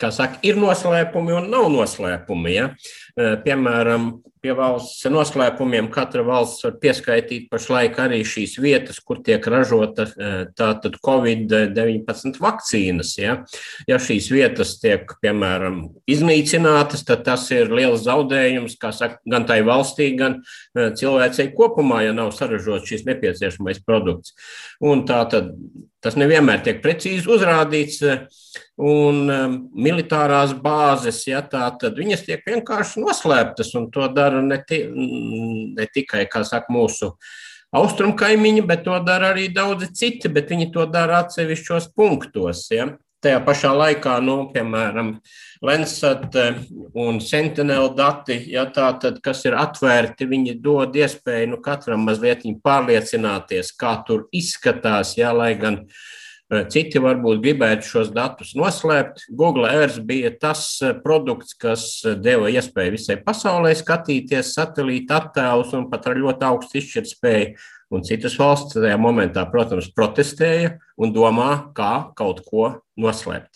kā 0.00 0.10
saka, 0.12 0.40
ir 0.46 0.58
noslēpumi 0.60 1.34
un 1.38 1.48
nav 1.52 1.70
noslēpumi. 1.72 2.52
Ja? 2.52 2.68
Piemēram, 3.14 4.08
pie 4.44 4.52
valsts 4.58 5.06
noslēpumiem 5.08 5.86
katra 5.92 6.24
valsts 6.26 6.64
var 6.66 6.74
pieskaitīt 6.82 7.46
pašlaik 7.52 7.96
arī 8.02 8.18
šīs 8.26 8.56
vietas, 8.58 8.98
kur 9.00 9.20
tiek 9.24 9.44
ražota 9.48 10.08
tātad 10.58 10.98
Covid-19 11.04 12.40
vakcīnas. 12.42 13.14
Ja? 13.20 13.38
ja 13.88 14.00
šīs 14.02 14.28
vietas 14.34 14.74
tiek, 14.82 15.14
piemēram, 15.24 15.78
iznīcinātas, 16.10 17.06
tad 17.06 17.24
tas 17.28 17.46
ir 17.54 17.72
liels 17.72 18.02
zaudējums, 18.08 18.76
kā 18.82 18.92
saka, 18.96 19.22
gan 19.30 19.46
tai 19.46 19.62
valstī, 19.62 20.10
gan 20.18 20.40
cilvēcei 20.74 21.52
kopumā, 21.56 22.02
ja 22.08 22.16
nav 22.16 22.34
saražots 22.36 22.90
šis 22.90 23.06
nepieciešamais 23.08 23.80
produkts. 23.86 24.34
Un 24.82 25.06
tā 25.08 25.22
tad 25.30 25.54
tas 26.04 26.18
nevienmēr 26.20 26.60
tiek 26.64 26.82
precīzi 26.84 27.30
uzrādīts 27.32 28.02
un 28.84 29.22
militārās 29.72 30.52
bāzes, 30.60 31.22
ja 31.30 31.40
tā, 31.48 31.64
tad 31.80 31.96
viņas 31.96 32.26
tiek 32.26 32.44
vienkārši 32.44 33.03
noslēptas, 33.04 33.74
un 33.78 33.90
to 33.94 34.08
dara 34.14 34.42
ne, 34.42 34.58
ti, 34.66 34.82
ne 34.88 35.86
tikai, 35.92 36.26
saka, 36.42 36.72
mūsu 36.72 37.12
austrumu 37.74 38.16
kaimiņi, 38.18 38.66
bet 38.66 38.84
to 38.86 38.98
dara 39.06 39.32
arī 39.34 39.48
daudzi 39.52 39.90
citi, 39.92 40.30
bet 40.32 40.50
viņi 40.50 40.70
to 40.74 40.86
dara 40.90 41.24
atsevišķos 41.24 41.92
punktos. 41.96 42.68
Ja. 42.74 42.94
Tajā 43.24 43.38
pašā 43.40 43.70
laikā, 43.72 44.18
nu, 44.20 44.50
piemēram, 44.52 45.14
Lensat 45.64 46.34
eh, 46.36 46.58
un 47.00 47.22
Sentinel 47.24 47.88
dati, 47.96 48.36
ja 48.52 48.66
tā 48.68 48.90
tad, 49.00 49.22
kas 49.24 49.46
ir 49.48 49.56
atvērti, 49.56 50.28
viņi 50.28 50.58
dod 50.60 50.98
iespēju 51.00 51.54
nu, 51.54 51.60
katram 51.64 52.04
mazliet 52.04 52.44
pārliecināties, 52.64 53.72
kā 53.80 53.94
tur 54.04 54.26
izskatās, 54.36 55.14
ja, 55.16 55.32
lai 55.32 55.54
gan 55.56 55.80
uh, 55.86 56.02
citi 56.68 57.00
varbūt 57.00 57.40
gribētu 57.42 57.88
šos 57.88 58.10
datus 58.14 58.52
noslēpt. 58.58 59.26
Google 59.32 59.70
Earth 59.72 60.02
bija 60.04 60.32
tas 60.40 60.66
eh, 60.82 60.92
produkts, 61.04 61.56
kas 61.56 61.86
eh, 62.04 62.18
deva 62.20 62.50
iespēju 62.52 62.96
visai 62.98 63.16
pasaulē 63.24 63.72
skatīties 63.78 64.54
satelīta 64.56 65.22
attēlus 65.22 65.72
un 65.76 65.88
pat 65.90 66.10
ar 66.10 66.20
ļoti 66.20 66.48
augstu 66.50 66.80
izšķirtspēju. 66.82 67.54
Un 67.94 68.02
citas 68.02 68.34
valsts 68.40 68.74
tajā 68.74 68.96
momentā, 68.98 69.44
protams, 69.50 69.90
protestēja 69.94 70.78
un 70.98 71.12
domā, 71.14 71.50
kā 71.76 72.10
kaut 72.18 72.42
ko 72.48 72.70
noslēpt. 72.98 73.53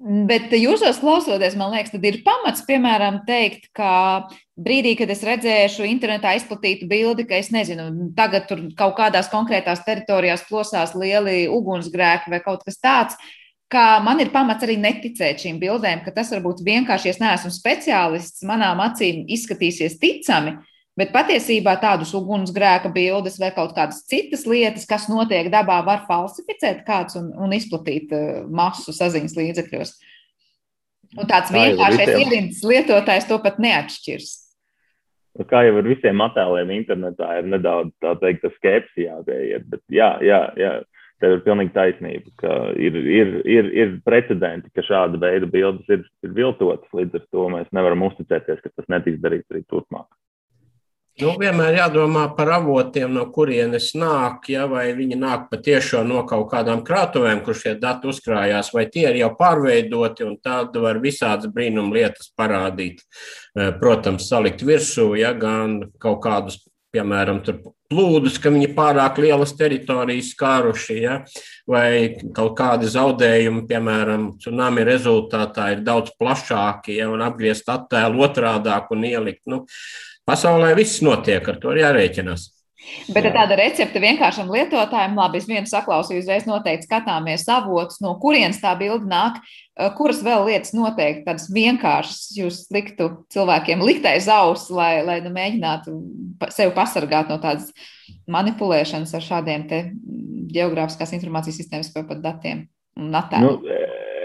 Bet 0.00 0.48
jūsos 0.56 0.96
klausoties, 1.02 1.58
man 1.60 1.74
liekas, 1.74 1.92
tad 1.92 2.04
ir 2.08 2.22
pamats, 2.24 2.62
piemēram, 2.64 3.18
teikt, 3.26 3.66
ka 3.76 4.30
brīdī, 4.56 4.94
kad 4.96 5.10
es 5.12 5.20
redzēšu 5.28 5.84
internetā 5.84 6.32
izplatītu 6.38 6.88
bildi, 6.88 7.26
ka 7.28 7.36
es 7.36 7.50
nezinu, 7.52 8.08
tagad 8.16 8.46
tur 8.48 8.62
kaut 8.78 8.94
kādās 8.96 9.28
konkrētās 9.28 9.84
teritorijās 9.84 10.46
plosās 10.48 10.96
lieli 10.96 11.42
ugunsgrēki 11.52 12.32
vai 12.32 12.40
kaut 12.40 12.64
kas 12.64 12.80
tāds, 12.80 13.20
ka 13.68 14.00
man 14.00 14.24
ir 14.24 14.32
pamats 14.32 14.64
arī 14.64 14.78
neticēt 14.80 15.44
šīm 15.44 15.60
bildēm, 15.60 16.00
ka 16.06 16.16
tas 16.16 16.32
varbūt 16.32 16.64
vienkārši, 16.64 17.10
ja 17.10 17.14
es 17.18 17.20
neesmu 17.20 17.52
speciālists, 17.52 18.46
manām 18.48 18.80
acīm 18.80 19.26
izskatīsies 19.28 20.00
ticami, 20.00 20.56
Bet 20.98 21.12
patiesībā 21.14 21.76
tādus 21.80 22.10
ugunsgrēka 22.18 22.90
bildes 22.92 23.38
vai 23.40 23.52
kaut 23.54 23.72
kādas 23.76 24.02
citas 24.10 24.42
lietas, 24.48 24.88
kas 24.90 25.06
notiek 25.08 25.48
dabā, 25.52 25.78
var 25.86 26.02
falsificēt 26.08 26.82
kāds 26.86 27.16
un, 27.20 27.30
un 27.38 27.54
izplatīt 27.56 28.10
uh, 28.16 28.42
masu 28.50 28.92
saziņas 28.96 29.36
līdzekļos. 29.38 29.94
Un 31.18 31.26
tāds 31.30 31.50
vienkāršais 31.54 32.12
ierīces 32.14 32.62
lietotājs 32.66 33.26
to 33.30 33.38
pat 33.42 33.58
neatšķirs. 33.62 34.30
Nu, 35.38 35.46
kā 35.46 35.62
jau 35.62 35.76
ar 35.78 35.86
visiem 35.86 36.22
attēliem 36.24 36.72
internetā, 36.74 37.36
ir 37.38 37.48
nedaudz 37.50 37.94
tā 38.02 38.16
teikt, 38.22 38.46
skepsi 38.58 39.06
jāpieiet. 39.06 39.66
Bet 39.70 39.82
jā, 39.94 40.10
jā, 40.26 40.40
jā, 40.58 40.72
tev 41.22 41.36
ir 41.36 41.44
pilnīgi 41.44 41.74
taisnība, 41.74 42.32
ka 42.42 42.56
ir, 42.74 42.98
ir, 42.98 43.34
ir, 43.46 43.70
ir 43.78 43.92
precedenti, 44.06 44.72
ka 44.74 44.84
šāda 44.86 45.20
veida 45.22 45.46
bildes 45.50 45.86
ir, 45.92 46.02
ir 46.26 46.34
viltotas. 46.34 46.90
Līdz 46.96 47.20
ar 47.20 47.26
to 47.30 47.46
mēs 47.54 47.70
nevaram 47.76 48.06
uzticēties, 48.10 48.62
ka 48.64 48.74
tas 48.74 48.90
netiks 48.90 49.22
darīts 49.22 49.54
arī 49.54 49.62
turpmāk. 49.70 50.08
Nu, 51.20 51.34
vienmēr 51.36 51.74
jādomā 51.76 52.22
par 52.36 52.48
avotiem, 52.54 53.10
no 53.12 53.26
kurienes 53.34 53.90
nāk, 53.98 54.46
ja, 54.52 54.64
vai 54.70 54.86
viņi 54.96 55.18
nāk 55.20 55.48
patiešām 55.50 56.08
no 56.08 56.22
kaut 56.28 56.46
kādām 56.52 56.80
krātuvēm, 56.86 57.42
kur 57.44 57.58
šie 57.58 57.74
dati 57.80 58.08
uzkrājās, 58.08 58.70
vai 58.72 58.86
tie 58.92 59.04
ir 59.10 59.18
jau 59.20 59.32
pārveidoti, 59.36 60.24
un 60.24 60.38
tad 60.40 60.78
var 60.80 61.02
visādas 61.02 61.50
brīnum 61.52 61.92
lietas 61.92 62.30
parādīt. 62.38 63.04
Eh, 63.58 63.68
protams, 63.82 64.30
salikt 64.30 64.64
virsū, 64.64 65.10
ja 65.18 65.34
gan 65.36 65.82
kaut 66.00 66.22
kādus, 66.24 66.62
piemēram, 66.94 67.42
plūdus, 67.90 68.38
ka 68.40 68.52
viņi 68.54 68.70
pārāk 68.74 69.18
lielas 69.20 69.52
teritorijas 69.58 70.32
skāruši, 70.34 70.96
ja, 71.02 71.16
vai 71.68 72.16
kaut 72.36 72.54
kādi 72.58 72.88
zaudējumi, 72.90 73.66
piemēram, 73.68 74.28
tsunami 74.40 74.86
rezultātā 74.86 75.72
ir 75.74 75.82
daudz 75.86 76.14
plašāki, 76.20 76.96
ja, 77.00 77.10
un 77.10 77.22
apgriezt 77.26 77.68
attēlu 77.70 78.24
otrādāk 78.28 78.94
un 78.94 79.04
ielikt. 79.10 79.42
Nu, 79.50 79.64
Pasaulē 80.30 80.72
viss 80.78 81.02
notiek, 81.02 81.42
ar 81.50 81.58
to 81.60 81.74
ir 81.74 81.84
jārēķinās. 81.84 82.48
Bet 83.12 83.26
Jā. 83.26 83.32
tāda 83.34 83.58
recepte 83.60 84.00
vienkāršam 84.00 84.48
lietotājam, 84.50 85.18
labi, 85.18 85.40
es 85.42 85.46
vienu 85.48 85.68
saklausīju, 85.68 86.22
uzreiz 86.22 86.46
noteikti 86.48 86.88
skatāmies 86.88 87.44
avotus, 87.52 88.00
no 88.00 88.14
kurienes 88.22 88.60
tā 88.62 88.72
bilde 88.78 89.08
nāk, 89.10 89.36
eh, 89.76 89.90
kuras 89.98 90.22
vēl 90.24 90.46
lietas 90.48 90.72
noteikti 90.76 91.26
tādas 91.26 91.50
vienkāršas 91.52 92.30
jūs 92.38 92.62
liktu 92.72 93.10
cilvēkiem 93.34 93.84
likt 93.84 94.08
aiz 94.08 94.30
auss, 94.32 94.70
lai, 94.72 95.02
lai 95.04 95.20
nu, 95.20 95.32
mēģinātu 95.34 95.98
sevi 96.56 96.72
pasargāt 96.76 97.28
no 97.28 97.36
tādas 97.42 97.68
manipulēšanas 98.30 99.12
ar 99.18 99.28
šādiem 99.28 99.68
te 99.68 99.84
geogrāfiskās 100.50 101.12
informācijas 101.18 101.60
sistēmas 101.60 101.92
vai 101.94 102.06
pat 102.08 102.24
datiem. 102.24 102.68
Nu, 103.44 103.60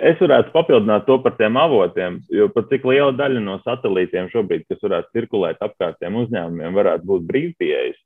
es 0.06 0.20
varētu 0.22 0.54
papildināt 0.54 1.06
to 1.08 1.18
par 1.24 1.36
tiem 1.40 1.58
avotiem, 1.60 2.20
jo 2.34 2.48
pat 2.54 2.70
cik 2.72 2.86
liela 2.90 3.14
daļa 3.16 3.44
no 3.44 3.60
satelītiem 3.66 4.30
šobrīd, 4.34 4.66
kas 4.70 4.84
varētu 4.86 5.18
cirkulēt 5.18 5.64
apkārt 5.66 6.00
tiem 6.02 6.18
uzņēmumiem, 6.24 6.78
varētu 6.78 7.10
būt 7.10 7.26
brīvpieejas. 7.30 8.00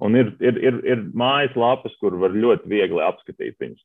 Un 0.00 0.16
ir, 0.16 0.30
ir, 0.40 0.56
ir, 0.64 0.76
ir 0.88 1.00
mājaslapas, 1.20 1.92
kur 2.00 2.14
var 2.22 2.32
ļoti 2.32 2.70
viegli 2.72 3.02
apskatīt 3.04 3.58
viņus. 3.60 3.84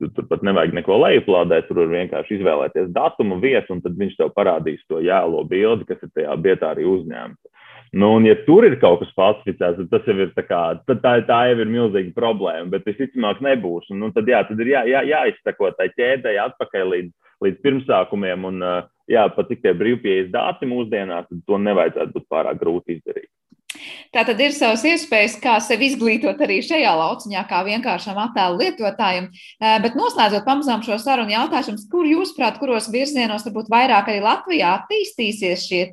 Tur 0.00 0.28
pat 0.30 0.44
nevajag 0.46 0.72
neko 0.78 0.96
lejuplādēt, 1.02 1.66
tur 1.68 1.82
var 1.82 1.90
vienkārši 1.92 2.38
izvēlēties 2.38 2.88
datumu, 2.96 3.36
vietu, 3.42 3.74
un 3.76 3.82
tad 3.84 3.98
viņš 4.00 4.16
tev 4.16 4.32
parādīs 4.38 4.80
to 4.88 5.02
jēlo 5.04 5.44
bildi, 5.50 5.84
kas 5.90 6.00
ir 6.06 6.14
tajā 6.16 6.38
vietā 6.40 6.72
arī 6.72 6.88
uzņemta. 6.88 7.49
Nu, 7.92 8.12
un, 8.14 8.26
ja 8.28 8.36
tur 8.46 8.62
ir 8.68 8.76
kaut 8.78 9.00
kas 9.00 9.10
falsificēts, 9.18 9.80
tad 9.80 9.88
tas 9.90 10.06
jau 10.06 10.14
ir 10.22 10.28
tā, 10.36 10.44
kā, 10.46 10.60
tā, 10.86 11.14
tā 11.26 11.38
jau 11.50 11.56
ir 11.58 11.72
milzīga 11.72 12.12
problēma. 12.14 12.68
Bet 12.70 12.86
visticamāk, 12.86 13.40
nebūs. 13.42 13.88
Un, 13.90 13.98
nu, 14.04 14.12
tad, 14.14 14.30
jā, 14.30 14.44
tad 14.46 14.62
ir 14.62 14.70
jā, 14.76 14.84
jā, 14.86 15.02
jāizsako 15.08 15.72
tai 15.74 15.88
ķēdei 15.96 16.36
atpakaļ 16.44 16.86
līdz, 16.94 17.10
līdz 17.46 17.58
pirmsākumiem. 17.66 18.46
Un, 18.52 18.62
jā, 19.10 19.26
pat 19.34 19.50
cik 19.50 19.64
tie 19.64 19.74
brīvpieejas 19.74 20.30
dati 20.30 20.70
mūsdienās, 20.70 21.26
tad 21.26 21.42
to 21.50 21.58
nevajadzētu 21.66 22.14
būt 22.14 22.30
pārāk 22.30 22.62
grūti 22.62 23.00
izdarīt. 23.00 23.30
Tā 24.10 24.24
tad 24.26 24.40
ir 24.42 24.50
savas 24.50 24.82
iespējas, 24.82 25.36
kā 25.38 25.52
sevi 25.62 25.86
izglītot 25.92 26.40
arī 26.42 26.56
šajā 26.66 26.90
lauciņā, 26.98 27.44
kā 27.46 27.60
vienkāršam 27.68 28.16
attēlu 28.18 28.58
lietotājam. 28.58 29.28
Eh, 29.30 29.76
bet 29.84 29.94
noslēdzot 29.98 30.42
pamazām 30.48 30.82
šo 30.82 30.98
sarunu 30.98 31.30
jautājumu, 31.30 31.78
kur 31.92 32.08
jūs 32.10 32.34
prāt, 32.34 32.58
kuros 32.58 32.90
virzienos 32.90 33.46
varbūt 33.46 33.70
vairāk 33.70 34.10
arī 34.10 34.24
Latvijā 34.24 34.72
attīstīsies 34.80 35.68
šie 35.68 35.84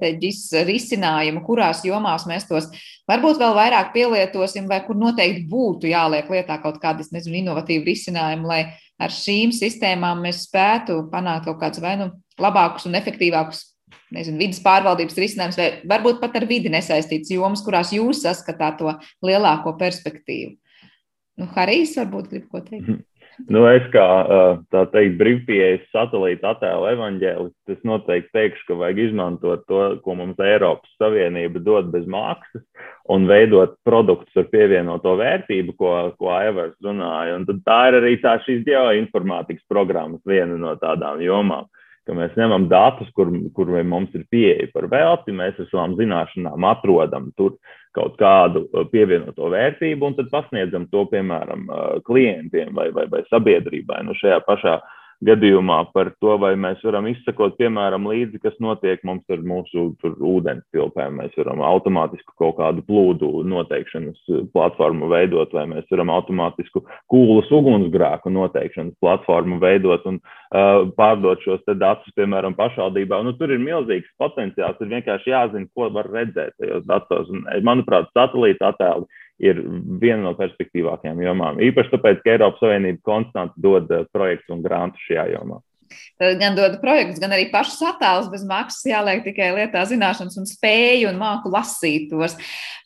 risinājumi, 0.66 1.46
kurās 1.46 1.86
jomās 1.86 2.26
mēs 2.26 2.50
tos 2.50 2.72
varbūt 3.08 3.38
vēl 3.38 3.54
vairāk 3.54 3.94
pielietosim, 3.94 4.66
vai 4.68 4.82
kur 4.88 4.98
noteikti 4.98 5.46
būtu 5.52 5.94
jāliek 5.94 6.34
lietā 6.34 6.58
kaut 6.64 6.82
kādi, 6.82 7.06
nezinu, 7.14 7.44
inovatīvi 7.44 7.86
risinājumi, 7.86 8.50
lai 8.50 8.62
ar 8.98 9.14
šīm 9.14 9.54
sistēmām 9.54 10.26
mēs 10.26 10.48
spētu 10.50 11.04
panākt 11.14 11.46
kaut 11.46 11.62
kādus 11.62 11.86
vai 11.86 12.00
nu 12.02 12.12
labākus 12.42 12.90
un 12.90 12.98
efektīvākus 12.98 13.77
nezinu, 14.16 14.40
vidas 14.42 14.62
pārvaldības 14.64 15.20
risinājums, 15.20 15.60
vai 15.60 15.70
varbūt 15.96 16.22
pat 16.22 16.38
ar 16.40 16.48
vidi 16.50 16.72
nesaistīts 16.74 17.34
jomas, 17.34 17.64
kurās 17.66 17.94
jūs 17.96 18.24
saskatāt 18.26 18.80
to 18.82 18.96
lielāko 19.26 19.76
perspektīvu. 19.80 20.56
Nu, 21.38 21.50
Harijs 21.54 21.98
varbūt 22.00 22.32
grib 22.32 22.50
ko 22.52 22.64
teikt. 22.64 22.88
Mhm. 22.88 23.04
Nu, 23.54 23.62
es 23.70 23.86
kā 23.94 24.04
tā 24.74 24.82
teikt, 24.90 25.20
brīvpieejas 25.20 25.84
satelīta 25.94 26.56
attēlu 26.56 26.88
evaņģēlists, 26.90 27.74
es 27.76 27.84
noteikti 27.86 28.34
teikšu, 28.34 28.64
ka 28.66 28.78
vajag 28.80 29.02
izmantot 29.04 29.62
to, 29.70 29.82
ko 30.02 30.16
mums 30.18 30.42
Eiropas 30.42 30.90
Savienība 30.98 31.62
dod 31.62 31.92
bez 31.94 32.08
maksas, 32.10 32.64
un 33.14 33.30
veidot 33.30 33.78
produktus 33.86 34.42
ar 34.42 34.50
pievienoto 34.50 35.14
vērtību, 35.22 35.78
ko, 35.78 35.94
ko 36.18 36.34
Aivars 36.34 36.74
runāja. 36.82 37.38
Un 37.38 37.62
tā 37.62 37.80
ir 37.92 38.00
arī 38.02 38.16
tā 38.24 38.40
šīs 38.42 38.66
geoinformātikas 38.66 39.70
programmas 39.70 40.24
viena 40.26 40.58
no 40.58 40.74
tādām 40.82 41.22
jomām 41.22 41.70
ka 42.08 42.16
mēs 42.18 42.36
ņemam 42.40 42.70
datus, 42.72 43.10
kur, 43.18 43.32
kur 43.56 43.72
mums 43.84 44.14
ir 44.18 44.26
pieeja 44.32 44.70
par 44.74 44.88
velti, 44.92 45.36
mēs 45.36 45.60
ar 45.60 45.70
savām 45.72 45.98
zināšanām 46.00 46.68
atrodam 46.72 47.32
tur 47.38 47.58
kaut 47.98 48.18
kādu 48.22 48.66
uh, 48.68 48.86
pievienoto 48.92 49.52
vērtību 49.54 50.10
un 50.10 50.18
tad 50.18 50.32
pasniedzam 50.34 50.88
to, 50.92 51.06
piemēram, 51.12 51.68
uh, 51.68 51.98
klientiem 52.08 52.74
vai, 52.78 52.92
vai, 52.96 53.08
vai 53.12 53.24
sabiedrībai. 53.32 54.04
Nu, 54.06 54.16
šajā 54.18 54.42
pašā 54.48 54.78
uh, 54.80 54.97
gadījumā 55.26 55.80
par 55.96 56.12
to, 56.22 56.36
vai 56.42 56.52
mēs 56.60 56.82
varam 56.86 57.08
izsekot, 57.10 57.56
piemēram, 57.58 58.06
līdzi, 58.10 58.40
kas 58.44 58.58
notiek 58.62 59.02
mums 59.08 59.26
ar 59.34 59.42
mūsu 59.42 59.90
ūdens 60.06 60.66
tilpēm. 60.76 61.18
Mēs 61.22 61.34
varam 61.40 61.64
automātisku 61.66 62.36
kaut 62.38 62.58
kādu 62.60 62.84
plūdu 62.86 63.42
noteikšanas 63.50 64.20
platformu 64.54 65.10
veidot, 65.12 65.54
vai 65.58 65.66
mēs 65.74 65.90
varam 65.92 66.12
automātisku 66.14 66.84
kūlas 67.12 67.50
ugunsgrēku 67.54 68.34
noteikšanas 68.36 68.98
platformu 69.02 69.60
veidot 69.64 70.06
un 70.10 70.20
uh, 70.22 70.86
pārdot 71.00 71.42
šos 71.46 71.66
datus, 71.74 72.14
piemēram, 72.18 72.58
pašvaldībā. 72.58 73.24
Nu, 73.26 73.34
tur 73.40 73.56
ir 73.56 73.64
milzīgs 73.64 74.12
potenciāls, 74.22 74.78
ir 74.82 74.94
vienkārši 74.94 75.34
jāzina, 75.34 75.72
ko 75.74 75.90
var 75.94 76.12
redzēt 76.14 76.54
tajos 76.62 76.86
datos. 76.86 77.32
Un, 77.34 77.48
manuprāt, 77.66 78.12
satelīta 78.14 78.72
attēli 78.72 79.10
ir 79.44 79.62
viena 80.02 80.24
no 80.26 80.34
perspektīvākajām 80.38 81.22
jomām. 81.24 81.62
Īpaši 81.70 81.94
tāpēc, 81.94 82.22
ka 82.24 82.34
Eiropas 82.34 82.64
Savienība 82.64 83.04
konstanti 83.06 83.64
dod 83.64 83.92
eh, 83.94 84.06
projektus 84.14 84.54
un 84.56 84.64
grantus 84.66 85.04
šajā 85.10 85.30
jomā. 85.36 85.62
Tad 86.20 86.42
gan 86.42 86.58
dod 86.58 86.80
projektus, 86.82 87.22
gan 87.24 87.32
arī 87.36 87.48
pašus 87.52 87.80
attēlus 87.94 88.28
bez 88.34 88.44
maksas, 88.48 88.90
jāliek 88.90 89.24
tikai 89.24 89.54
lietā 89.56 89.86
zināšanas 89.88 90.36
un 90.42 90.50
spēju 90.50 91.14
un 91.14 91.22
māku 91.22 91.52
lasīt 91.54 92.10
tos. 92.12 92.36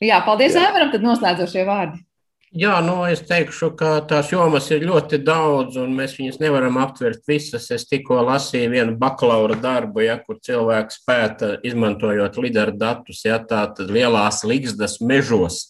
Jā, 0.04 0.22
paldies, 0.28 0.58
Aivaram, 0.60 0.91
tad 0.93 1.06
noslēdzošie 1.06 1.66
vārdi. 1.66 2.04
Jā, 2.52 2.82
nu, 2.84 2.97
es 3.08 3.22
teikšu, 3.24 3.70
ka 3.80 3.93
tās 4.04 4.28
jomas 4.34 4.66
ir 4.76 4.84
ļoti 4.84 5.22
daudz, 5.24 5.78
un 5.80 5.93
mēs 5.95 6.18
viņas 6.18 6.41
nevaram 6.41 6.76
aptvert 6.84 7.24
visas. 7.24 7.70
Es 7.72 7.88
tikko 7.88 8.18
lasīju 8.28 8.74
vienu 8.74 8.95
bakalaura 8.99 9.56
darbu, 9.56 10.04
ja, 10.04 10.18
kur 10.20 10.36
cilvēks 10.43 10.99
pēta, 11.08 11.54
izmantojot 11.64 12.36
lidera 12.43 12.76
datus, 12.76 13.24
ja 13.24 13.39
tādas 13.39 13.88
lielās 13.88 14.43
ligzdas 14.43 14.99
mežos 14.99 15.70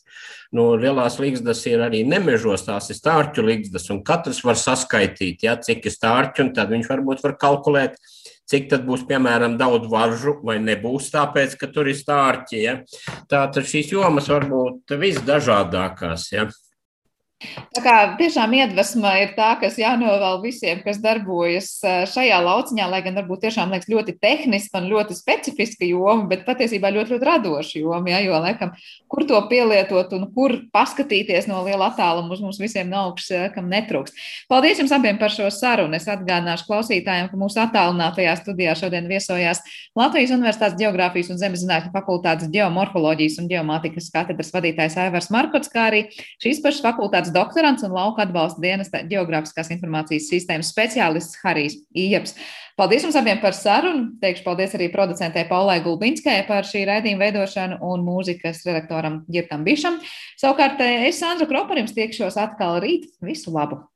Nu, 0.52 0.66
lielās 0.76 1.16
līgzdas 1.22 1.62
ir 1.72 1.80
arī 1.86 2.02
nemežos, 2.04 2.66
tās 2.68 2.90
ir 2.92 2.98
stārķu 2.98 3.46
līgzdas, 3.48 3.86
un 3.94 4.02
katrs 4.04 4.42
var 4.44 4.58
saskaitīt, 4.60 5.46
ja, 5.48 5.56
cik 5.56 5.88
ir 5.88 5.94
stārķi, 5.94 6.44
un 6.44 6.50
tad 6.58 6.74
viņš 6.74 6.90
varbūt 6.92 7.24
var 7.24 7.38
kalkulēt, 7.40 7.96
cik 8.52 8.68
tad 8.74 8.84
būs, 8.84 9.06
piemēram, 9.08 9.56
daudz 9.60 9.88
varžu, 9.92 10.36
vai 10.44 10.58
nebūs 10.60 11.08
tāpēc, 11.14 11.56
ka 11.56 11.72
tur 11.72 11.88
ir 11.88 11.96
stārķi. 11.96 12.60
Ja. 12.66 12.76
Tātad 13.32 13.64
šīs 13.70 13.94
jomas 13.94 14.28
var 14.32 14.50
būt 14.52 14.92
visdažādākās. 15.00 16.28
Ja. 16.36 16.50
Tā 17.72 17.82
kā 17.82 17.96
tiešām 18.20 18.54
iedvesma 18.54 19.14
ir 19.22 19.34
tā, 19.38 19.54
kas 19.62 19.78
jānovēl 19.82 20.42
visiem, 20.44 20.82
kas 20.86 21.00
darbojas 21.02 21.70
šajā 22.12 22.38
lauciņā, 22.46 22.88
lai 22.92 23.02
gan 23.06 23.18
varbūt 23.18 23.46
tiešām 23.48 23.72
liekas 23.74 23.90
ļoti 23.90 24.18
tehniska 24.22 24.82
un 24.82 24.90
ļoti 24.92 25.18
specifiska 25.18 25.88
joma, 25.88 26.28
bet 26.30 26.46
patiesībā 26.46 26.92
ļoti, 26.94 27.16
ļoti 27.16 27.30
radoša 27.30 27.82
joma, 27.82 28.12
ja, 28.14 28.20
jo, 28.26 28.38
laikam, 28.44 28.76
kur 29.12 29.26
to 29.30 29.40
pielietot 29.50 30.14
un 30.18 30.28
kur 30.36 30.58
paskatīties 30.76 31.50
no 31.50 31.64
liela 31.66 31.90
attāluma 31.90 32.36
uz 32.36 32.44
mums 32.44 32.60
visiem 32.62 32.92
no 32.92 33.08
augšas, 33.08 33.52
kam 33.56 33.72
netrūks. 33.72 34.14
Paldies 34.52 34.82
jums 34.84 34.94
abiem 34.96 35.18
par 35.22 35.34
šo 35.34 35.50
sarunu. 35.54 35.98
Es 35.98 36.08
atgādināšu 36.12 36.68
klausītājiem, 36.70 37.32
ka 37.32 37.40
mūsu 37.40 37.62
attālinātajā 37.64 38.36
studijā 38.40 38.76
šodien 38.78 39.10
viesojās 39.10 39.64
Latvijas 39.98 40.36
Universitātes 40.36 40.80
Geogrāfijas 40.80 41.32
un 41.34 41.42
Zemezinātņu 41.42 41.92
fakultātes 41.96 42.52
geomorfoloģijas 42.54 43.40
un 43.42 43.50
geomātikas 43.52 44.12
katedras 44.14 44.54
vadītājs 44.54 45.00
Aivars 45.02 45.32
Markots, 45.34 45.72
kā 45.72 45.90
arī 45.90 46.06
šīs 46.44 46.62
pašas 46.64 46.84
fakultātes 46.86 47.31
universitātes 47.32 47.34
doktorants 47.34 47.84
un 47.84 47.94
lauka 47.96 48.24
atbalsta 48.24 48.62
dienesta 48.62 49.04
geogrāfiskās 49.08 49.72
informācijas 49.72 50.30
sistēmas 50.30 50.72
speciālists 50.72 51.40
Harijs 51.44 51.78
Ieps. 51.96 52.36
Paldies 52.78 53.04
jums 53.04 53.16
abiem 53.16 53.40
par 53.42 53.54
sarunu. 53.54 54.18
Teikšu 54.22 54.44
paldies 54.44 54.74
arī 54.76 54.90
producentē 54.92 55.48
Paulai 55.48 55.82
Gulbinskai 55.84 56.46
par 56.48 56.66
šī 56.66 56.86
raidījuma 56.88 57.28
veidošanu 57.28 57.80
un 57.82 58.04
mūzikas 58.06 58.64
redaktoram 58.66 59.24
Girtam 59.30 59.64
Bišam. 59.64 60.00
Savukārt 60.40 60.82
es 60.82 61.20
Sandra 61.20 61.48
Kroparim 61.48 61.88
tiekšos 61.88 62.38
atkal 62.38 62.82
rīt. 62.82 63.10
Visu 63.22 63.52
labu! 63.52 63.84